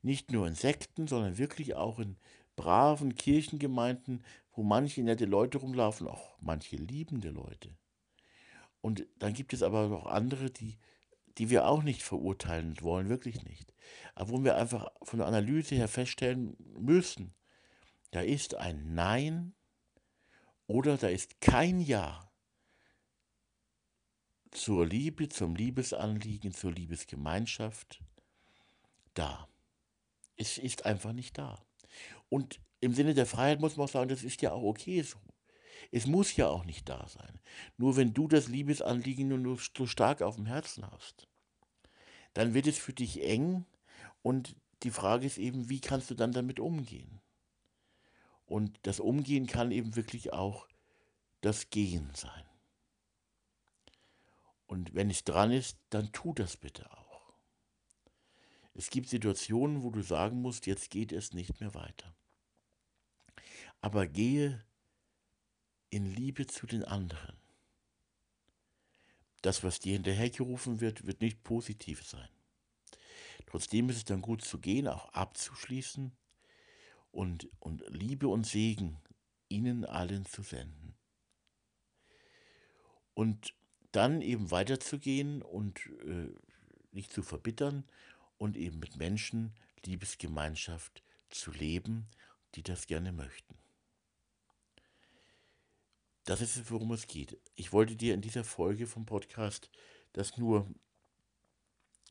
Nicht 0.01 0.31
nur 0.31 0.47
in 0.47 0.55
Sekten, 0.55 1.07
sondern 1.07 1.37
wirklich 1.37 1.75
auch 1.75 1.99
in 1.99 2.17
braven 2.55 3.15
Kirchengemeinden, 3.15 4.23
wo 4.57 4.63
manche 4.63 5.03
nette 5.03 5.25
Leute 5.25 5.59
rumlaufen, 5.59 6.07
auch 6.07 6.35
manche 6.41 6.77
liebende 6.77 7.29
Leute. 7.29 7.77
Und 8.81 9.05
dann 9.19 9.33
gibt 9.33 9.53
es 9.53 9.61
aber 9.61 9.87
noch 9.87 10.07
andere, 10.07 10.49
die, 10.49 10.79
die 11.37 11.51
wir 11.51 11.67
auch 11.67 11.83
nicht 11.83 12.01
verurteilen 12.01 12.75
wollen, 12.81 13.07
wirklich 13.07 13.43
nicht. 13.43 13.71
Aber 14.15 14.31
wo 14.31 14.43
wir 14.43 14.57
einfach 14.57 14.91
von 15.03 15.19
der 15.19 15.27
Analyse 15.27 15.75
her 15.75 15.87
feststellen 15.87 16.57
müssen, 16.75 17.35
da 18.09 18.21
ist 18.21 18.55
ein 18.55 18.95
Nein 18.95 19.53
oder 20.65 20.97
da 20.97 21.07
ist 21.07 21.39
kein 21.39 21.79
Ja 21.79 22.31
zur 24.49 24.87
Liebe, 24.87 25.29
zum 25.29 25.55
Liebesanliegen, 25.55 26.51
zur 26.51 26.71
Liebesgemeinschaft 26.71 28.01
da. 29.13 29.47
Es 30.35 30.57
ist 30.57 30.87
einfach 30.87 31.13
nicht 31.13 31.37
da. 31.37 31.63
Und 32.29 32.59
im 32.79 32.93
Sinne 32.93 33.13
der 33.13 33.25
Freiheit 33.25 33.59
muss 33.59 33.75
man 33.75 33.85
auch 33.85 33.91
sagen, 33.91 34.09
das 34.09 34.23
ist 34.23 34.41
ja 34.41 34.51
auch 34.51 34.63
okay 34.63 35.01
so. 35.01 35.17
Es 35.91 36.05
muss 36.05 36.35
ja 36.35 36.47
auch 36.47 36.65
nicht 36.65 36.89
da 36.89 37.07
sein. 37.07 37.39
Nur 37.77 37.95
wenn 37.95 38.13
du 38.13 38.27
das 38.27 38.47
Liebesanliegen 38.47 39.27
nur 39.27 39.57
so 39.75 39.85
stark 39.85 40.21
auf 40.21 40.35
dem 40.35 40.45
Herzen 40.45 40.89
hast, 40.89 41.27
dann 42.33 42.53
wird 42.53 42.67
es 42.67 42.77
für 42.77 42.93
dich 42.93 43.23
eng 43.23 43.65
und 44.21 44.55
die 44.83 44.91
Frage 44.91 45.25
ist 45.25 45.37
eben, 45.37 45.69
wie 45.69 45.81
kannst 45.81 46.09
du 46.11 46.15
dann 46.15 46.33
damit 46.33 46.59
umgehen? 46.59 47.19
Und 48.45 48.79
das 48.83 48.99
Umgehen 48.99 49.47
kann 49.47 49.71
eben 49.71 49.95
wirklich 49.95 50.33
auch 50.33 50.67
das 51.41 51.69
Gehen 51.69 52.11
sein. 52.13 52.43
Und 54.67 54.93
wenn 54.93 55.09
es 55.09 55.23
dran 55.23 55.51
ist, 55.51 55.77
dann 55.89 56.11
tu 56.11 56.33
das 56.33 56.57
bitte 56.57 56.91
auch. 56.91 57.33
Es 58.73 58.89
gibt 58.89 59.09
Situationen, 59.09 59.81
wo 59.81 59.89
du 59.89 60.01
sagen 60.01 60.41
musst, 60.41 60.67
jetzt 60.67 60.91
geht 60.91 61.11
es 61.11 61.33
nicht 61.33 61.59
mehr 61.59 61.73
weiter. 61.73 62.13
Aber 63.87 64.05
gehe 64.05 64.61
in 65.89 66.13
Liebe 66.13 66.45
zu 66.45 66.67
den 66.67 66.83
anderen. 66.83 67.37
Das, 69.41 69.63
was 69.63 69.79
dir 69.79 69.93
hinterhergerufen 69.93 70.81
wird, 70.81 71.07
wird 71.07 71.21
nicht 71.21 71.41
positiv 71.41 72.03
sein. 72.03 72.27
Trotzdem 73.45 73.87
ist 73.87 73.95
es 73.95 74.03
dann 74.03 74.21
gut 74.21 74.43
zu 74.43 74.59
gehen, 74.59 74.89
auch 74.89 75.07
abzuschließen 75.13 76.11
und, 77.11 77.49
und 77.61 77.81
Liebe 77.87 78.27
und 78.27 78.45
Segen 78.45 78.97
ihnen 79.47 79.85
allen 79.85 80.25
zu 80.25 80.41
senden. 80.41 80.93
Und 83.13 83.55
dann 83.93 84.21
eben 84.21 84.51
weiterzugehen 84.51 85.41
und 85.41 85.85
äh, 86.05 86.35
nicht 86.91 87.13
zu 87.13 87.23
verbittern 87.23 87.85
und 88.37 88.57
eben 88.57 88.79
mit 88.79 88.97
Menschen 88.97 89.53
Liebesgemeinschaft 89.85 91.03
zu 91.29 91.51
leben, 91.51 92.09
die 92.55 92.63
das 92.63 92.85
gerne 92.87 93.13
möchten. 93.13 93.57
Das 96.27 96.41
ist 96.41 96.57
es, 96.57 96.69
worum 96.69 96.91
es 96.91 97.07
geht. 97.07 97.39
Ich 97.55 97.71
wollte 97.71 97.95
dir 97.95 98.13
in 98.13 98.19
dieser 98.19 98.43
Folge 98.43 98.85
vom 98.85 99.05
Podcast 99.05 99.71
das 100.11 100.37
nur 100.37 100.69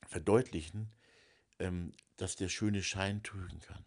verdeutlichen, 0.06 0.90
ähm, 1.58 1.92
dass 2.16 2.34
der 2.34 2.48
schöne 2.48 2.82
Schein 2.82 3.22
trügen 3.22 3.60
kann. 3.60 3.84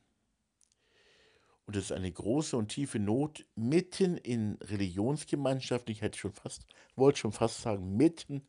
Und 1.65 1.75
es 1.75 1.85
ist 1.85 1.93
eine 1.93 2.11
große 2.11 2.55
und 2.55 2.67
tiefe 2.67 2.99
Not 2.99 3.43
mitten 3.55 4.17
in 4.17 4.59
Religionsgemeinschaften. 4.61 5.91
Ich 5.91 6.03
hätte 6.03 6.19
schon 6.19 6.33
fast, 6.33 6.67
wollte 6.95 7.17
schon 7.17 7.31
fast 7.31 7.61
sagen, 7.61 7.97
mitten, 7.97 8.47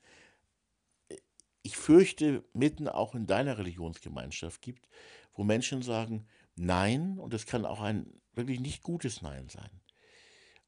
ich 1.63 1.79
fürchte, 1.79 2.45
mitten 2.53 2.89
auch 2.89 3.15
in 3.15 3.27
deiner 3.27 3.57
Religionsgemeinschaft 3.57 4.61
gibt, 4.61 4.87
wo 5.33 5.45
Menschen 5.45 5.81
sagen, 5.81 6.27
nein, 6.57 7.19
und 7.19 7.33
es 7.33 7.47
kann 7.47 7.65
auch 7.65 7.81
ein 7.81 8.21
wirklich 8.35 8.61
nicht 8.61 8.83
gutes 8.83 9.23
Nein 9.23 9.49
sein. 9.49 9.80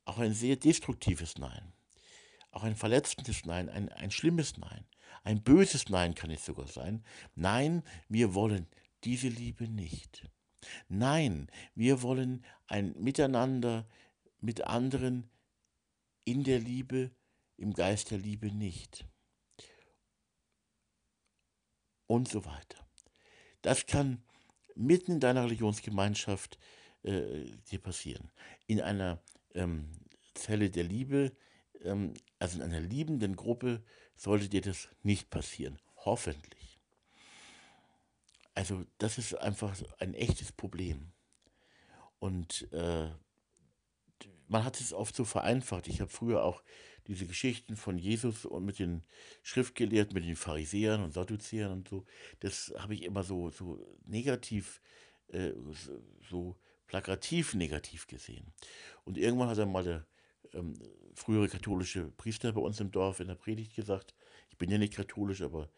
Auch 0.04 0.18
ein 0.18 0.34
sehr 0.34 0.56
destruktives 0.56 1.38
Nein. 1.38 1.72
Auch 2.50 2.64
ein 2.64 2.76
verletzendes 2.76 3.44
Nein, 3.46 3.68
ein, 3.68 3.88
ein 3.90 4.10
schlimmes 4.10 4.58
Nein. 4.58 4.86
Ein 5.24 5.42
böses 5.42 5.88
Nein 5.88 6.14
kann 6.14 6.30
es 6.30 6.44
sogar 6.44 6.66
sein. 6.66 7.04
Nein, 7.34 7.82
wir 8.08 8.34
wollen 8.34 8.66
diese 9.04 9.28
Liebe 9.28 9.68
nicht. 9.68 10.28
Nein, 10.88 11.48
wir 11.74 12.02
wollen 12.02 12.44
ein 12.66 12.94
Miteinander 12.98 13.86
mit 14.40 14.62
anderen 14.62 15.30
in 16.24 16.44
der 16.44 16.58
Liebe, 16.58 17.10
im 17.56 17.72
Geist 17.72 18.10
der 18.10 18.18
Liebe 18.18 18.52
nicht. 18.52 19.06
Und 22.06 22.28
so 22.28 22.44
weiter. 22.44 22.86
Das 23.62 23.86
kann 23.86 24.22
mitten 24.74 25.12
in 25.12 25.20
deiner 25.20 25.44
Religionsgemeinschaft 25.44 26.58
äh, 27.02 27.44
dir 27.70 27.80
passieren. 27.80 28.30
In 28.66 28.80
einer 28.80 29.22
ähm, 29.54 29.88
Zelle 30.34 30.70
der 30.70 30.84
Liebe, 30.84 31.32
ähm, 31.82 32.14
also 32.38 32.58
in 32.58 32.62
einer 32.62 32.80
liebenden 32.80 33.36
Gruppe, 33.36 33.82
sollte 34.16 34.48
dir 34.48 34.60
das 34.60 34.88
nicht 35.02 35.30
passieren. 35.30 35.78
Hoffentlich. 35.96 36.80
Also 38.54 38.84
das 38.98 39.18
ist 39.18 39.34
einfach 39.34 39.76
ein 39.98 40.14
echtes 40.14 40.52
Problem. 40.52 41.12
Und 42.18 42.70
äh, 42.72 43.10
man 44.48 44.64
hat 44.64 44.78
es 44.80 44.92
oft 44.92 45.16
so 45.16 45.24
vereinfacht. 45.24 45.88
Ich 45.88 46.00
habe 46.00 46.10
früher 46.10 46.44
auch 46.44 46.62
diese 47.06 47.26
Geschichten 47.26 47.76
von 47.76 47.98
Jesus 47.98 48.44
und 48.44 48.64
mit 48.64 48.78
den 48.78 49.02
Schriftgelehrten, 49.42 50.14
mit 50.14 50.24
den 50.24 50.36
Pharisäern 50.36 51.02
und 51.02 51.12
Sadduzäern 51.12 51.72
und 51.72 51.88
so, 51.88 52.04
das 52.40 52.72
habe 52.78 52.94
ich 52.94 53.02
immer 53.02 53.24
so, 53.24 53.50
so 53.50 53.84
negativ, 54.04 54.80
äh, 55.28 55.52
so, 55.72 56.00
so 56.28 56.56
plakativ 56.92 57.54
negativ 57.54 58.06
gesehen. 58.06 58.52
Und 59.06 59.16
irgendwann 59.16 59.48
hat 59.48 59.56
dann 59.56 59.72
mal 59.72 59.82
der 59.82 60.04
ähm, 60.52 60.74
frühere 61.14 61.48
katholische 61.48 62.12
Priester 62.18 62.52
bei 62.52 62.60
uns 62.60 62.80
im 62.80 62.90
Dorf 62.90 63.18
in 63.20 63.28
der 63.28 63.34
Predigt 63.34 63.74
gesagt, 63.74 64.14
ich 64.50 64.58
bin 64.58 64.70
ja 64.70 64.76
nicht 64.76 64.92
katholisch, 64.92 65.40
aber, 65.40 65.70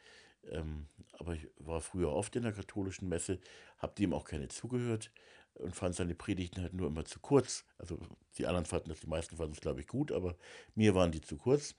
ähm, 0.50 0.88
aber 1.12 1.34
ich 1.34 1.46
war 1.58 1.80
früher 1.80 2.12
oft 2.12 2.34
in 2.34 2.42
der 2.42 2.52
katholischen 2.52 3.08
Messe, 3.08 3.38
habe 3.78 3.94
dem 3.94 4.12
auch 4.12 4.24
keine 4.24 4.48
zugehört 4.48 5.12
und 5.54 5.76
fand 5.76 5.94
seine 5.94 6.16
Predigten 6.16 6.62
halt 6.62 6.74
nur 6.74 6.88
immer 6.88 7.04
zu 7.04 7.20
kurz. 7.20 7.64
Also 7.78 8.00
die 8.36 8.46
anderen 8.46 8.66
fanden 8.66 8.88
das, 8.88 8.98
die 8.98 9.06
meisten 9.06 9.36
fanden 9.36 9.52
es, 9.52 9.60
glaube 9.60 9.82
ich, 9.82 9.86
gut, 9.86 10.10
aber 10.10 10.36
mir 10.74 10.96
waren 10.96 11.12
die 11.12 11.20
zu 11.20 11.36
kurz. 11.36 11.76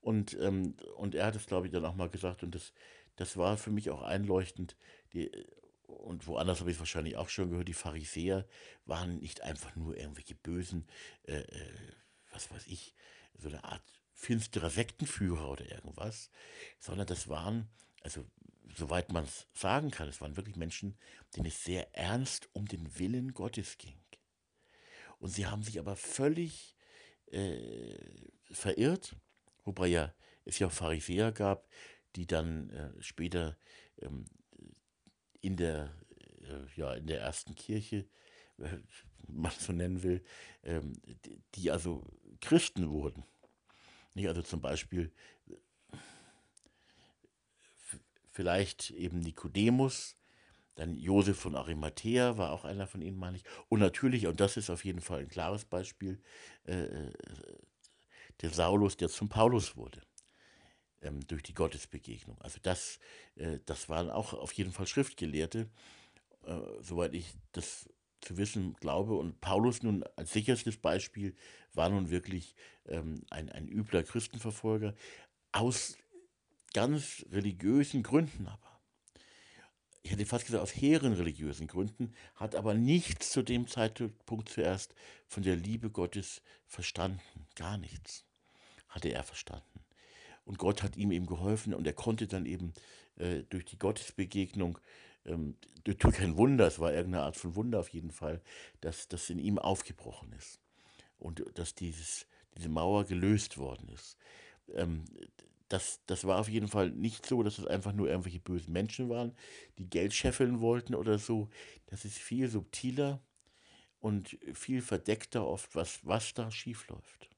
Und, 0.00 0.36
ähm, 0.40 0.74
und 0.96 1.14
er 1.14 1.26
hat 1.26 1.36
es, 1.36 1.46
glaube 1.46 1.68
ich, 1.68 1.72
dann 1.72 1.84
auch 1.84 1.94
mal 1.94 2.10
gesagt 2.10 2.42
und 2.42 2.52
das, 2.52 2.72
das 3.14 3.36
war 3.36 3.56
für 3.56 3.70
mich 3.70 3.90
auch 3.90 4.02
einleuchtend. 4.02 4.76
Die, 5.12 5.30
und 5.92 6.26
woanders 6.26 6.60
habe 6.60 6.70
ich 6.70 6.76
es 6.76 6.80
wahrscheinlich 6.80 7.16
auch 7.16 7.28
schon 7.28 7.50
gehört, 7.50 7.68
die 7.68 7.74
Pharisäer 7.74 8.46
waren 8.84 9.18
nicht 9.18 9.42
einfach 9.42 9.74
nur 9.76 9.96
irgendwelche 9.96 10.34
bösen, 10.34 10.86
äh, 11.24 11.40
äh, 11.40 11.92
was 12.32 12.50
weiß 12.50 12.66
ich, 12.66 12.94
so 13.34 13.48
eine 13.48 13.64
Art 13.64 13.82
finsterer 14.14 14.70
Sektenführer 14.70 15.50
oder 15.50 15.70
irgendwas, 15.70 16.30
sondern 16.78 17.06
das 17.06 17.28
waren, 17.28 17.68
also 18.02 18.24
soweit 18.76 19.12
man 19.12 19.24
es 19.24 19.48
sagen 19.52 19.90
kann, 19.90 20.08
es 20.08 20.20
waren 20.20 20.36
wirklich 20.36 20.56
Menschen, 20.56 20.96
denen 21.36 21.46
es 21.46 21.64
sehr 21.64 21.94
ernst 21.96 22.48
um 22.52 22.66
den 22.66 22.98
Willen 22.98 23.34
Gottes 23.34 23.78
ging. 23.78 24.00
Und 25.18 25.30
sie 25.30 25.46
haben 25.46 25.62
sich 25.62 25.78
aber 25.78 25.96
völlig 25.96 26.76
äh, 27.26 27.96
verirrt, 28.50 29.16
wobei 29.64 29.88
ja 29.88 30.14
es 30.44 30.58
ja 30.58 30.66
auch 30.66 30.72
Pharisäer 30.72 31.32
gab, 31.32 31.68
die 32.16 32.26
dann 32.26 32.70
äh, 32.70 33.02
später 33.02 33.56
ähm, 34.00 34.24
in 35.42 35.56
der 35.56 35.92
äh, 36.42 36.80
ja 36.80 36.94
in 36.94 37.06
der 37.06 37.20
ersten 37.20 37.54
Kirche, 37.54 38.06
äh, 38.58 38.78
man 39.28 39.52
so 39.58 39.72
nennen 39.72 40.02
will, 40.02 40.24
ähm, 40.64 40.94
die 41.54 41.70
also 41.70 42.04
Christen 42.40 42.90
wurden. 42.90 43.24
Nicht? 44.14 44.28
Also 44.28 44.42
zum 44.42 44.60
Beispiel 44.60 45.12
vielleicht 48.30 48.90
eben 48.90 49.20
Nikodemus, 49.20 50.16
dann 50.74 50.96
Josef 50.96 51.38
von 51.38 51.54
Arimathea 51.54 52.38
war 52.38 52.50
auch 52.52 52.64
einer 52.64 52.86
von 52.86 53.02
ihnen, 53.02 53.18
meine 53.18 53.36
ich. 53.36 53.44
Und 53.68 53.80
natürlich, 53.80 54.26
und 54.26 54.40
das 54.40 54.56
ist 54.56 54.70
auf 54.70 54.84
jeden 54.84 55.02
Fall 55.02 55.20
ein 55.20 55.28
klares 55.28 55.64
Beispiel, 55.64 56.20
äh, 56.64 56.84
äh, 56.84 57.12
der 58.40 58.50
Saulus, 58.50 58.96
der 58.96 59.08
zum 59.08 59.28
Paulus 59.28 59.76
wurde, 59.76 60.00
ähm, 61.02 61.26
durch 61.26 61.42
die 61.42 61.54
Gottesbegegnung. 61.54 62.40
Also 62.40 62.58
das, 62.62 62.98
äh, 63.36 63.58
das 63.66 63.88
waren 63.88 64.10
auch 64.10 64.32
auf 64.32 64.52
jeden 64.52 64.72
Fall 64.72 64.86
Schriftgelehrte, 64.86 65.68
äh, 66.44 66.58
soweit 66.80 67.14
ich 67.14 67.34
das 67.52 67.88
zu 68.20 68.36
wissen 68.36 68.74
glaube. 68.74 69.14
Und 69.14 69.40
Paulus 69.40 69.82
nun 69.82 70.04
als 70.16 70.32
sicherstes 70.32 70.76
Beispiel 70.76 71.34
war 71.74 71.90
nun 71.90 72.10
wirklich 72.10 72.54
ähm, 72.86 73.22
ein, 73.30 73.50
ein 73.50 73.68
übler 73.68 74.02
Christenverfolger, 74.02 74.94
aus 75.52 75.96
ganz 76.72 77.26
religiösen 77.30 78.02
Gründen 78.02 78.46
aber. 78.46 78.72
Ich 80.04 80.10
hätte 80.10 80.26
fast 80.26 80.46
gesagt, 80.46 80.62
aus 80.62 80.74
hehren 80.74 81.12
religiösen 81.12 81.68
Gründen, 81.68 82.12
hat 82.34 82.56
aber 82.56 82.74
nichts 82.74 83.30
zu 83.30 83.42
dem 83.42 83.68
Zeitpunkt 83.68 84.48
zuerst 84.48 84.94
von 85.28 85.44
der 85.44 85.54
Liebe 85.54 85.90
Gottes 85.90 86.42
verstanden. 86.66 87.20
Gar 87.54 87.78
nichts 87.78 88.24
hatte 88.88 89.10
er 89.10 89.22
verstanden. 89.22 89.71
Und 90.44 90.58
Gott 90.58 90.82
hat 90.82 90.96
ihm 90.96 91.12
eben 91.12 91.26
geholfen 91.26 91.74
und 91.74 91.86
er 91.86 91.92
konnte 91.92 92.26
dann 92.26 92.46
eben 92.46 92.72
äh, 93.16 93.42
durch 93.50 93.64
die 93.64 93.78
Gottesbegegnung, 93.78 94.78
ähm, 95.24 95.56
durch 95.84 95.98
kein 95.98 96.36
Wunder, 96.36 96.66
es 96.66 96.78
war 96.78 96.92
irgendeine 96.92 97.24
Art 97.24 97.36
von 97.36 97.54
Wunder 97.54 97.80
auf 97.80 97.88
jeden 97.90 98.10
Fall, 98.10 98.40
dass 98.80 99.08
das 99.08 99.30
in 99.30 99.38
ihm 99.38 99.58
aufgebrochen 99.58 100.32
ist 100.32 100.60
und 101.18 101.44
dass 101.54 101.74
dieses, 101.74 102.26
diese 102.56 102.68
Mauer 102.68 103.04
gelöst 103.04 103.58
worden 103.58 103.88
ist. 103.88 104.16
Ähm, 104.74 105.04
das, 105.68 106.00
das 106.06 106.24
war 106.24 106.38
auf 106.38 106.48
jeden 106.48 106.68
Fall 106.68 106.90
nicht 106.90 107.24
so, 107.24 107.42
dass 107.42 107.58
es 107.58 107.66
einfach 107.66 107.92
nur 107.92 108.08
irgendwelche 108.08 108.40
bösen 108.40 108.72
Menschen 108.72 109.08
waren, 109.08 109.34
die 109.78 109.88
Geld 109.88 110.12
scheffeln 110.12 110.60
wollten 110.60 110.94
oder 110.94 111.18
so. 111.18 111.48
Das 111.86 112.04
ist 112.04 112.18
viel 112.18 112.48
subtiler 112.48 113.20
und 113.98 114.36
viel 114.52 114.82
verdeckter 114.82 115.46
oft, 115.46 115.74
was, 115.74 116.00
was 116.04 116.34
da 116.34 116.50
schiefläuft. 116.50 117.30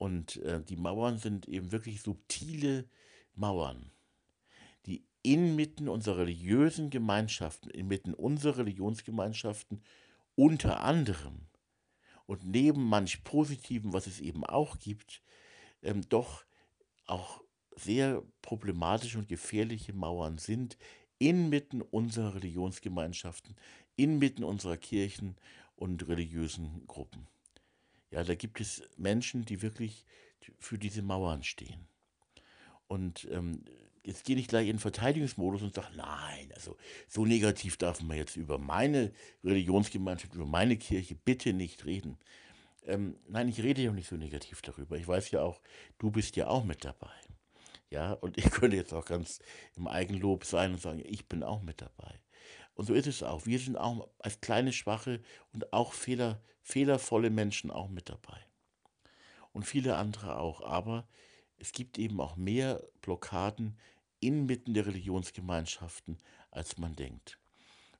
Und 0.00 0.36
äh, 0.36 0.62
die 0.62 0.76
Mauern 0.76 1.18
sind 1.18 1.46
eben 1.46 1.72
wirklich 1.72 2.00
subtile 2.00 2.88
Mauern, 3.34 3.90
die 4.86 5.04
inmitten 5.22 5.90
unserer 5.90 6.20
religiösen 6.20 6.88
Gemeinschaften, 6.88 7.68
inmitten 7.68 8.14
unserer 8.14 8.56
Religionsgemeinschaften 8.56 9.82
unter 10.36 10.80
anderem 10.80 11.48
und 12.24 12.46
neben 12.46 12.82
manch 12.82 13.24
Positiven, 13.24 13.92
was 13.92 14.06
es 14.06 14.20
eben 14.20 14.42
auch 14.42 14.78
gibt, 14.78 15.20
ähm, 15.82 16.00
doch 16.08 16.46
auch 17.04 17.42
sehr 17.76 18.22
problematische 18.40 19.18
und 19.18 19.28
gefährliche 19.28 19.92
Mauern 19.92 20.38
sind, 20.38 20.78
inmitten 21.18 21.82
unserer 21.82 22.36
Religionsgemeinschaften, 22.36 23.54
inmitten 23.96 24.44
unserer 24.44 24.78
Kirchen 24.78 25.36
und 25.76 26.08
religiösen 26.08 26.86
Gruppen. 26.86 27.26
Ja, 28.10 28.24
da 28.24 28.34
gibt 28.34 28.60
es 28.60 28.82
Menschen, 28.96 29.44
die 29.44 29.62
wirklich 29.62 30.04
für 30.58 30.78
diese 30.78 31.02
Mauern 31.02 31.42
stehen. 31.42 31.86
Und 32.88 33.28
ähm, 33.30 33.64
jetzt 34.04 34.24
gehe 34.24 34.36
ich 34.36 34.48
gleich 34.48 34.66
in 34.68 34.76
den 34.76 34.80
Verteidigungsmodus 34.80 35.62
und 35.62 35.74
sage, 35.74 35.94
nein, 35.96 36.50
also 36.54 36.76
so 37.08 37.24
negativ 37.24 37.76
darf 37.76 38.02
man 38.02 38.16
jetzt 38.16 38.36
über 38.36 38.58
meine 38.58 39.12
Religionsgemeinschaft, 39.44 40.34
über 40.34 40.46
meine 40.46 40.76
Kirche 40.76 41.14
bitte 41.14 41.52
nicht 41.52 41.84
reden. 41.84 42.18
Ähm, 42.86 43.16
nein, 43.28 43.48
ich 43.48 43.62
rede 43.62 43.82
ja 43.82 43.90
auch 43.90 43.94
nicht 43.94 44.08
so 44.08 44.16
negativ 44.16 44.62
darüber. 44.62 44.96
Ich 44.96 45.06
weiß 45.06 45.30
ja 45.30 45.42
auch, 45.42 45.60
du 45.98 46.10
bist 46.10 46.36
ja 46.36 46.48
auch 46.48 46.64
mit 46.64 46.84
dabei. 46.84 47.12
Ja, 47.90 48.12
und 48.12 48.38
ich 48.38 48.50
könnte 48.50 48.76
jetzt 48.76 48.92
auch 48.92 49.04
ganz 49.04 49.40
im 49.76 49.86
Eigenlob 49.86 50.44
sein 50.44 50.72
und 50.72 50.80
sagen, 50.80 51.02
ich 51.04 51.28
bin 51.28 51.42
auch 51.42 51.62
mit 51.62 51.82
dabei. 51.82 52.20
Und 52.80 52.86
so 52.86 52.94
ist 52.94 53.06
es 53.06 53.22
auch. 53.22 53.44
Wir 53.44 53.58
sind 53.58 53.76
auch 53.76 54.08
als 54.20 54.40
kleine, 54.40 54.72
schwache 54.72 55.20
und 55.52 55.70
auch 55.74 55.92
fehler, 55.92 56.40
fehlervolle 56.62 57.28
Menschen 57.28 57.70
auch 57.70 57.90
mit 57.90 58.08
dabei. 58.08 58.38
Und 59.52 59.64
viele 59.64 59.96
andere 59.96 60.38
auch. 60.38 60.62
Aber 60.62 61.06
es 61.58 61.72
gibt 61.72 61.98
eben 61.98 62.22
auch 62.22 62.36
mehr 62.36 62.82
Blockaden 63.02 63.78
inmitten 64.20 64.72
der 64.72 64.86
Religionsgemeinschaften, 64.86 66.16
als 66.50 66.78
man 66.78 66.96
denkt. 66.96 67.38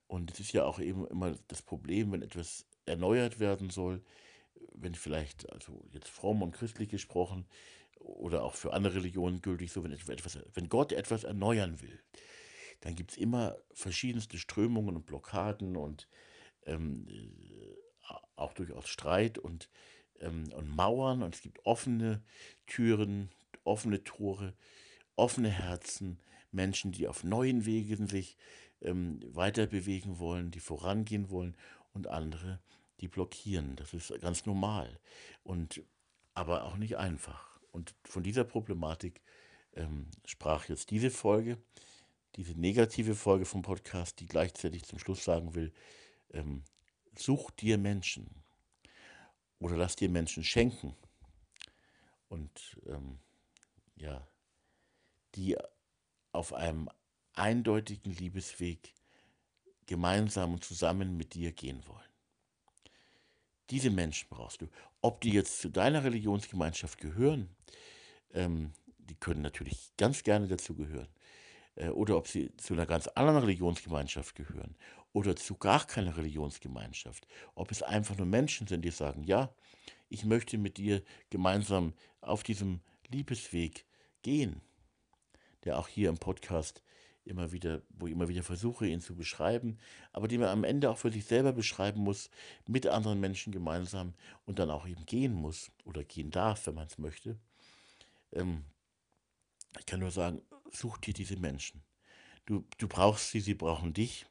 Und 0.07 0.31
es 0.31 0.39
ist 0.39 0.51
ja 0.51 0.63
auch 0.63 0.79
eben 0.79 1.05
immer 1.05 1.35
das 1.47 1.61
Problem, 1.61 2.11
wenn 2.11 2.23
etwas 2.23 2.65
erneuert 2.87 3.39
werden 3.39 3.69
soll, 3.69 4.01
wenn 4.73 4.95
vielleicht, 4.95 5.47
also 5.53 5.85
jetzt 5.91 6.09
fromm 6.09 6.41
und 6.41 6.53
christlich 6.53 6.89
gesprochen, 6.89 7.45
oder 7.99 8.41
auch 8.41 8.55
für 8.55 8.73
andere 8.73 8.95
Religionen 8.95 9.43
gültig, 9.43 9.71
so 9.71 9.83
wenn, 9.83 9.91
etwas, 9.91 10.39
wenn 10.55 10.69
Gott 10.69 10.91
etwas 10.91 11.23
erneuern 11.23 11.81
will, 11.83 11.99
dann 12.81 12.95
gibt 12.95 13.11
es 13.11 13.17
immer 13.17 13.57
verschiedenste 13.73 14.37
Strömungen 14.37 14.95
und 14.95 15.05
Blockaden 15.05 15.77
und 15.77 16.07
ähm, 16.65 17.07
äh, 17.07 17.75
auch 18.35 18.53
durchaus 18.53 18.87
Streit 18.87 19.37
und, 19.37 19.69
ähm, 20.19 20.51
und 20.53 20.69
Mauern 20.69 21.23
und 21.23 21.35
es 21.35 21.41
gibt 21.41 21.65
offene 21.65 22.23
Türen, 22.67 23.31
offene 23.63 24.03
Tore, 24.03 24.55
offene 25.15 25.49
Herzen, 25.49 26.19
Menschen, 26.51 26.91
die 26.91 27.07
auf 27.07 27.23
neuen 27.23 27.65
Wegen 27.65 28.07
sich 28.07 28.37
ähm, 28.81 29.21
weiter 29.27 29.67
bewegen 29.67 30.19
wollen, 30.19 30.51
die 30.51 30.59
vorangehen 30.59 31.29
wollen 31.29 31.55
und 31.93 32.07
andere, 32.07 32.59
die 32.99 33.07
blockieren. 33.07 33.75
Das 33.75 33.93
ist 33.93 34.13
ganz 34.21 34.45
normal 34.45 34.99
und 35.43 35.83
aber 36.33 36.65
auch 36.65 36.77
nicht 36.77 36.97
einfach. 36.97 37.61
Und 37.71 37.95
von 38.03 38.23
dieser 38.23 38.43
Problematik 38.43 39.21
ähm, 39.73 40.07
sprach 40.25 40.67
jetzt 40.67 40.89
diese 40.91 41.11
Folge, 41.11 41.57
diese 42.35 42.59
negative 42.59 43.15
Folge 43.15 43.45
vom 43.45 43.61
Podcast, 43.61 44.19
die 44.19 44.27
gleichzeitig 44.27 44.83
zum 44.85 44.99
Schluss 44.99 45.23
sagen 45.23 45.53
will, 45.53 45.73
ähm, 46.31 46.63
such 47.17 47.51
dir 47.51 47.77
Menschen 47.77 48.43
oder 49.59 49.77
lass 49.77 49.95
dir 49.95 50.09
Menschen 50.09 50.43
schenken 50.43 50.95
und 52.29 52.79
ähm, 52.85 53.19
ja, 53.95 54.27
die 55.35 55.57
auf 56.31 56.53
einem 56.53 56.89
eindeutigen 57.33 58.13
Liebesweg 58.13 58.93
gemeinsam 59.85 60.53
und 60.53 60.63
zusammen 60.63 61.17
mit 61.17 61.33
dir 61.33 61.51
gehen 61.51 61.85
wollen. 61.87 61.99
Diese 63.69 63.89
Menschen 63.89 64.27
brauchst 64.29 64.61
du. 64.61 64.69
Ob 65.01 65.21
die 65.21 65.31
jetzt 65.31 65.59
zu 65.59 65.69
deiner 65.69 66.03
Religionsgemeinschaft 66.03 66.99
gehören, 66.99 67.49
ähm, 68.33 68.73
die 68.97 69.15
können 69.15 69.41
natürlich 69.41 69.91
ganz 69.97 70.23
gerne 70.23 70.47
dazu 70.47 70.75
gehören. 70.75 71.07
Äh, 71.75 71.89
oder 71.89 72.17
ob 72.17 72.27
sie 72.27 72.55
zu 72.57 72.73
einer 72.73 72.85
ganz 72.85 73.07
anderen 73.07 73.41
Religionsgemeinschaft 73.41 74.35
gehören 74.35 74.75
oder 75.13 75.35
zu 75.35 75.55
gar 75.55 75.85
keiner 75.85 76.15
Religionsgemeinschaft, 76.17 77.27
ob 77.55 77.71
es 77.71 77.83
einfach 77.83 78.17
nur 78.17 78.27
Menschen 78.27 78.67
sind, 78.67 78.83
die 78.83 78.91
sagen, 78.91 79.23
ja, 79.23 79.53
ich 80.09 80.25
möchte 80.25 80.57
mit 80.57 80.77
dir 80.77 81.03
gemeinsam 81.29 81.93
auf 82.21 82.43
diesem 82.43 82.81
Liebesweg 83.09 83.85
gehen, 84.21 84.61
der 85.63 85.79
auch 85.79 85.87
hier 85.87 86.09
im 86.09 86.17
Podcast 86.17 86.83
immer 87.23 87.51
wieder, 87.51 87.81
wo 87.89 88.07
ich 88.07 88.13
immer 88.13 88.27
wieder 88.27 88.43
versuche, 88.43 88.87
ihn 88.87 89.01
zu 89.01 89.15
beschreiben, 89.15 89.77
aber 90.11 90.27
den 90.27 90.41
man 90.41 90.49
am 90.49 90.63
Ende 90.63 90.89
auch 90.89 90.97
für 90.97 91.11
sich 91.11 91.25
selber 91.25 91.53
beschreiben 91.53 92.01
muss, 92.01 92.29
mit 92.67 92.87
anderen 92.87 93.19
Menschen 93.19 93.53
gemeinsam 93.53 94.13
und 94.45 94.59
dann 94.59 94.71
auch 94.71 94.87
eben 94.87 95.05
gehen 95.05 95.33
muss 95.33 95.71
oder 95.85 96.03
gehen 96.03 96.31
darf, 96.31 96.65
wenn 96.67 96.75
man 96.75 96.87
es 96.87 96.97
möchte. 96.97 97.37
Ähm, 98.33 98.65
ich 99.79 99.85
kann 99.85 99.99
nur 99.99 100.11
sagen, 100.11 100.41
such 100.75 100.97
dir 100.97 101.13
diese 101.13 101.37
Menschen. 101.37 101.81
Du, 102.45 102.65
du 102.77 102.87
brauchst 102.87 103.31
sie, 103.31 103.39
sie 103.39 103.53
brauchen 103.53 103.93
dich. 103.93 104.25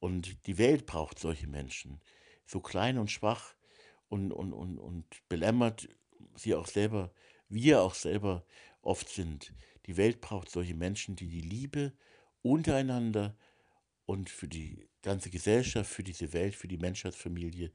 Und 0.00 0.46
die 0.46 0.58
Welt 0.58 0.86
braucht 0.86 1.18
solche 1.18 1.46
Menschen. 1.46 2.00
So 2.46 2.60
klein 2.60 2.98
und 2.98 3.10
schwach 3.10 3.54
und, 4.08 4.32
und, 4.32 4.52
und, 4.52 4.78
und 4.78 5.04
belämmert 5.28 5.88
sie 6.34 6.54
auch 6.54 6.66
selber, 6.66 7.12
wir 7.48 7.82
auch 7.82 7.94
selber 7.94 8.44
oft 8.82 9.08
sind. 9.08 9.52
Die 9.86 9.96
Welt 9.96 10.20
braucht 10.20 10.50
solche 10.50 10.74
Menschen, 10.74 11.16
die 11.16 11.28
die 11.28 11.40
Liebe 11.40 11.92
untereinander 12.42 13.36
und 14.06 14.28
für 14.28 14.48
die 14.48 14.88
ganze 15.02 15.30
Gesellschaft, 15.30 15.90
für 15.90 16.04
diese 16.04 16.32
Welt, 16.32 16.54
für 16.54 16.68
die 16.68 16.78
Menschheitsfamilie 16.78 17.70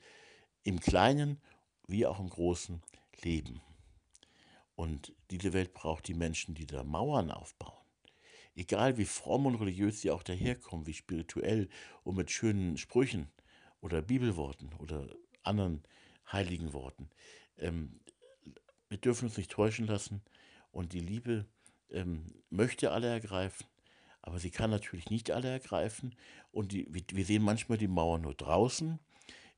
im 0.63 0.79
Kleinen 0.79 1.41
wie 1.87 2.05
auch 2.05 2.19
im 2.19 2.29
Großen 2.29 2.81
leben. 3.21 3.61
Und 4.75 5.13
diese 5.31 5.53
Welt 5.53 5.73
braucht 5.73 6.07
die 6.07 6.13
Menschen, 6.13 6.53
die 6.53 6.67
da 6.67 6.83
Mauern 6.83 7.31
aufbauen. 7.31 7.86
Egal 8.57 8.97
wie 8.97 9.05
fromm 9.05 9.45
und 9.45 9.55
religiös 9.55 10.01
sie 10.01 10.09
auch 10.09 10.23
daherkommen, 10.23 10.87
wie 10.87 10.93
spirituell 10.95 11.69
und 12.03 12.15
mit 12.15 12.31
schönen 12.31 12.75
Sprüchen 12.75 13.27
oder 13.81 14.01
Bibelworten 14.01 14.73
oder 14.79 15.07
anderen 15.43 15.83
heiligen 16.31 16.73
Worten. 16.73 17.11
Ähm, 17.59 17.99
wir 18.89 18.97
dürfen 18.97 19.25
uns 19.25 19.37
nicht 19.37 19.51
täuschen 19.51 19.85
lassen 19.85 20.23
und 20.71 20.93
die 20.93 21.01
Liebe 21.01 21.45
ähm, 21.91 22.33
möchte 22.49 22.91
alle 22.91 23.07
ergreifen, 23.07 23.67
aber 24.23 24.39
sie 24.39 24.49
kann 24.49 24.71
natürlich 24.71 25.11
nicht 25.11 25.29
alle 25.29 25.49
ergreifen 25.49 26.15
und 26.51 26.71
die, 26.71 26.87
wir 26.91 27.25
sehen 27.25 27.43
manchmal 27.43 27.77
die 27.77 27.87
Mauer 27.87 28.17
nur 28.17 28.33
draußen 28.33 28.97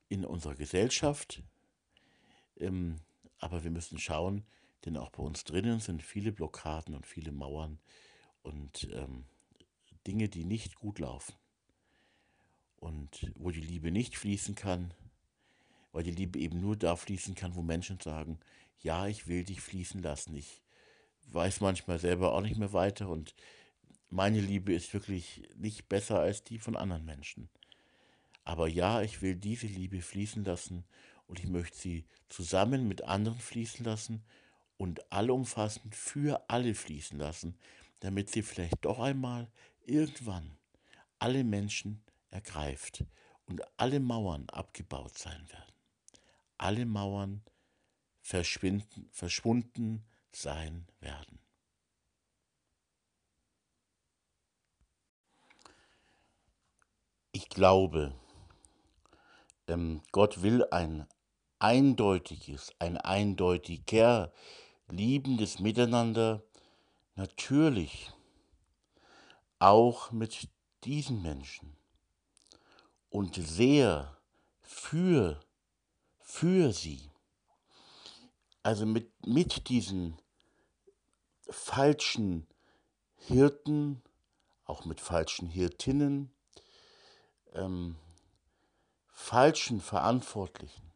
in 0.08 0.26
unserer 0.26 0.56
Gesellschaft, 0.56 1.42
ähm, 2.58 2.96
aber 3.38 3.64
wir 3.64 3.70
müssen 3.70 3.98
schauen, 3.98 4.44
denn 4.84 4.98
auch 4.98 5.08
bei 5.08 5.22
uns 5.22 5.44
drinnen 5.44 5.80
sind 5.80 6.02
viele 6.02 6.32
Blockaden 6.32 6.94
und 6.94 7.06
viele 7.06 7.32
Mauern 7.32 7.78
und 8.42 8.88
ähm, 8.92 9.24
Dinge, 10.06 10.28
die 10.28 10.44
nicht 10.44 10.76
gut 10.76 10.98
laufen. 10.98 11.34
Und 12.76 13.30
wo 13.34 13.50
die 13.50 13.60
Liebe 13.60 13.90
nicht 13.90 14.16
fließen 14.16 14.54
kann, 14.54 14.94
weil 15.92 16.02
die 16.02 16.10
Liebe 16.10 16.38
eben 16.38 16.60
nur 16.60 16.76
da 16.76 16.96
fließen 16.96 17.34
kann, 17.34 17.54
wo 17.54 17.62
Menschen 17.62 18.00
sagen, 18.00 18.38
ja, 18.80 19.06
ich 19.06 19.26
will 19.26 19.44
dich 19.44 19.60
fließen 19.60 20.00
lassen. 20.02 20.34
Ich 20.34 20.62
weiß 21.30 21.60
manchmal 21.60 21.98
selber 21.98 22.32
auch 22.32 22.40
nicht 22.40 22.56
mehr 22.56 22.72
weiter 22.72 23.08
und 23.08 23.34
meine 24.08 24.40
Liebe 24.40 24.72
ist 24.72 24.92
wirklich 24.92 25.48
nicht 25.56 25.88
besser 25.88 26.18
als 26.18 26.42
die 26.42 26.58
von 26.58 26.76
anderen 26.76 27.04
Menschen. 27.04 27.48
Aber 28.44 28.66
ja, 28.66 29.02
ich 29.02 29.22
will 29.22 29.36
diese 29.36 29.66
Liebe 29.66 30.00
fließen 30.00 30.44
lassen 30.44 30.84
und 31.26 31.38
ich 31.38 31.46
möchte 31.46 31.76
sie 31.76 32.04
zusammen 32.28 32.88
mit 32.88 33.04
anderen 33.04 33.38
fließen 33.38 33.84
lassen 33.84 34.24
und 34.76 35.12
allumfassend 35.12 35.94
für 35.94 36.42
alle 36.48 36.74
fließen 36.74 37.18
lassen, 37.18 37.56
damit 38.00 38.30
sie 38.30 38.42
vielleicht 38.42 38.84
doch 38.84 38.98
einmal 38.98 39.50
irgendwann 39.84 40.58
alle 41.18 41.44
Menschen 41.44 42.02
ergreift 42.30 43.04
und 43.46 43.62
alle 43.76 44.00
Mauern 44.00 44.48
abgebaut 44.50 45.16
sein 45.18 45.48
werden. 45.50 45.74
Alle 46.58 46.86
Mauern 46.86 47.42
verschwinden, 48.20 49.08
verschwunden 49.12 50.04
sein 50.32 50.86
werden. 51.00 51.38
Ich 57.32 57.48
glaube, 57.48 58.14
ähm, 59.68 60.02
Gott 60.12 60.42
will 60.42 60.64
ein 60.70 61.06
eindeutiges, 61.58 62.72
ein 62.78 62.96
eindeutiger 62.96 64.32
liebendes 64.88 65.60
Miteinander 65.60 66.42
natürlich 67.20 68.10
auch 69.58 70.10
mit 70.10 70.48
diesen 70.84 71.20
Menschen 71.20 71.76
und 73.10 73.34
sehr 73.34 74.16
für, 74.62 75.38
für 76.18 76.72
sie. 76.72 77.10
Also 78.62 78.86
mit, 78.86 79.12
mit 79.26 79.68
diesen 79.68 80.16
falschen 81.50 82.46
Hirten, 83.16 84.00
auch 84.64 84.86
mit 84.86 84.98
falschen 84.98 85.46
Hirtinnen, 85.46 86.32
ähm, 87.52 87.96
falschen 89.08 89.82
Verantwortlichen, 89.82 90.90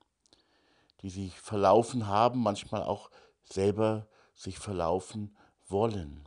die 1.02 1.10
sich 1.10 1.38
verlaufen 1.38 2.06
haben, 2.06 2.40
manchmal 2.40 2.82
auch 2.82 3.10
selber 3.42 4.08
sich 4.34 4.58
verlaufen 4.58 5.36
wollen. 5.74 6.24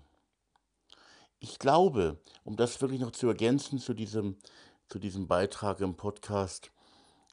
Ich 1.39 1.57
glaube, 1.57 2.19
um 2.43 2.57
das 2.57 2.81
wirklich 2.81 2.99
noch 2.99 3.11
zu 3.11 3.27
ergänzen 3.27 3.79
zu 3.79 3.93
diesem, 3.93 4.35
zu 4.89 4.99
diesem 4.99 5.27
Beitrag 5.27 5.79
im 5.79 5.95
Podcast, 5.95 6.69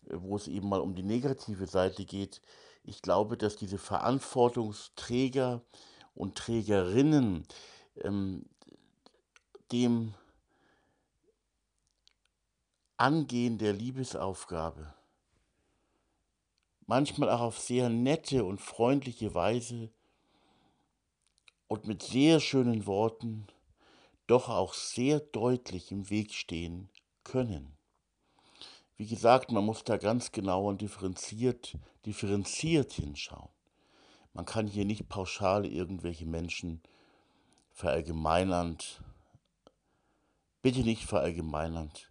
äh, 0.06 0.14
wo 0.14 0.36
es 0.36 0.46
eben 0.46 0.68
mal 0.68 0.80
um 0.80 0.94
die 0.94 1.02
negative 1.02 1.66
Seite 1.66 2.04
geht, 2.04 2.40
ich 2.84 3.02
glaube, 3.02 3.36
dass 3.36 3.56
diese 3.56 3.78
Verantwortungsträger 3.78 5.62
und 6.14 6.36
Trägerinnen 6.36 7.46
ähm, 8.02 8.46
dem 9.72 10.14
Angehen 12.96 13.58
der 13.58 13.72
Liebesaufgabe 13.72 14.94
manchmal 16.86 17.30
auch 17.30 17.40
auf 17.40 17.58
sehr 17.58 17.88
nette 17.88 18.44
und 18.44 18.60
freundliche 18.60 19.34
Weise 19.34 19.90
und 21.74 21.88
mit 21.88 22.04
sehr 22.04 22.38
schönen 22.38 22.86
Worten 22.86 23.48
doch 24.28 24.48
auch 24.48 24.74
sehr 24.74 25.18
deutlich 25.18 25.90
im 25.90 26.08
Weg 26.08 26.32
stehen 26.32 26.88
können. 27.24 27.76
Wie 28.96 29.06
gesagt, 29.06 29.50
man 29.50 29.64
muss 29.64 29.82
da 29.82 29.96
ganz 29.96 30.30
genau 30.30 30.68
und 30.68 30.82
differenziert, 30.82 31.76
differenziert 32.06 32.92
hinschauen. 32.92 33.48
Man 34.34 34.44
kann 34.44 34.68
hier 34.68 34.84
nicht 34.84 35.08
pauschal 35.08 35.66
irgendwelche 35.66 36.26
Menschen 36.26 36.80
verallgemeinernd, 37.72 39.02
bitte 40.62 40.82
nicht 40.82 41.02
verallgemeinernd 41.02 42.08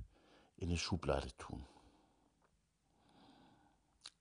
in 0.58 0.68
eine 0.68 0.78
Schublade 0.78 1.30
tun. 1.38 1.66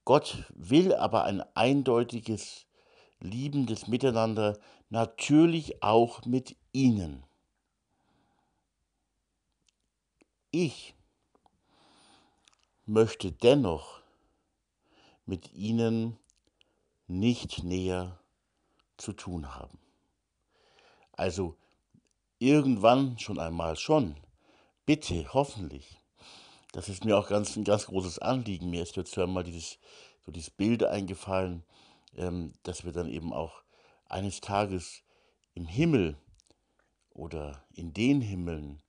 Gott 0.05 0.45
will 0.55 0.95
aber 0.95 1.24
ein 1.24 1.43
eindeutiges, 1.57 2.64
liebendes 3.22 3.86
Miteinander 3.86 4.58
natürlich 4.90 5.82
auch 5.82 6.24
mit 6.24 6.56
ihnen. 6.72 7.24
Ich 10.50 10.94
möchte 12.84 13.32
dennoch 13.32 14.00
mit 15.24 15.52
ihnen 15.54 16.18
nicht 17.06 17.62
näher 17.62 18.18
zu 18.96 19.12
tun 19.12 19.54
haben. 19.54 19.78
Also 21.12 21.56
irgendwann 22.38 23.18
schon 23.18 23.38
einmal 23.38 23.76
schon. 23.76 24.16
Bitte, 24.84 25.32
hoffentlich. 25.32 25.98
Das 26.72 26.88
ist 26.88 27.04
mir 27.04 27.16
auch 27.16 27.28
ganz, 27.28 27.56
ein 27.56 27.64
ganz 27.64 27.86
großes 27.86 28.18
Anliegen. 28.18 28.70
Mir 28.70 28.82
ist 28.82 28.96
jetzt 28.96 29.16
einmal 29.18 29.44
dieses, 29.44 29.78
so 30.24 30.32
dieses 30.32 30.50
Bild 30.50 30.82
eingefallen, 30.82 31.64
dass 32.12 32.84
wir 32.84 32.92
dann 32.92 33.08
eben 33.08 33.32
auch 33.32 33.62
eines 34.06 34.40
Tages 34.40 35.02
im 35.54 35.66
Himmel 35.66 36.16
oder 37.10 37.64
in 37.72 37.92
den 37.94 38.20
Himmeln, 38.20 38.82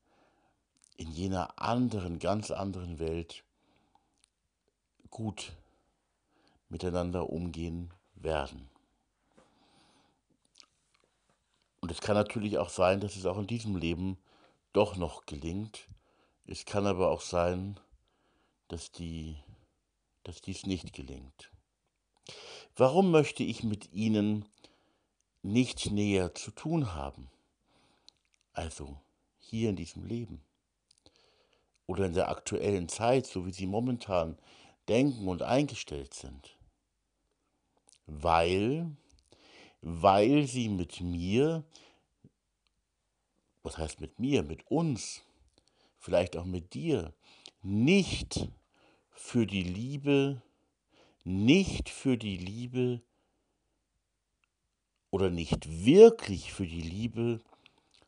in 0.97 1.11
jener 1.11 1.59
anderen, 1.61 2.19
ganz 2.19 2.51
anderen 2.51 2.99
Welt 2.99 3.43
gut 5.09 5.53
miteinander 6.69 7.29
umgehen 7.29 7.93
werden. 8.15 8.69
Und 11.79 11.91
es 11.91 12.01
kann 12.01 12.15
natürlich 12.15 12.57
auch 12.57 12.69
sein, 12.69 12.99
dass 12.99 13.15
es 13.15 13.25
auch 13.25 13.37
in 13.37 13.47
diesem 13.47 13.75
Leben 13.75 14.17
doch 14.71 14.95
noch 14.95 15.25
gelingt. 15.25 15.87
Es 16.45 16.65
kann 16.65 16.87
aber 16.87 17.11
auch 17.11 17.21
sein, 17.21 17.79
dass, 18.69 18.91
die, 18.91 19.37
dass 20.23 20.41
dies 20.41 20.65
nicht 20.65 20.93
gelingt. 20.93 21.52
Warum 22.75 23.11
möchte 23.11 23.43
ich 23.43 23.63
mit 23.63 23.93
Ihnen 23.93 24.45
nicht 25.43 25.91
näher 25.91 26.33
zu 26.33 26.51
tun 26.51 26.93
haben. 26.93 27.29
Also 28.53 28.97
hier 29.37 29.69
in 29.69 29.75
diesem 29.75 30.05
Leben 30.05 30.41
oder 31.85 32.05
in 32.05 32.13
der 32.13 32.29
aktuellen 32.29 32.87
Zeit, 32.87 33.27
so 33.27 33.45
wie 33.45 33.51
sie 33.51 33.67
momentan 33.67 34.37
denken 34.87 35.27
und 35.27 35.41
eingestellt 35.41 36.13
sind. 36.13 36.57
Weil, 38.05 38.89
weil 39.81 40.47
sie 40.47 40.69
mit 40.69 41.01
mir, 41.01 41.63
was 43.63 43.77
heißt 43.77 43.99
mit 43.99 44.19
mir, 44.19 44.43
mit 44.43 44.69
uns, 44.71 45.23
vielleicht 45.99 46.37
auch 46.37 46.45
mit 46.45 46.73
dir, 46.73 47.13
nicht 47.61 48.47
für 49.09 49.45
die 49.45 49.63
Liebe, 49.63 50.41
nicht 51.23 51.89
für 51.89 52.17
die 52.17 52.37
Liebe 52.37 53.01
oder 55.09 55.29
nicht 55.29 55.85
wirklich 55.85 56.51
für 56.53 56.67
die 56.67 56.81
Liebe 56.81 57.39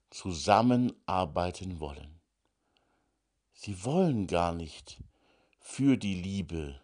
zusammenarbeiten 0.09 1.79
wollen. 1.79 2.19
Sie 3.53 3.83
wollen 3.83 4.27
gar 4.27 4.53
nicht 4.53 5.01
für 5.59 5.97
die 5.97 6.15
Liebe 6.15 6.81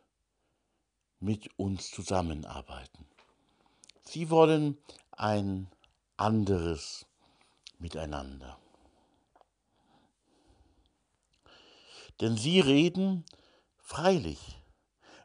mit 1.19 1.49
uns 1.57 1.91
zusammenarbeiten. 1.91 3.05
Sie 4.03 4.29
wollen 4.29 4.77
ein 5.11 5.69
anderes 6.17 7.05
Miteinander. 7.79 8.59
Denn 12.19 12.37
sie 12.37 12.59
reden 12.59 13.25
freilich, 13.79 14.60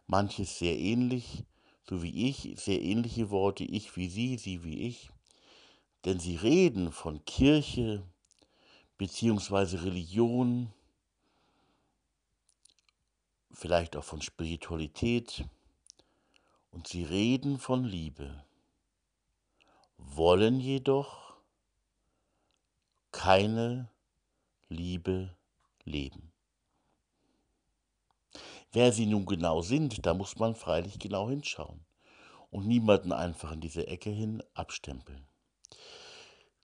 manches 0.07 0.59
sehr 0.59 0.79
ähnlich, 0.79 1.45
so 1.89 2.03
wie 2.03 2.29
ich, 2.29 2.55
sehr 2.57 2.81
ähnliche 2.81 3.31
Worte, 3.31 3.65
ich 3.65 3.97
wie 3.97 4.09
sie, 4.09 4.39
sie 4.39 4.65
wie 4.65 4.81
ich, 4.87 5.11
denn 6.05 6.21
sie 6.21 6.37
reden 6.37 6.93
von 6.93 7.25
Kirche 7.25 8.07
beziehungsweise 8.99 9.85
Religion, 9.85 10.73
vielleicht 13.53 13.97
auch 13.97 14.05
von 14.05 14.23
Spiritualität, 14.23 15.45
und 16.71 16.89
sie 16.89 17.05
reden 17.05 17.59
von 17.59 17.85
Liebe, 17.85 18.45
wollen 19.97 20.61
jedoch 20.61 21.35
keine 23.13 23.91
Liebe 24.69 25.35
leben. 25.85 26.36
Wer 28.73 28.93
sie 28.93 29.07
nun 29.07 29.27
genau 29.27 29.63
sind, 29.63 30.05
da 30.05 30.15
muss 30.15 30.37
man 30.37 30.55
freilich 30.55 30.99
genau 30.99 31.29
hinschauen 31.29 31.85
und 32.51 32.67
niemanden 32.67 33.13
einfach 33.13 33.53
in 33.53 33.61
diese 33.61 33.87
Ecke 33.87 34.11
hin 34.11 34.43
abstempeln. 34.55 35.27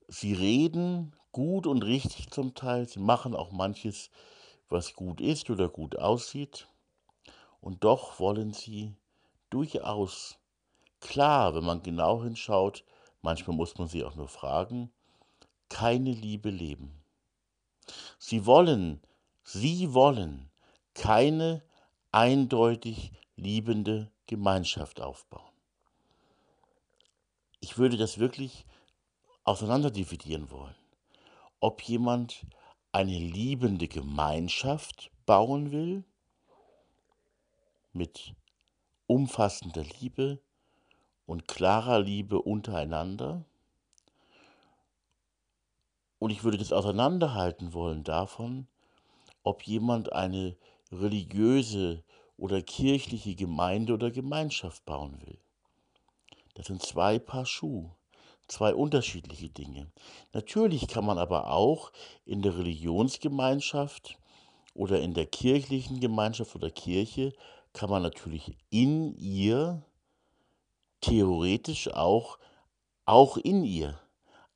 Sie 0.09 0.35
reden 0.35 1.15
gut 1.33 1.67
und 1.67 1.83
richtig 1.85 2.31
zum 2.31 2.55
Teil, 2.55 2.89
sie 2.89 3.01
machen 3.01 3.35
auch 3.35 3.51
manches, 3.51 4.11
was 4.69 4.95
gut 4.95 5.21
ist 5.21 5.51
oder 5.51 5.69
gut 5.69 5.97
aussieht, 5.97 6.69
und 7.61 7.85
doch 7.85 8.19
wollen 8.19 8.53
sie 8.53 8.97
durchaus 9.51 10.39
klar, 11.01 11.55
wenn 11.55 11.65
man 11.65 11.83
genau 11.83 12.23
hinschaut, 12.23 12.85
manchmal 13.23 13.57
muss 13.57 13.79
man 13.79 13.89
sie 13.89 14.05
auch 14.05 14.17
nur 14.17 14.29
fragen, 14.29 14.93
keine 15.69 16.13
Liebe 16.13 16.51
leben. 16.51 17.03
Sie 18.19 18.47
wollen, 18.47 19.01
sie 19.43 19.95
wollen 19.95 20.51
keine 20.95 21.63
eindeutig 22.13 23.13
liebende 23.37 24.11
Gemeinschaft 24.27 25.01
aufbauen. 25.01 25.51
Ich 27.61 27.79
würde 27.79 27.97
das 27.97 28.19
wirklich 28.19 28.67
auseinanderdividieren 29.45 30.51
wollen. 30.51 30.75
Ob 31.61 31.83
jemand 31.83 32.47
eine 32.93 33.19
liebende 33.19 33.89
Gemeinschaft 33.89 35.11
bauen 35.27 35.73
will, 35.73 36.05
mit 37.93 38.35
umfassender 39.07 39.85
Liebe 40.01 40.41
und 41.27 41.47
klarer 41.47 42.01
Liebe 42.01 42.41
untereinander. 42.41 43.45
Und 46.19 46.31
ich 46.31 46.45
würde 46.45 46.59
das 46.59 46.73
auseinanderhalten 46.73 47.73
wollen 47.75 48.05
davon, 48.05 48.67
ob 49.43 49.67
jemand 49.67 50.13
eine 50.13 50.57
religiöse 50.93 52.05
oder 52.37 52.63
kirchliche 52.63 53.35
Gemeinde 53.35 53.95
oder 53.95 54.11
Gemeinschaft 54.11 54.85
bauen 54.85 55.21
will. 55.25 55.39
Das 56.55 56.67
sind 56.67 56.83
zwei 56.83 57.19
Paar 57.19 57.47
Schuhe, 57.47 57.95
zwei 58.47 58.75
unterschiedliche 58.75 59.49
Dinge. 59.49 59.91
Natürlich 60.33 60.87
kann 60.87 61.07
man 61.07 61.19
aber 61.19 61.51
auch 61.51 61.93
in 62.25 62.43
der 62.43 62.59
Religionsgemeinschaft 62.59 64.19
oder 64.75 65.01
in 65.01 65.15
der 65.15 65.27
kirchlichen 65.27 66.01
Gemeinschaft 66.01 66.55
oder 66.55 66.71
Kirche, 66.71 67.33
kann 67.73 67.91
man 67.91 68.03
natürlich 68.03 68.57
in 68.71 69.17
ihr 69.17 69.83
theoretisch 71.01 71.89
auch, 71.89 72.39
auch 73.07 73.37
in 73.37 73.65
ihr 73.65 73.99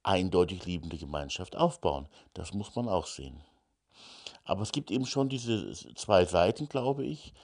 eindeutig 0.02 0.64
liebende 0.66 0.98
Gemeinschaft 0.98 1.56
aufbauen. 1.56 2.08
Das 2.34 2.52
muss 2.52 2.74
man 2.76 2.88
auch 2.88 3.06
sehen. 3.06 3.42
Aber 4.46 4.62
es 4.62 4.72
gibt 4.72 4.90
eben 4.90 5.06
schon 5.06 5.28
diese 5.28 5.72
zwei 5.94 6.24
Seiten, 6.24 6.68
glaube 6.68 7.04
ich. 7.04 7.34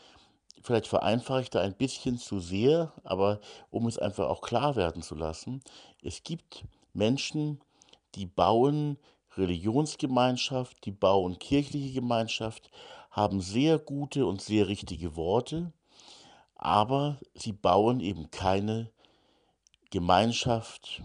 Vielleicht 0.62 0.86
vereinfache 0.86 1.42
ich 1.42 1.50
da 1.50 1.60
ein 1.60 1.74
bisschen 1.74 2.18
zu 2.18 2.38
sehr, 2.38 2.92
aber 3.02 3.40
um 3.70 3.88
es 3.88 3.98
einfach 3.98 4.28
auch 4.28 4.40
klar 4.40 4.76
werden 4.76 5.02
zu 5.02 5.16
lassen, 5.16 5.60
es 6.02 6.22
gibt 6.22 6.64
Menschen, 6.94 7.60
die 8.14 8.26
bauen 8.26 8.96
Religionsgemeinschaft, 9.36 10.84
die 10.84 10.92
bauen 10.92 11.38
kirchliche 11.40 11.92
Gemeinschaft, 11.92 12.70
haben 13.10 13.40
sehr 13.40 13.78
gute 13.78 14.24
und 14.24 14.40
sehr 14.40 14.68
richtige 14.68 15.16
Worte, 15.16 15.72
aber 16.54 17.18
sie 17.34 17.52
bauen 17.52 17.98
eben 17.98 18.30
keine 18.30 18.92
Gemeinschaft 19.90 21.02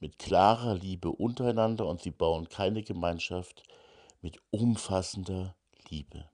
mit 0.00 0.18
klarer 0.18 0.74
Liebe 0.74 1.10
untereinander 1.10 1.86
und 1.86 2.02
sie 2.02 2.10
bauen 2.10 2.48
keine 2.48 2.82
Gemeinschaft 2.82 3.62
mit 4.26 4.42
umfassender 4.50 5.54
Liebe. 5.88 6.28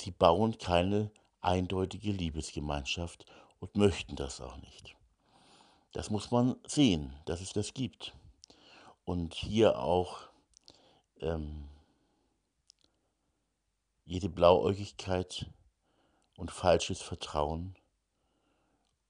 Sie 0.00 0.10
bauen 0.10 0.58
keine 0.58 1.12
eindeutige 1.40 2.10
Liebesgemeinschaft 2.10 3.24
und 3.60 3.76
möchten 3.76 4.16
das 4.16 4.40
auch 4.40 4.56
nicht. 4.56 4.96
Das 5.92 6.10
muss 6.10 6.32
man 6.32 6.56
sehen, 6.66 7.14
dass 7.24 7.40
es 7.40 7.52
das 7.52 7.72
gibt. 7.72 8.14
Und 9.04 9.32
hier 9.34 9.78
auch 9.78 10.22
ähm, 11.20 11.68
jede 14.04 14.28
Blauäugigkeit 14.28 15.46
und 16.36 16.50
falsches 16.50 17.00
Vertrauen 17.00 17.76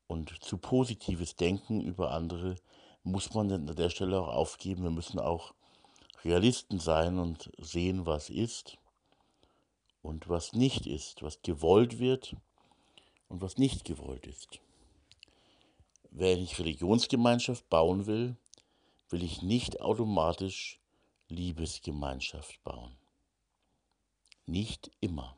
und 0.09 0.45
zu 0.45 0.59
positives 0.59 1.37
Denken 1.37 1.81
über 1.81 2.11
andere 2.11 2.57
muss 3.03 3.33
man 3.33 3.51
an 3.51 3.75
der 3.75 3.89
Stelle 3.89 4.21
auch 4.21 4.29
aufgeben. 4.29 4.83
Wir 4.83 4.91
müssen 4.91 5.19
auch 5.19 5.55
Realisten 6.25 6.79
sein 6.79 7.19
und 7.19 7.51
sehen, 7.59 8.07
was 8.07 8.31
ist 8.31 8.79
und 10.03 10.29
was 10.29 10.53
nicht 10.53 10.87
ist, 10.87 11.23
was 11.23 11.43
gewollt 11.43 11.99
wird 11.99 12.37
und 13.29 13.41
was 13.43 13.59
nicht 13.59 13.85
gewollt 13.85 14.27
ist. 14.27 14.61
Wenn 16.11 16.39
ich 16.39 16.59
Religionsgemeinschaft 16.59 17.69
bauen 17.69 18.07
will, 18.07 18.37
will 19.11 19.23
ich 19.23 19.43
nicht 19.43 19.81
automatisch 19.81 20.81
Liebesgemeinschaft 21.29 22.63
bauen. 22.65 22.97
Nicht 24.47 24.91
immer. 25.01 25.37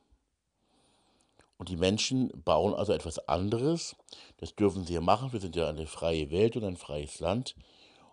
Und 1.56 1.70
die 1.70 1.76
Menschen 1.76 2.30
bauen 2.44 2.74
also 2.74 2.92
etwas 2.92 3.18
anderes. 3.28 3.96
Das 4.36 4.54
dürfen 4.54 4.84
sie 4.84 4.94
ja 4.94 5.00
machen. 5.00 5.32
Wir 5.32 5.40
sind 5.40 5.56
ja 5.56 5.68
eine 5.68 5.86
freie 5.86 6.30
Welt 6.30 6.56
und 6.56 6.64
ein 6.64 6.76
freies 6.76 7.18
Land 7.18 7.56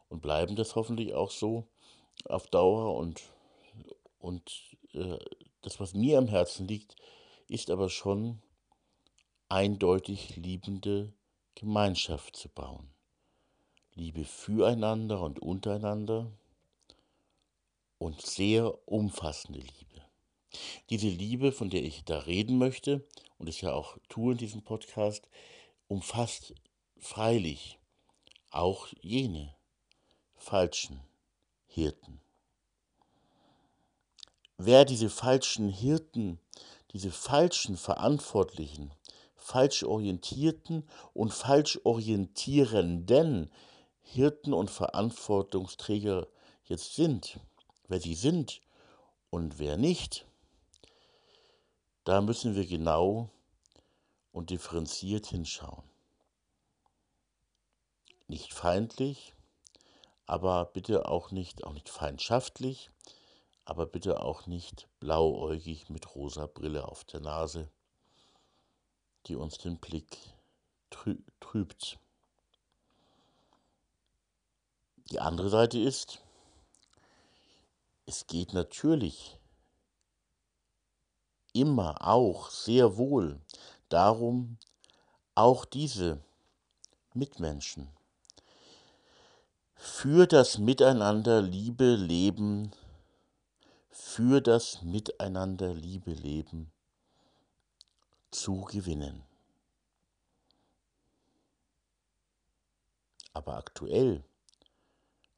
und 0.10 0.22
bleiben 0.22 0.56
das 0.56 0.76
hoffentlich 0.76 1.14
auch 1.14 1.30
so 1.30 1.68
auf 2.24 2.48
Dauer 2.48 2.96
und, 2.96 3.24
und 4.20 4.52
äh, 4.94 5.20
das, 5.62 5.80
was 5.80 5.94
mir 5.94 6.18
am 6.18 6.28
Herzen 6.28 6.68
liegt, 6.68 6.96
ist 7.48 7.70
aber 7.70 7.90
schon 7.90 8.42
eindeutig 9.50 10.36
liebende 10.36 11.14
Gemeinschaft 11.56 12.36
zu 12.36 12.50
bauen. 12.50 12.90
Liebe 13.94 14.26
füreinander 14.26 15.22
und 15.22 15.40
untereinander 15.40 16.32
und 17.98 18.22
sehr 18.22 18.88
umfassende 18.88 19.60
Liebe. 19.60 20.02
Diese 20.90 21.08
Liebe, 21.08 21.52
von 21.52 21.70
der 21.70 21.84
ich 21.84 22.04
da 22.04 22.20
reden 22.20 22.58
möchte 22.58 23.08
und 23.38 23.48
es 23.48 23.62
ja 23.62 23.74
auch 23.74 23.98
tue 24.10 24.34
in 24.34 24.38
diesem 24.38 24.64
Podcast, 24.64 25.30
umfasst 25.88 26.54
freilich 26.98 27.80
auch 28.50 28.88
jene 29.02 29.56
falschen 30.36 31.02
Hirten. 31.76 32.22
Wer 34.58 34.86
diese 34.86 35.10
falschen 35.10 35.68
Hirten, 35.68 36.40
diese 36.94 37.12
falschen 37.12 37.76
Verantwortlichen, 37.76 38.94
falsch 39.36 39.84
orientierten 39.84 40.88
und 41.14 41.34
falsch 41.34 41.82
orientierenden 41.84 43.52
Hirten 44.02 44.54
und 44.54 44.72
Verantwortungsträger 44.72 46.30
jetzt 46.64 46.96
sind, 46.96 47.42
wer 47.90 48.00
sie 48.00 48.16
sind 48.16 48.62
und 49.30 49.60
wer 49.60 49.76
nicht, 49.76 50.26
da 52.06 52.22
müssen 52.22 52.56
wir 52.56 52.66
genau 52.66 53.30
und 54.32 54.50
differenziert 54.50 55.26
hinschauen. 55.26 55.84
Nicht 58.30 58.54
feindlich, 58.54 59.35
aber 60.26 60.66
bitte 60.66 61.08
auch 61.08 61.32
nicht, 61.32 61.64
auch 61.64 61.74
nicht 61.74 61.90
feindschaftlich, 61.90 62.90
aber 63.66 63.86
bitte 63.86 64.22
auch 64.22 64.46
nicht 64.48 64.88
blauäugig 65.00 65.90
mit 65.90 66.16
rosa 66.16 66.48
Brille 66.48 66.88
auf 66.88 67.04
der 67.04 67.20
Nase, 67.20 67.70
die 69.28 69.36
uns 69.36 69.58
den 69.58 69.80
Blick 69.80 70.18
trübt. 71.40 72.00
Die 75.12 75.20
andere 75.20 75.50
Seite 75.50 75.80
ist, 75.80 76.22
es 78.08 78.28
geht 78.28 78.54
natürlich 78.54 79.40
immer 81.54 82.06
auch 82.06 82.50
sehr 82.50 82.98
wohl 82.98 83.42
darum, 83.90 84.58
auch 85.36 85.66
diese 85.66 86.24
Mitmenschen 87.14 87.90
für 89.86 90.26
das 90.26 90.58
Miteinander 90.58 91.44
Liebe 91.44 91.94
leben, 91.96 92.72
für 93.92 94.42
das 94.42 94.82
Miteinander 94.82 95.76
Liebe 95.76 96.12
leben 96.12 96.72
zu 98.32 98.62
gewinnen. 98.62 99.24
Aber 103.34 103.58
aktuell 103.58 104.24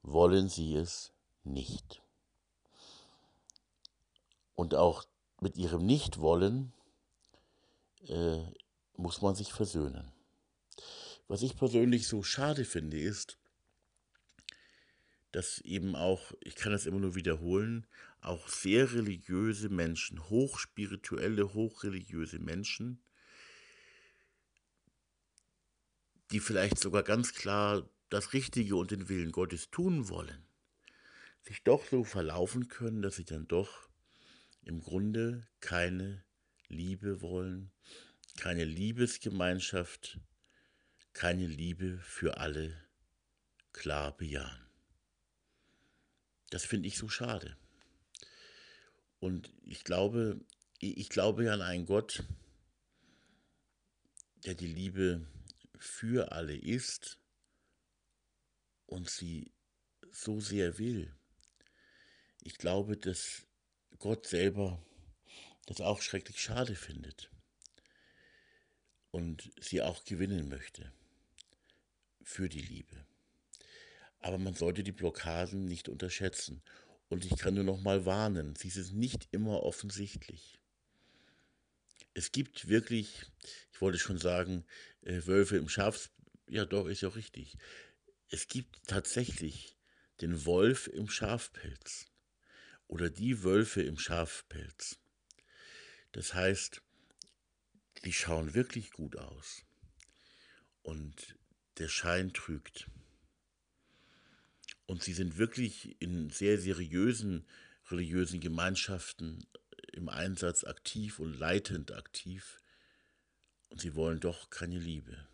wollen 0.01 0.47
sie 0.47 0.75
es 0.75 1.11
nicht. 1.43 2.01
Und 4.55 4.75
auch 4.75 5.03
mit 5.41 5.57
ihrem 5.57 5.85
Nichtwollen 5.85 6.71
äh, 8.07 8.43
muss 8.95 9.21
man 9.21 9.35
sich 9.35 9.51
versöhnen. 9.51 10.09
Was 11.27 11.41
ich 11.41 11.57
persönlich 11.57 12.07
so 12.07 12.23
schade 12.23 12.63
finde, 12.63 12.97
ist, 12.97 13.37
dass 15.32 15.59
eben 15.61 15.95
auch, 15.95 16.34
ich 16.41 16.55
kann 16.55 16.71
das 16.71 16.86
immer 16.86 16.99
nur 16.99 17.15
wiederholen, 17.15 17.86
auch 18.21 18.47
sehr 18.47 18.93
religiöse 18.93 19.69
Menschen, 19.69 20.30
hochspirituelle, 20.30 21.53
hochreligiöse 21.53 22.39
Menschen, 22.39 23.03
die 26.32 26.39
vielleicht 26.39 26.80
sogar 26.80 27.03
ganz 27.03 27.34
klar 27.34 27.89
das 28.09 28.34
Richtige 28.34 28.75
und 28.75 28.91
den 28.91 29.09
Willen 29.09 29.32
Gottes 29.32 29.69
tun 29.69 30.09
wollen, 30.09 30.45
sich 31.41 31.63
doch 31.63 31.86
so 31.86 32.03
verlaufen 32.03 32.67
können, 32.67 33.01
dass 33.01 33.15
sie 33.15 33.25
dann 33.25 33.47
doch 33.47 33.89
im 34.63 34.82
Grunde 34.82 35.47
keine 35.59 36.23
Liebe 36.67 37.21
wollen, 37.21 37.71
keine 38.38 38.65
Liebesgemeinschaft, 38.65 40.19
keine 41.13 41.47
Liebe 41.47 41.97
für 41.99 42.38
alle 42.38 42.75
klar 43.71 44.15
bejahen. 44.15 44.66
Das 46.49 46.65
finde 46.65 46.87
ich 46.87 46.97
so 46.97 47.09
schade. 47.09 47.57
Und 49.19 49.51
ich 49.63 49.83
glaube, 49.83 50.39
ich 50.79 51.09
glaube 51.09 51.45
ja 51.45 51.53
an 51.53 51.61
einen 51.61 51.85
Gott, 51.85 52.23
der 54.45 54.53
die 54.53 54.67
Liebe 54.67 55.25
für 55.77 56.31
alle 56.31 56.55
ist 56.55 57.19
und 58.85 59.09
sie 59.09 59.51
so 60.11 60.39
sehr 60.39 60.77
will. 60.77 61.13
Ich 62.43 62.57
glaube, 62.57 62.97
dass 62.97 63.45
Gott 63.99 64.27
selber 64.27 64.81
das 65.65 65.81
auch 65.81 66.01
schrecklich 66.01 66.41
schade 66.41 66.75
findet 66.75 67.29
und 69.11 69.51
sie 69.59 69.81
auch 69.81 70.05
gewinnen 70.05 70.47
möchte 70.47 70.93
für 72.23 72.47
die 72.47 72.61
Liebe. 72.61 73.06
Aber 74.20 74.38
man 74.38 74.53
sollte 74.53 74.84
die 74.84 74.91
Blockaden 74.91 75.65
nicht 75.65 75.89
unterschätzen. 75.89 76.61
Und 77.09 77.26
ich 77.26 77.38
kann 77.38 77.53
nur 77.53 77.63
noch 77.63 77.82
mal 77.82 78.05
warnen, 78.05 78.55
sie 78.55 78.70
sind 78.70 78.95
nicht 78.95 79.28
immer 79.32 79.63
offensichtlich. 79.63 80.59
Es 82.13 82.32
gibt 82.32 82.68
wirklich, 82.68 83.26
ich 83.72 83.80
wollte 83.80 83.99
schon 83.99 84.18
sagen, 84.18 84.65
äh, 85.01 85.26
Wölfe 85.26 85.57
im 85.57 85.70
Schafs, 85.70 86.09
ja 86.49 86.65
doch, 86.65 86.88
ist 86.88 87.01
ja 87.01 87.09
richtig. 87.09 87.57
Es 88.30 88.47
gibt 88.47 88.86
tatsächlich 88.88 89.78
den 90.20 90.45
Wolf 90.45 90.88
im 90.88 91.09
Schafpelz 91.09 92.07
oder 92.88 93.09
die 93.09 93.43
Wölfe 93.43 93.84
im 93.84 93.97
Schafpelz. 93.97 94.97
Das 96.11 96.34
heißt, 96.34 96.82
die 98.03 98.13
schauen 98.13 98.53
wirklich 98.53 98.91
gut 98.91 99.18
aus 99.18 99.63
und 100.82 101.38
der 101.78 101.88
Schein 101.88 102.34
trügt. 102.34 102.89
Und 104.88 105.03
sie 105.03 105.13
sind 105.13 105.38
wirklich 105.38 106.01
in 106.01 106.29
sehr 106.29 106.57
seriösen 106.57 107.45
religiösen 107.91 108.39
Gemeinschaften 108.39 109.45
im 109.93 110.09
Einsatz 110.09 110.63
aktiv 110.63 111.19
und 111.19 111.38
leitend 111.38 111.91
aktiv. 111.91 112.59
Und 113.69 113.81
sie 113.81 113.95
wollen 113.95 114.19
doch 114.19 114.49
keine 114.49 114.79
Liebe. 114.79 115.27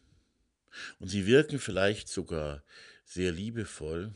Und 0.99 1.09
sie 1.09 1.25
wirken 1.25 1.59
vielleicht 1.59 2.09
sogar 2.09 2.63
sehr 3.05 3.31
liebevoll. 3.31 4.15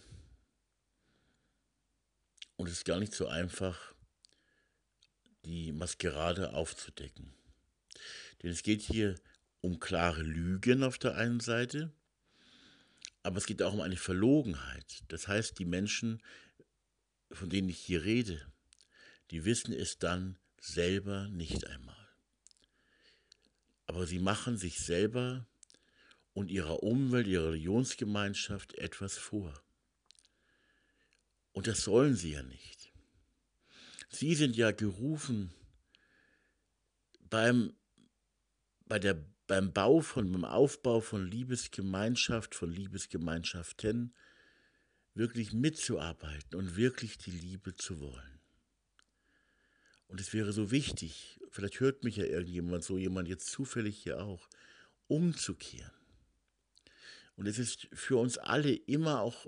Und 2.55 2.67
es 2.67 2.73
ist 2.73 2.85
gar 2.85 2.99
nicht 2.99 3.13
so 3.13 3.27
einfach, 3.27 3.93
die 5.45 5.71
Maskerade 5.71 6.53
aufzudecken. 6.53 7.33
Denn 8.41 8.51
es 8.51 8.63
geht 8.63 8.81
hier 8.81 9.15
um 9.61 9.79
klare 9.79 10.23
Lügen 10.23 10.83
auf 10.83 10.97
der 10.97 11.15
einen 11.15 11.39
Seite 11.39 11.91
aber 13.24 13.38
es 13.38 13.45
geht 13.45 13.61
auch 13.61 13.74
um 13.74 13.82
eine 13.82 13.97
Verlogenheit. 13.97 15.03
Das 15.07 15.28
heißt, 15.28 15.59
die 15.59 15.65
Menschen, 15.65 16.22
von 17.32 17.49
denen 17.49 17.70
ich 17.70 17.80
hier 17.80 18.03
rede, 18.03 18.51
die 19.32 19.45
wissen 19.45 19.74
es 19.74 19.99
dann 19.99 20.38
selber 20.59 21.28
nicht 21.30 21.68
einmal. 21.68 22.07
Aber 23.86 24.05
sie 24.05 24.20
machen 24.20 24.57
sich 24.57 24.80
selber 24.80 25.45
und 26.34 26.51
ihrer 26.51 26.84
Umwelt, 26.84 27.28
ihrer 27.28 27.47
Religionsgemeinschaft 27.47 28.76
etwas 28.76 29.18
vor. 29.18 29.63
Und 31.51 31.68
das 31.68 31.82
sollen 31.84 32.15
sie 32.15 32.34
ja 32.34 32.43
nicht. 32.43 32.91
Sie 34.09 34.36
sind 34.36 34.55
ja 34.55 34.72
gerufen, 34.72 35.53
beim, 37.30 37.76
bei 38.86 38.99
der 38.99 39.26
beim 39.47 39.71
Bau 39.73 40.01
von, 40.01 40.31
beim 40.31 40.45
Aufbau 40.45 40.99
von 40.99 41.25
Liebesgemeinschaft, 41.25 42.53
von 42.53 42.69
Liebesgemeinschaften 42.69 44.13
wirklich 45.13 45.53
mitzuarbeiten 45.53 46.59
und 46.59 46.75
wirklich 46.75 47.17
die 47.17 47.31
Liebe 47.31 47.75
zu 47.75 47.99
wollen. 47.99 48.39
Und 50.07 50.21
es 50.21 50.33
wäre 50.33 50.53
so 50.53 50.71
wichtig, 50.71 51.39
vielleicht 51.49 51.79
hört 51.79 52.03
mich 52.03 52.17
ja 52.17 52.25
irgendjemand, 52.25 52.83
so 52.83 52.97
jemand 52.97 53.27
jetzt 53.27 53.49
zufällig 53.49 53.97
hier 53.97 54.21
auch, 54.21 54.47
umzukehren. 55.07 55.91
Und 57.35 57.47
es 57.47 57.59
ist 57.59 57.87
für 57.93 58.17
uns 58.17 58.37
alle 58.37 58.73
immer 58.73 59.21
auch, 59.21 59.47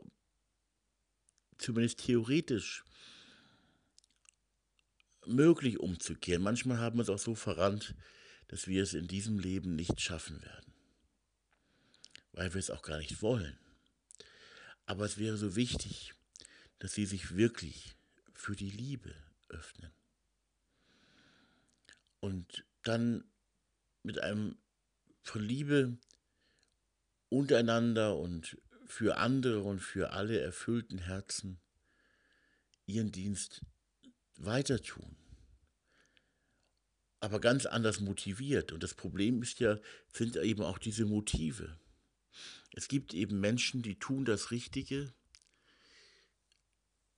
zumindest 1.57 1.99
theoretisch, 1.99 2.83
möglich 5.25 5.79
umzukehren. 5.79 6.41
Manchmal 6.41 6.79
haben 6.79 6.97
wir 6.97 7.03
es 7.03 7.09
auch 7.09 7.19
so 7.19 7.35
verrannt, 7.35 7.95
dass 8.49 8.67
wir 8.67 8.81
es 8.81 8.95
in 8.95 9.07
diesem 9.07 9.37
Leben 9.37 9.75
nicht 9.75 10.01
schaffen 10.01 10.41
werden, 10.41 10.73
weil 12.33 12.51
wir 12.53 12.59
es 12.59 12.71
auch 12.71 12.81
gar 12.81 12.97
nicht 12.97 13.21
wollen. 13.21 13.57
Aber 14.87 15.05
es 15.05 15.19
wäre 15.19 15.37
so 15.37 15.55
wichtig, 15.55 16.15
dass 16.79 16.93
sie 16.93 17.05
sich 17.05 17.35
wirklich 17.35 17.95
für 18.33 18.55
die 18.55 18.71
Liebe 18.71 19.13
öffnen. 19.49 19.91
Und 22.19 22.65
dann 22.83 23.23
mit 24.01 24.19
einem 24.19 24.57
von 25.21 25.43
Liebe 25.43 25.97
untereinander 27.29 28.17
und 28.17 28.57
für 28.87 29.17
andere 29.17 29.61
und 29.61 29.79
für 29.79 30.11
alle 30.11 30.39
erfüllten 30.39 30.97
Herzen 30.97 31.59
ihren 32.87 33.11
Dienst 33.11 33.61
weiter 34.37 34.81
tun 34.81 35.18
aber 37.19 37.39
ganz 37.39 37.65
anders 37.65 37.99
motiviert. 37.99 38.71
Und 38.71 38.83
das 38.83 38.93
Problem 38.93 39.41
ist 39.41 39.59
ja, 39.59 39.77
sind 40.13 40.37
eben 40.37 40.61
auch 40.61 40.77
diese 40.77 41.05
Motive. 41.05 41.77
Es 42.73 42.87
gibt 42.87 43.13
eben 43.13 43.39
Menschen, 43.39 43.81
die 43.81 43.97
tun 43.97 44.25
das 44.25 44.51
Richtige. 44.51 45.13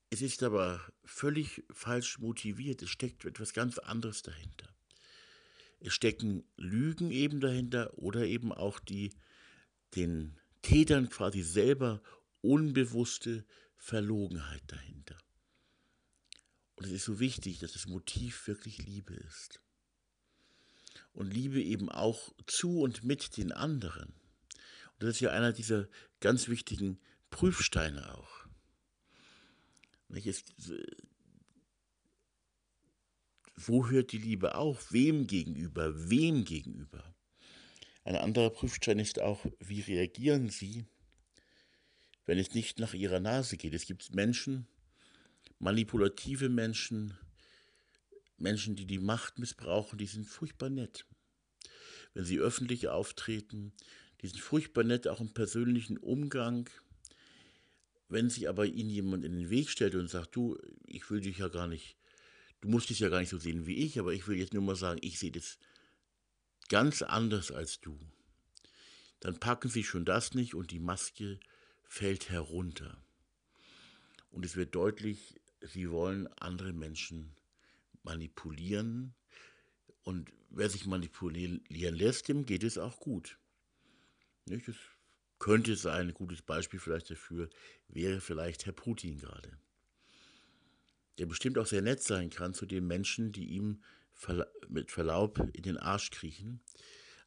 Es 0.10 0.22
ist 0.22 0.44
aber 0.44 0.82
völlig 1.04 1.64
falsch 1.72 2.20
motiviert. 2.20 2.82
Es 2.82 2.90
steckt 2.90 3.26
etwas 3.26 3.54
ganz 3.54 3.78
anderes 3.78 4.24
dahinter. 4.24 4.74
Es 5.80 5.94
stecken 5.94 6.44
Lügen 6.58 7.12
eben 7.12 7.40
dahinter 7.40 7.98
oder 7.98 8.26
eben 8.26 8.52
auch 8.52 8.80
die 8.80 9.14
den 9.96 10.40
Tätern 10.62 11.10
quasi 11.10 11.42
selber 11.42 12.02
unbewusste 12.42 13.46
Verlogenheit 13.76 14.64
dahinter. 14.68 15.18
Und 16.76 16.86
es 16.86 16.92
ist 16.92 17.06
so 17.06 17.20
wichtig, 17.20 17.60
dass 17.60 17.74
das 17.74 17.88
Motiv 17.88 18.48
wirklich 18.48 18.78
Liebe 18.80 19.14
ist. 19.14 19.60
Und 21.14 21.34
Liebe 21.34 21.62
eben 21.62 21.90
auch 21.90 22.34
zu 22.48 22.82
und 22.82 23.04
mit 23.04 23.38
den 23.38 23.52
anderen. 23.52 24.14
Und 24.94 25.04
das 25.04 25.16
ist 25.16 25.20
ja 25.20 25.32
einer 25.32 25.52
dieser 25.52 25.88
ganz 26.20 26.48
wichtigen 26.48 27.00
Prüfsteine 27.30 28.16
auch. 28.16 28.46
Es, 30.26 30.44
wo 33.56 33.90
hört 33.90 34.12
die 34.12 34.18
Liebe 34.18 34.56
auf? 34.56 34.92
Wem 34.92 35.28
gegenüber? 35.28 36.10
Wem 36.10 36.44
gegenüber? 36.46 37.16
Ein 38.04 38.16
anderer 38.16 38.50
Prüfstein 38.50 39.00
ist 39.00 39.20
auch, 39.20 39.46
wie 39.60 39.82
reagieren 39.82 40.50
Sie, 40.50 40.86
wenn 42.26 42.40
es 42.40 42.54
nicht 42.54 42.80
nach 42.80 42.94
Ihrer 42.94 43.20
Nase 43.20 43.58
geht? 43.58 43.74
Es 43.74 43.86
gibt 43.86 44.14
Menschen, 44.16 44.68
manipulative 45.60 46.50
Menschen, 46.50 47.18
Menschen, 48.42 48.76
die 48.76 48.86
die 48.86 49.00
Macht 49.00 49.40
missbrauchen, 49.40 49.98
die 49.98 50.06
sind 50.06 50.26
furchtbar 50.28 50.70
nett. 50.70 51.06
Wenn 52.14 52.26
sie 52.26 52.40
öffentlich 52.40 52.88
auftreten, 52.88 53.74
die 54.22 54.28
sind 54.28 54.40
furchtbar 54.40 54.84
nett, 54.84 55.08
auch 55.08 55.22
im 55.22 55.34
persönlichen 55.34 55.98
Umgang. 55.98 56.70
Wenn 58.10 58.30
sich 58.30 58.50
aber 58.50 58.66
ihnen 58.66 58.90
jemand 58.90 59.24
in 59.24 59.34
den 59.34 59.50
Weg 59.50 59.70
stellt 59.70 59.96
und 59.96 60.10
sagt, 60.10 60.36
du, 60.36 60.58
ich 60.86 61.10
will 61.10 61.22
dich 61.22 61.38
ja 61.38 61.48
gar 61.48 61.68
nicht, 61.68 61.98
du 62.60 62.68
musst 62.68 62.90
dich 62.90 63.00
ja 63.00 63.10
gar 63.10 63.20
nicht 63.20 63.30
so 63.30 63.40
sehen 63.40 63.66
wie 63.66 63.78
ich, 63.78 64.00
aber 64.00 64.14
ich 64.14 64.28
will 64.28 64.38
jetzt 64.38 64.54
nur 64.54 64.64
mal 64.64 64.76
sagen, 64.76 65.00
ich 65.02 65.18
sehe 65.18 65.32
das 65.32 65.58
ganz 66.68 67.02
anders 67.02 67.52
als 67.52 67.80
du, 67.80 67.98
dann 69.22 69.40
packen 69.40 69.70
sie 69.70 69.84
schon 69.84 70.06
das 70.06 70.34
nicht 70.34 70.54
und 70.54 70.72
die 70.72 70.80
Maske 70.80 71.40
fällt 71.84 72.30
herunter. 72.30 73.02
Und 74.30 74.46
es 74.46 74.56
wird 74.56 74.76
deutlich, 74.76 75.40
sie 75.62 75.90
wollen 75.92 76.28
andere 76.40 76.74
Menschen 76.74 77.36
manipulieren. 78.04 79.14
Und 80.04 80.32
wer 80.50 80.70
sich 80.70 80.86
manipulieren 80.86 81.64
lässt, 81.70 82.28
dem 82.28 82.46
geht 82.46 82.64
es 82.64 82.78
auch 82.78 83.00
gut. 83.00 83.38
Nicht? 84.46 84.68
Das 84.68 84.76
könnte 85.40 85.76
sein, 85.76 86.10
ein 86.10 86.14
gutes 86.14 86.42
Beispiel 86.42 86.80
vielleicht 86.80 87.10
dafür 87.10 87.50
wäre 87.88 88.22
vielleicht 88.22 88.66
Herr 88.66 88.74
Putin 88.74 89.18
gerade. 89.18 89.58
Der 91.18 91.26
bestimmt 91.26 91.58
auch 91.58 91.68
sehr 91.68 91.82
nett 91.82 92.02
sein 92.02 92.30
kann 92.30 92.54
zu 92.54 92.66
den 92.66 92.88
Menschen, 92.88 93.32
die 93.32 93.50
ihm 93.50 93.84
mit 94.70 94.92
Verlaub 94.92 95.40
in 95.54 95.64
den 95.64 95.78
Arsch 95.78 96.12
kriechen. 96.12 96.62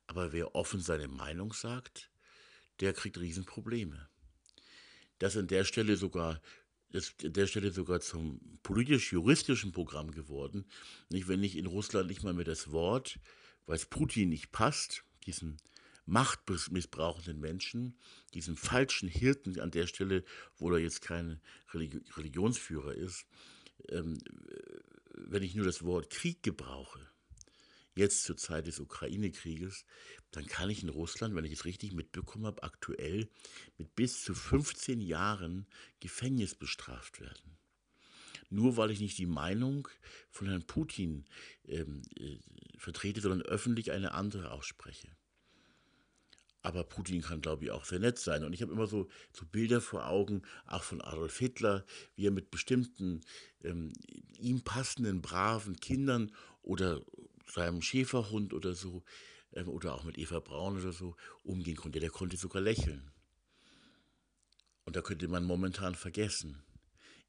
Aber 0.06 0.32
wer 0.32 0.54
offen 0.54 0.80
seine 0.80 1.08
Meinung 1.08 1.52
sagt, 1.52 2.10
der 2.80 2.92
kriegt 2.92 3.18
Riesenprobleme. 3.18 4.08
Dass 5.18 5.36
an 5.36 5.46
der 5.46 5.64
Stelle 5.64 5.96
sogar 5.96 6.40
ist 6.94 7.24
an 7.24 7.32
der 7.32 7.46
Stelle 7.46 7.72
sogar 7.72 8.00
zum 8.00 8.40
politisch-juristischen 8.62 9.72
Programm 9.72 10.12
geworden. 10.12 10.64
Nicht, 11.10 11.28
wenn 11.28 11.42
ich 11.42 11.56
in 11.56 11.66
Russland 11.66 12.08
nicht 12.08 12.22
mal 12.22 12.34
mehr 12.34 12.44
das 12.44 12.70
Wort, 12.70 13.18
weil 13.66 13.76
es 13.76 13.86
Putin 13.86 14.28
nicht 14.28 14.52
passt, 14.52 15.04
diesen 15.26 15.58
machtmissbrauchenden 16.06 17.40
Menschen, 17.40 17.98
diesen 18.34 18.56
falschen 18.56 19.08
Hirten 19.08 19.58
an 19.58 19.70
der 19.70 19.86
Stelle, 19.86 20.24
wo 20.56 20.70
er 20.70 20.78
jetzt 20.78 21.00
kein 21.02 21.40
Religionsführer 21.72 22.94
ist, 22.94 23.26
ähm, 23.88 24.18
wenn 25.14 25.42
ich 25.42 25.54
nur 25.54 25.66
das 25.66 25.82
Wort 25.82 26.10
Krieg 26.10 26.42
gebrauche, 26.42 27.00
jetzt 27.94 28.24
zur 28.24 28.36
Zeit 28.36 28.66
des 28.66 28.80
Ukraine-Krieges, 28.80 29.84
dann 30.30 30.46
kann 30.46 30.70
ich 30.70 30.82
in 30.82 30.88
Russland, 30.88 31.34
wenn 31.34 31.44
ich 31.44 31.52
es 31.52 31.64
richtig 31.64 31.92
mitbekommen 31.92 32.46
habe, 32.46 32.62
aktuell 32.62 33.28
mit 33.78 33.94
bis 33.94 34.24
zu 34.24 34.34
15 34.34 35.00
Jahren 35.00 35.66
Gefängnis 36.00 36.54
bestraft 36.54 37.20
werden. 37.20 37.56
Nur 38.50 38.76
weil 38.76 38.90
ich 38.90 39.00
nicht 39.00 39.18
die 39.18 39.26
Meinung 39.26 39.88
von 40.30 40.48
Herrn 40.48 40.66
Putin 40.66 41.24
ähm, 41.66 42.02
äh, 42.16 42.38
vertrete, 42.78 43.20
sondern 43.20 43.42
öffentlich 43.42 43.92
eine 43.92 44.12
andere 44.12 44.50
ausspreche. 44.50 45.08
Aber 46.64 46.82
Putin 46.82 47.20
kann, 47.20 47.42
glaube 47.42 47.64
ich, 47.64 47.70
auch 47.70 47.84
sehr 47.84 47.98
nett 47.98 48.18
sein. 48.18 48.42
Und 48.42 48.54
ich 48.54 48.62
habe 48.62 48.72
immer 48.72 48.86
so, 48.86 49.08
so 49.32 49.44
Bilder 49.44 49.82
vor 49.82 50.08
Augen, 50.08 50.42
auch 50.66 50.82
von 50.82 51.02
Adolf 51.02 51.38
Hitler, 51.38 51.84
wie 52.16 52.26
er 52.26 52.30
mit 52.30 52.50
bestimmten 52.50 53.20
ähm, 53.62 53.92
ihm 54.38 54.62
passenden, 54.62 55.20
braven 55.20 55.76
Kindern 55.76 56.32
oder 56.62 57.02
seinem 57.46 57.82
Schäferhund 57.82 58.52
oder 58.52 58.74
so, 58.74 59.04
ähm, 59.52 59.68
oder 59.68 59.94
auch 59.94 60.04
mit 60.04 60.18
Eva 60.18 60.40
Braun 60.40 60.80
oder 60.80 60.92
so, 60.92 61.16
umgehen 61.42 61.76
konnte. 61.76 62.00
Der 62.00 62.10
konnte 62.10 62.36
sogar 62.36 62.62
lächeln. 62.62 63.10
Und 64.84 64.96
da 64.96 65.02
könnte 65.02 65.28
man 65.28 65.44
momentan 65.44 65.94
vergessen, 65.94 66.62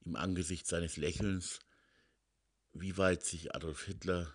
im 0.05 0.15
Angesicht 0.15 0.67
seines 0.67 0.97
Lächelns, 0.97 1.59
wie 2.73 2.97
weit 2.97 3.23
sich 3.23 3.55
Adolf 3.55 3.85
Hitler, 3.85 4.33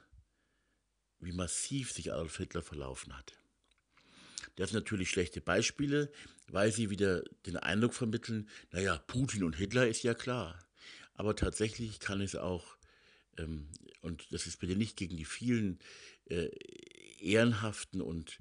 wie 1.19 1.33
massiv 1.33 1.93
sich 1.93 2.13
Adolf 2.13 2.39
Hitler 2.39 2.63
verlaufen 2.63 3.17
hat. 3.17 3.35
Das 4.57 4.71
sind 4.71 4.81
natürlich 4.81 5.11
schlechte 5.11 5.41
Beispiele, 5.41 6.11
weil 6.49 6.73
sie 6.73 6.91
wieder 6.91 7.23
den 7.47 7.57
Eindruck 7.57 7.95
vermitteln, 7.95 8.49
naja, 8.73 8.99
Putin 9.07 9.45
und 9.45 9.57
Hitler 9.57 9.87
ist 9.87 10.03
ja 10.03 10.15
klar. 10.15 10.59
Aber 11.15 11.37
tatsächlich 11.37 12.01
kann 12.01 12.21
es 12.21 12.35
auch, 12.35 12.77
und 14.03 14.27
das 14.33 14.47
ist 14.47 14.59
bitte 14.59 14.77
nicht 14.77 14.97
gegen 14.97 15.17
die 15.17 15.25
vielen 15.25 15.79
äh, 16.27 16.49
ehrenhaften 17.21 18.01
und 18.01 18.39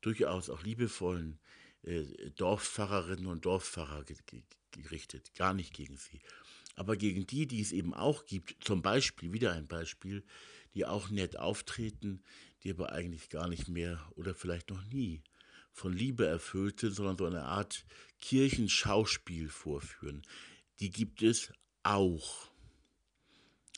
durchaus 0.00 0.50
auch 0.50 0.62
liebevollen 0.62 1.38
äh, 1.82 2.30
Dorfpfarrerinnen 2.36 3.26
und 3.26 3.44
ge 3.44 4.42
gerichtet, 4.70 5.34
gar 5.34 5.52
nicht 5.52 5.74
gegen 5.74 5.98
sie. 5.98 6.20
Aber 6.76 6.96
gegen 6.96 7.26
die, 7.26 7.46
die 7.46 7.60
es 7.60 7.72
eben 7.72 7.92
auch 7.92 8.24
gibt, 8.24 8.64
zum 8.64 8.80
Beispiel, 8.80 9.32
wieder 9.34 9.52
ein 9.52 9.66
Beispiel, 9.66 10.24
die 10.74 10.86
auch 10.86 11.10
nett 11.10 11.38
auftreten, 11.38 12.22
die 12.62 12.70
aber 12.70 12.92
eigentlich 12.92 13.28
gar 13.28 13.48
nicht 13.48 13.68
mehr 13.68 14.00
oder 14.14 14.34
vielleicht 14.34 14.70
noch 14.70 14.82
nie 14.84 15.22
von 15.72 15.92
Liebe 15.92 16.26
erfüllte, 16.26 16.90
sondern 16.90 17.18
so 17.18 17.26
eine 17.26 17.44
Art 17.44 17.84
Kirchenschauspiel 18.20 19.48
vorführen. 19.48 20.22
Die 20.80 20.90
gibt 20.90 21.22
es 21.22 21.52
auch. 21.82 22.51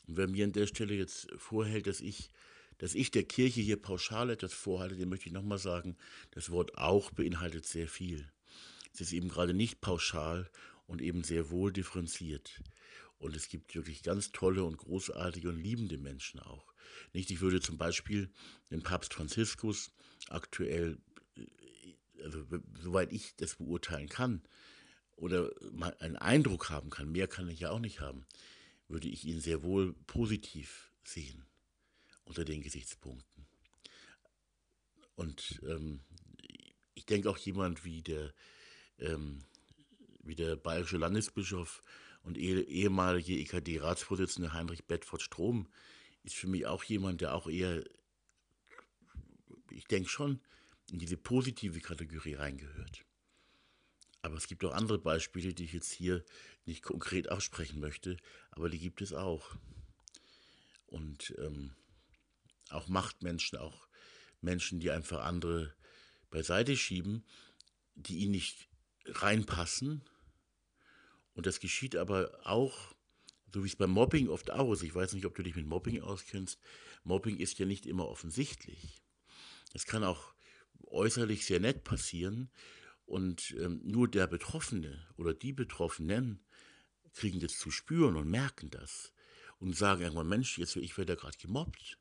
Und 0.07 0.17
wer 0.17 0.27
mir 0.27 0.45
an 0.45 0.51
der 0.51 0.67
Stelle 0.67 0.93
jetzt 0.93 1.27
vorhält, 1.37 1.87
dass 1.87 2.01
ich, 2.01 2.29
dass 2.77 2.95
ich 2.95 3.11
der 3.11 3.23
Kirche 3.23 3.61
hier 3.61 3.81
pauschal 3.81 4.29
etwas 4.29 4.53
vorhalte, 4.53 4.95
dem 4.95 5.09
möchte 5.09 5.27
ich 5.27 5.33
nochmal 5.33 5.57
sagen, 5.57 5.97
das 6.31 6.49
Wort 6.49 6.77
auch 6.77 7.11
beinhaltet 7.11 7.65
sehr 7.65 7.87
viel. 7.87 8.29
Es 8.93 9.01
ist 9.01 9.13
eben 9.13 9.29
gerade 9.29 9.53
nicht 9.53 9.81
pauschal 9.81 10.49
und 10.87 11.01
eben 11.01 11.23
sehr 11.23 11.49
wohl 11.49 11.71
differenziert. 11.71 12.61
Und 13.17 13.35
es 13.35 13.49
gibt 13.49 13.73
wirklich 13.75 14.03
ganz 14.03 14.31
tolle 14.31 14.63
und 14.63 14.77
großartige 14.77 15.49
und 15.49 15.57
liebende 15.57 15.97
Menschen 15.97 16.39
auch. 16.39 16.73
Nicht, 17.13 17.31
ich 17.31 17.41
würde 17.41 17.61
zum 17.61 17.77
Beispiel 17.77 18.29
den 18.71 18.83
Papst 18.83 19.13
Franziskus 19.13 19.91
aktuell 20.29 20.97
also 22.25 22.43
soweit 22.81 23.11
ich 23.11 23.35
das 23.37 23.55
beurteilen 23.55 24.09
kann 24.09 24.41
oder 25.15 25.51
einen 25.99 26.17
Eindruck 26.17 26.69
haben 26.69 26.89
kann, 26.89 27.11
mehr 27.11 27.27
kann 27.27 27.47
ich 27.49 27.61
ja 27.61 27.69
auch 27.69 27.79
nicht 27.79 28.01
haben, 28.01 28.25
würde 28.87 29.07
ich 29.07 29.25
ihn 29.25 29.39
sehr 29.39 29.63
wohl 29.63 29.93
positiv 30.07 30.91
sehen 31.03 31.45
unter 32.23 32.45
den 32.45 32.61
Gesichtspunkten. 32.61 33.45
Und 35.15 35.61
ähm, 35.67 36.01
ich 36.93 37.05
denke 37.05 37.29
auch 37.29 37.37
jemand 37.37 37.85
wie 37.85 38.01
der, 38.01 38.33
ähm, 38.99 39.43
wie 40.23 40.35
der 40.35 40.55
bayerische 40.55 40.97
Landesbischof 40.97 41.81
und 42.23 42.37
eh, 42.37 42.61
ehemalige 42.61 43.37
EKD-Ratsvorsitzende 43.37 44.53
Heinrich 44.53 44.85
Bedford 44.85 45.21
Strom 45.21 45.67
ist 46.23 46.35
für 46.35 46.47
mich 46.47 46.65
auch 46.65 46.83
jemand, 46.83 47.21
der 47.21 47.35
auch 47.35 47.47
eher, 47.47 47.83
ich 49.69 49.85
denke 49.85 50.09
schon, 50.09 50.41
in 50.91 50.99
diese 50.99 51.17
positive 51.17 51.79
Kategorie 51.79 52.33
reingehört. 52.33 53.05
Aber 54.25 54.37
es 54.37 54.47
gibt 54.47 54.65
auch 54.65 54.73
andere 54.73 54.97
Beispiele, 54.97 55.53
die 55.53 55.65
ich 55.65 55.73
jetzt 55.73 55.91
hier 55.91 56.25
nicht 56.65 56.81
konkret 56.81 57.29
aussprechen 57.29 57.79
möchte, 57.79 58.17
aber 58.49 58.69
die 58.69 58.79
gibt 58.79 59.03
es 59.03 59.13
auch. 59.13 59.55
Und 60.87 61.35
ähm, 61.37 61.75
auch 62.71 62.87
Machtmenschen, 62.87 63.59
auch 63.59 63.87
Menschen, 64.41 64.79
die 64.79 64.89
einfach 64.89 65.23
andere 65.23 65.75
beiseite 66.31 66.75
schieben, 66.75 67.23
die 67.93 68.17
ihnen 68.17 68.31
nicht 68.31 68.67
reinpassen. 69.05 70.01
Und 71.35 71.45
das 71.45 71.59
geschieht 71.59 71.95
aber 71.95 72.39
auch, 72.45 72.95
so 73.53 73.63
wie 73.63 73.67
es 73.67 73.75
beim 73.75 73.91
Mobbing 73.91 74.29
oft 74.29 74.49
auch 74.49 74.73
ist. 74.73 74.81
Ich 74.81 74.95
weiß 74.95 75.13
nicht, 75.13 75.27
ob 75.27 75.35
du 75.35 75.43
dich 75.43 75.55
mit 75.55 75.67
Mobbing 75.67 76.01
auskennst. 76.01 76.59
Mobbing 77.03 77.37
ist 77.37 77.59
ja 77.59 77.67
nicht 77.67 77.85
immer 77.85 78.07
offensichtlich. 78.07 79.03
Es 79.75 79.85
kann 79.85 80.03
auch 80.03 80.33
äußerlich 80.87 81.45
sehr 81.45 81.59
nett 81.59 81.83
passieren 81.83 82.49
und 83.05 83.55
ähm, 83.59 83.81
nur 83.83 84.07
der 84.07 84.27
Betroffene 84.27 85.05
oder 85.17 85.33
die 85.33 85.53
Betroffenen 85.53 86.43
kriegen 87.13 87.39
das 87.39 87.57
zu 87.57 87.71
spüren 87.71 88.15
und 88.15 88.29
merken 88.29 88.69
das 88.69 89.13
und 89.59 89.75
sagen 89.75 90.01
irgendwann, 90.01 90.27
Mensch, 90.27 90.57
jetzt 90.57 90.75
ich 90.75 90.97
werde 90.97 91.13
ja 91.13 91.19
gerade 91.19 91.37
gemobbt. 91.37 91.97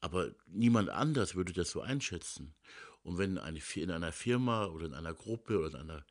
Aber 0.00 0.34
niemand 0.46 0.88
anders 0.90 1.34
würde 1.34 1.52
das 1.52 1.70
so 1.70 1.80
einschätzen. 1.80 2.54
Und 3.02 3.18
wenn 3.18 3.38
eine, 3.38 3.60
in 3.74 3.90
einer 3.90 4.12
Firma 4.12 4.66
oder 4.66 4.86
in 4.86 4.94
einer 4.94 5.14
Gruppe 5.14 5.58
oder 5.58 5.80
in 5.80 5.90
einer, 5.90 6.06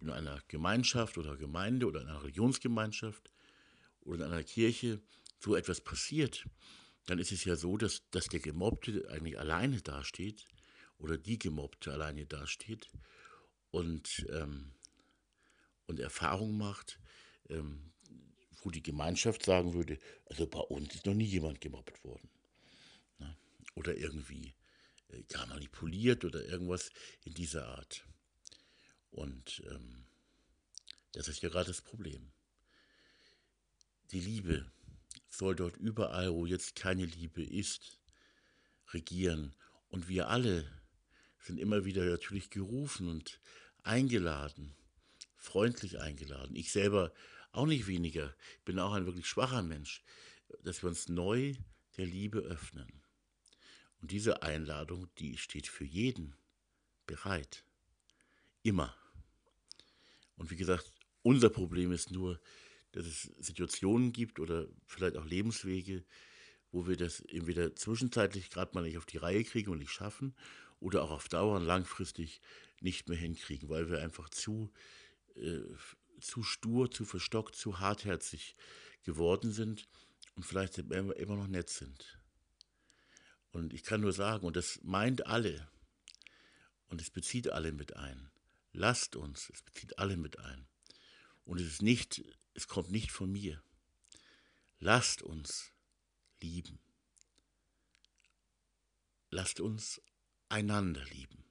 in 0.00 0.10
einer 0.10 0.40
Gemeinschaft 0.48 1.18
oder 1.18 1.36
Gemeinde 1.36 1.86
oder 1.86 2.02
in 2.02 2.08
einer 2.08 2.22
Religionsgemeinschaft 2.22 3.30
oder 4.00 4.26
in 4.26 4.32
einer 4.32 4.44
Kirche 4.44 5.00
so 5.40 5.54
etwas 5.54 5.80
passiert, 5.80 6.46
dann 7.06 7.18
ist 7.18 7.32
es 7.32 7.44
ja 7.44 7.56
so, 7.56 7.76
dass, 7.76 8.08
dass 8.10 8.26
der 8.26 8.40
Gemobbte 8.40 9.08
eigentlich 9.10 9.38
alleine 9.38 9.80
dasteht 9.80 10.46
oder 10.98 11.18
die 11.18 11.38
Gemobbte 11.38 11.92
alleine 11.92 12.26
dasteht 12.26 12.88
und, 13.70 14.26
ähm, 14.30 14.72
und 15.86 16.00
Erfahrung 16.00 16.56
macht, 16.56 16.98
ähm, 17.48 17.92
wo 18.62 18.70
die 18.70 18.82
Gemeinschaft 18.82 19.44
sagen 19.44 19.74
würde, 19.74 19.98
also 20.26 20.46
bei 20.46 20.60
uns 20.60 20.94
ist 20.94 21.06
noch 21.06 21.14
nie 21.14 21.24
jemand 21.24 21.60
gemobbt 21.60 22.02
worden. 22.04 22.28
Ne? 23.18 23.36
Oder 23.74 23.96
irgendwie 23.96 24.54
äh, 25.08 25.22
gar 25.28 25.46
manipuliert 25.46 26.24
oder 26.24 26.44
irgendwas 26.44 26.90
in 27.24 27.34
dieser 27.34 27.68
Art. 27.68 28.04
Und 29.10 29.62
ähm, 29.70 30.06
das 31.12 31.28
ist 31.28 31.42
ja 31.42 31.48
gerade 31.48 31.68
das 31.68 31.80
Problem. 31.80 32.32
Die 34.10 34.20
Liebe 34.20 34.70
soll 35.28 35.54
dort 35.54 35.76
überall, 35.76 36.32
wo 36.32 36.46
jetzt 36.46 36.74
keine 36.76 37.04
Liebe 37.04 37.42
ist, 37.42 37.98
regieren. 38.92 39.54
Und 39.88 40.08
wir 40.08 40.28
alle 40.28 40.70
sind 41.46 41.58
immer 41.58 41.84
wieder 41.84 42.04
natürlich 42.04 42.50
gerufen 42.50 43.08
und 43.08 43.40
eingeladen, 43.82 44.74
freundlich 45.36 46.00
eingeladen. 46.00 46.56
Ich 46.56 46.72
selber 46.72 47.12
auch 47.52 47.66
nicht 47.66 47.86
weniger. 47.86 48.34
Ich 48.58 48.64
bin 48.64 48.78
auch 48.78 48.92
ein 48.92 49.06
wirklich 49.06 49.26
schwacher 49.26 49.62
Mensch, 49.62 50.02
dass 50.62 50.82
wir 50.82 50.88
uns 50.88 51.08
neu 51.08 51.54
der 51.96 52.06
Liebe 52.06 52.40
öffnen. 52.40 53.02
Und 54.00 54.10
diese 54.10 54.42
Einladung, 54.42 55.08
die 55.18 55.38
steht 55.38 55.68
für 55.68 55.84
jeden 55.84 56.34
bereit. 57.06 57.64
Immer. 58.62 58.94
Und 60.36 60.50
wie 60.50 60.56
gesagt, 60.56 60.92
unser 61.22 61.48
Problem 61.48 61.92
ist 61.92 62.10
nur, 62.10 62.40
dass 62.92 63.06
es 63.06 63.22
Situationen 63.38 64.12
gibt 64.12 64.40
oder 64.40 64.66
vielleicht 64.84 65.16
auch 65.16 65.24
Lebenswege, 65.24 66.04
wo 66.72 66.86
wir 66.86 66.96
das 66.96 67.20
entweder 67.20 67.74
zwischenzeitlich 67.74 68.50
gerade 68.50 68.74
mal 68.74 68.82
nicht 68.82 68.98
auf 68.98 69.06
die 69.06 69.16
Reihe 69.16 69.44
kriegen 69.44 69.70
und 69.70 69.78
nicht 69.78 69.92
schaffen 69.92 70.34
oder 70.80 71.02
auch 71.02 71.10
auf 71.10 71.28
Dauer 71.28 71.60
langfristig 71.60 72.40
nicht 72.80 73.08
mehr 73.08 73.18
hinkriegen, 73.18 73.68
weil 73.68 73.90
wir 73.90 74.00
einfach 74.00 74.28
zu, 74.28 74.72
äh, 75.34 75.60
zu 76.20 76.42
stur, 76.42 76.90
zu 76.90 77.04
verstockt, 77.04 77.56
zu 77.56 77.80
hartherzig 77.80 78.54
geworden 79.02 79.52
sind 79.52 79.88
und 80.34 80.44
vielleicht 80.44 80.78
immer 80.78 81.36
noch 81.36 81.46
nett 81.46 81.70
sind. 81.70 82.18
Und 83.52 83.72
ich 83.72 83.84
kann 83.84 84.02
nur 84.02 84.12
sagen, 84.12 84.46
und 84.46 84.56
das 84.56 84.80
meint 84.82 85.26
alle, 85.26 85.68
und 86.88 87.00
es 87.00 87.10
bezieht 87.10 87.50
alle 87.50 87.72
mit 87.72 87.96
ein. 87.96 88.30
Lasst 88.72 89.16
uns, 89.16 89.50
es 89.50 89.62
bezieht 89.62 89.98
alle 89.98 90.16
mit 90.16 90.38
ein. 90.38 90.68
Und 91.44 91.60
es 91.60 91.66
ist 91.66 91.82
nicht, 91.82 92.22
es 92.54 92.68
kommt 92.68 92.90
nicht 92.90 93.10
von 93.10 93.30
mir. 93.32 93.62
Lasst 94.78 95.22
uns 95.22 95.72
lieben. 96.40 96.78
Lasst 99.30 99.60
uns 99.60 100.00
einander 100.48 101.04
lieben. 101.06 101.45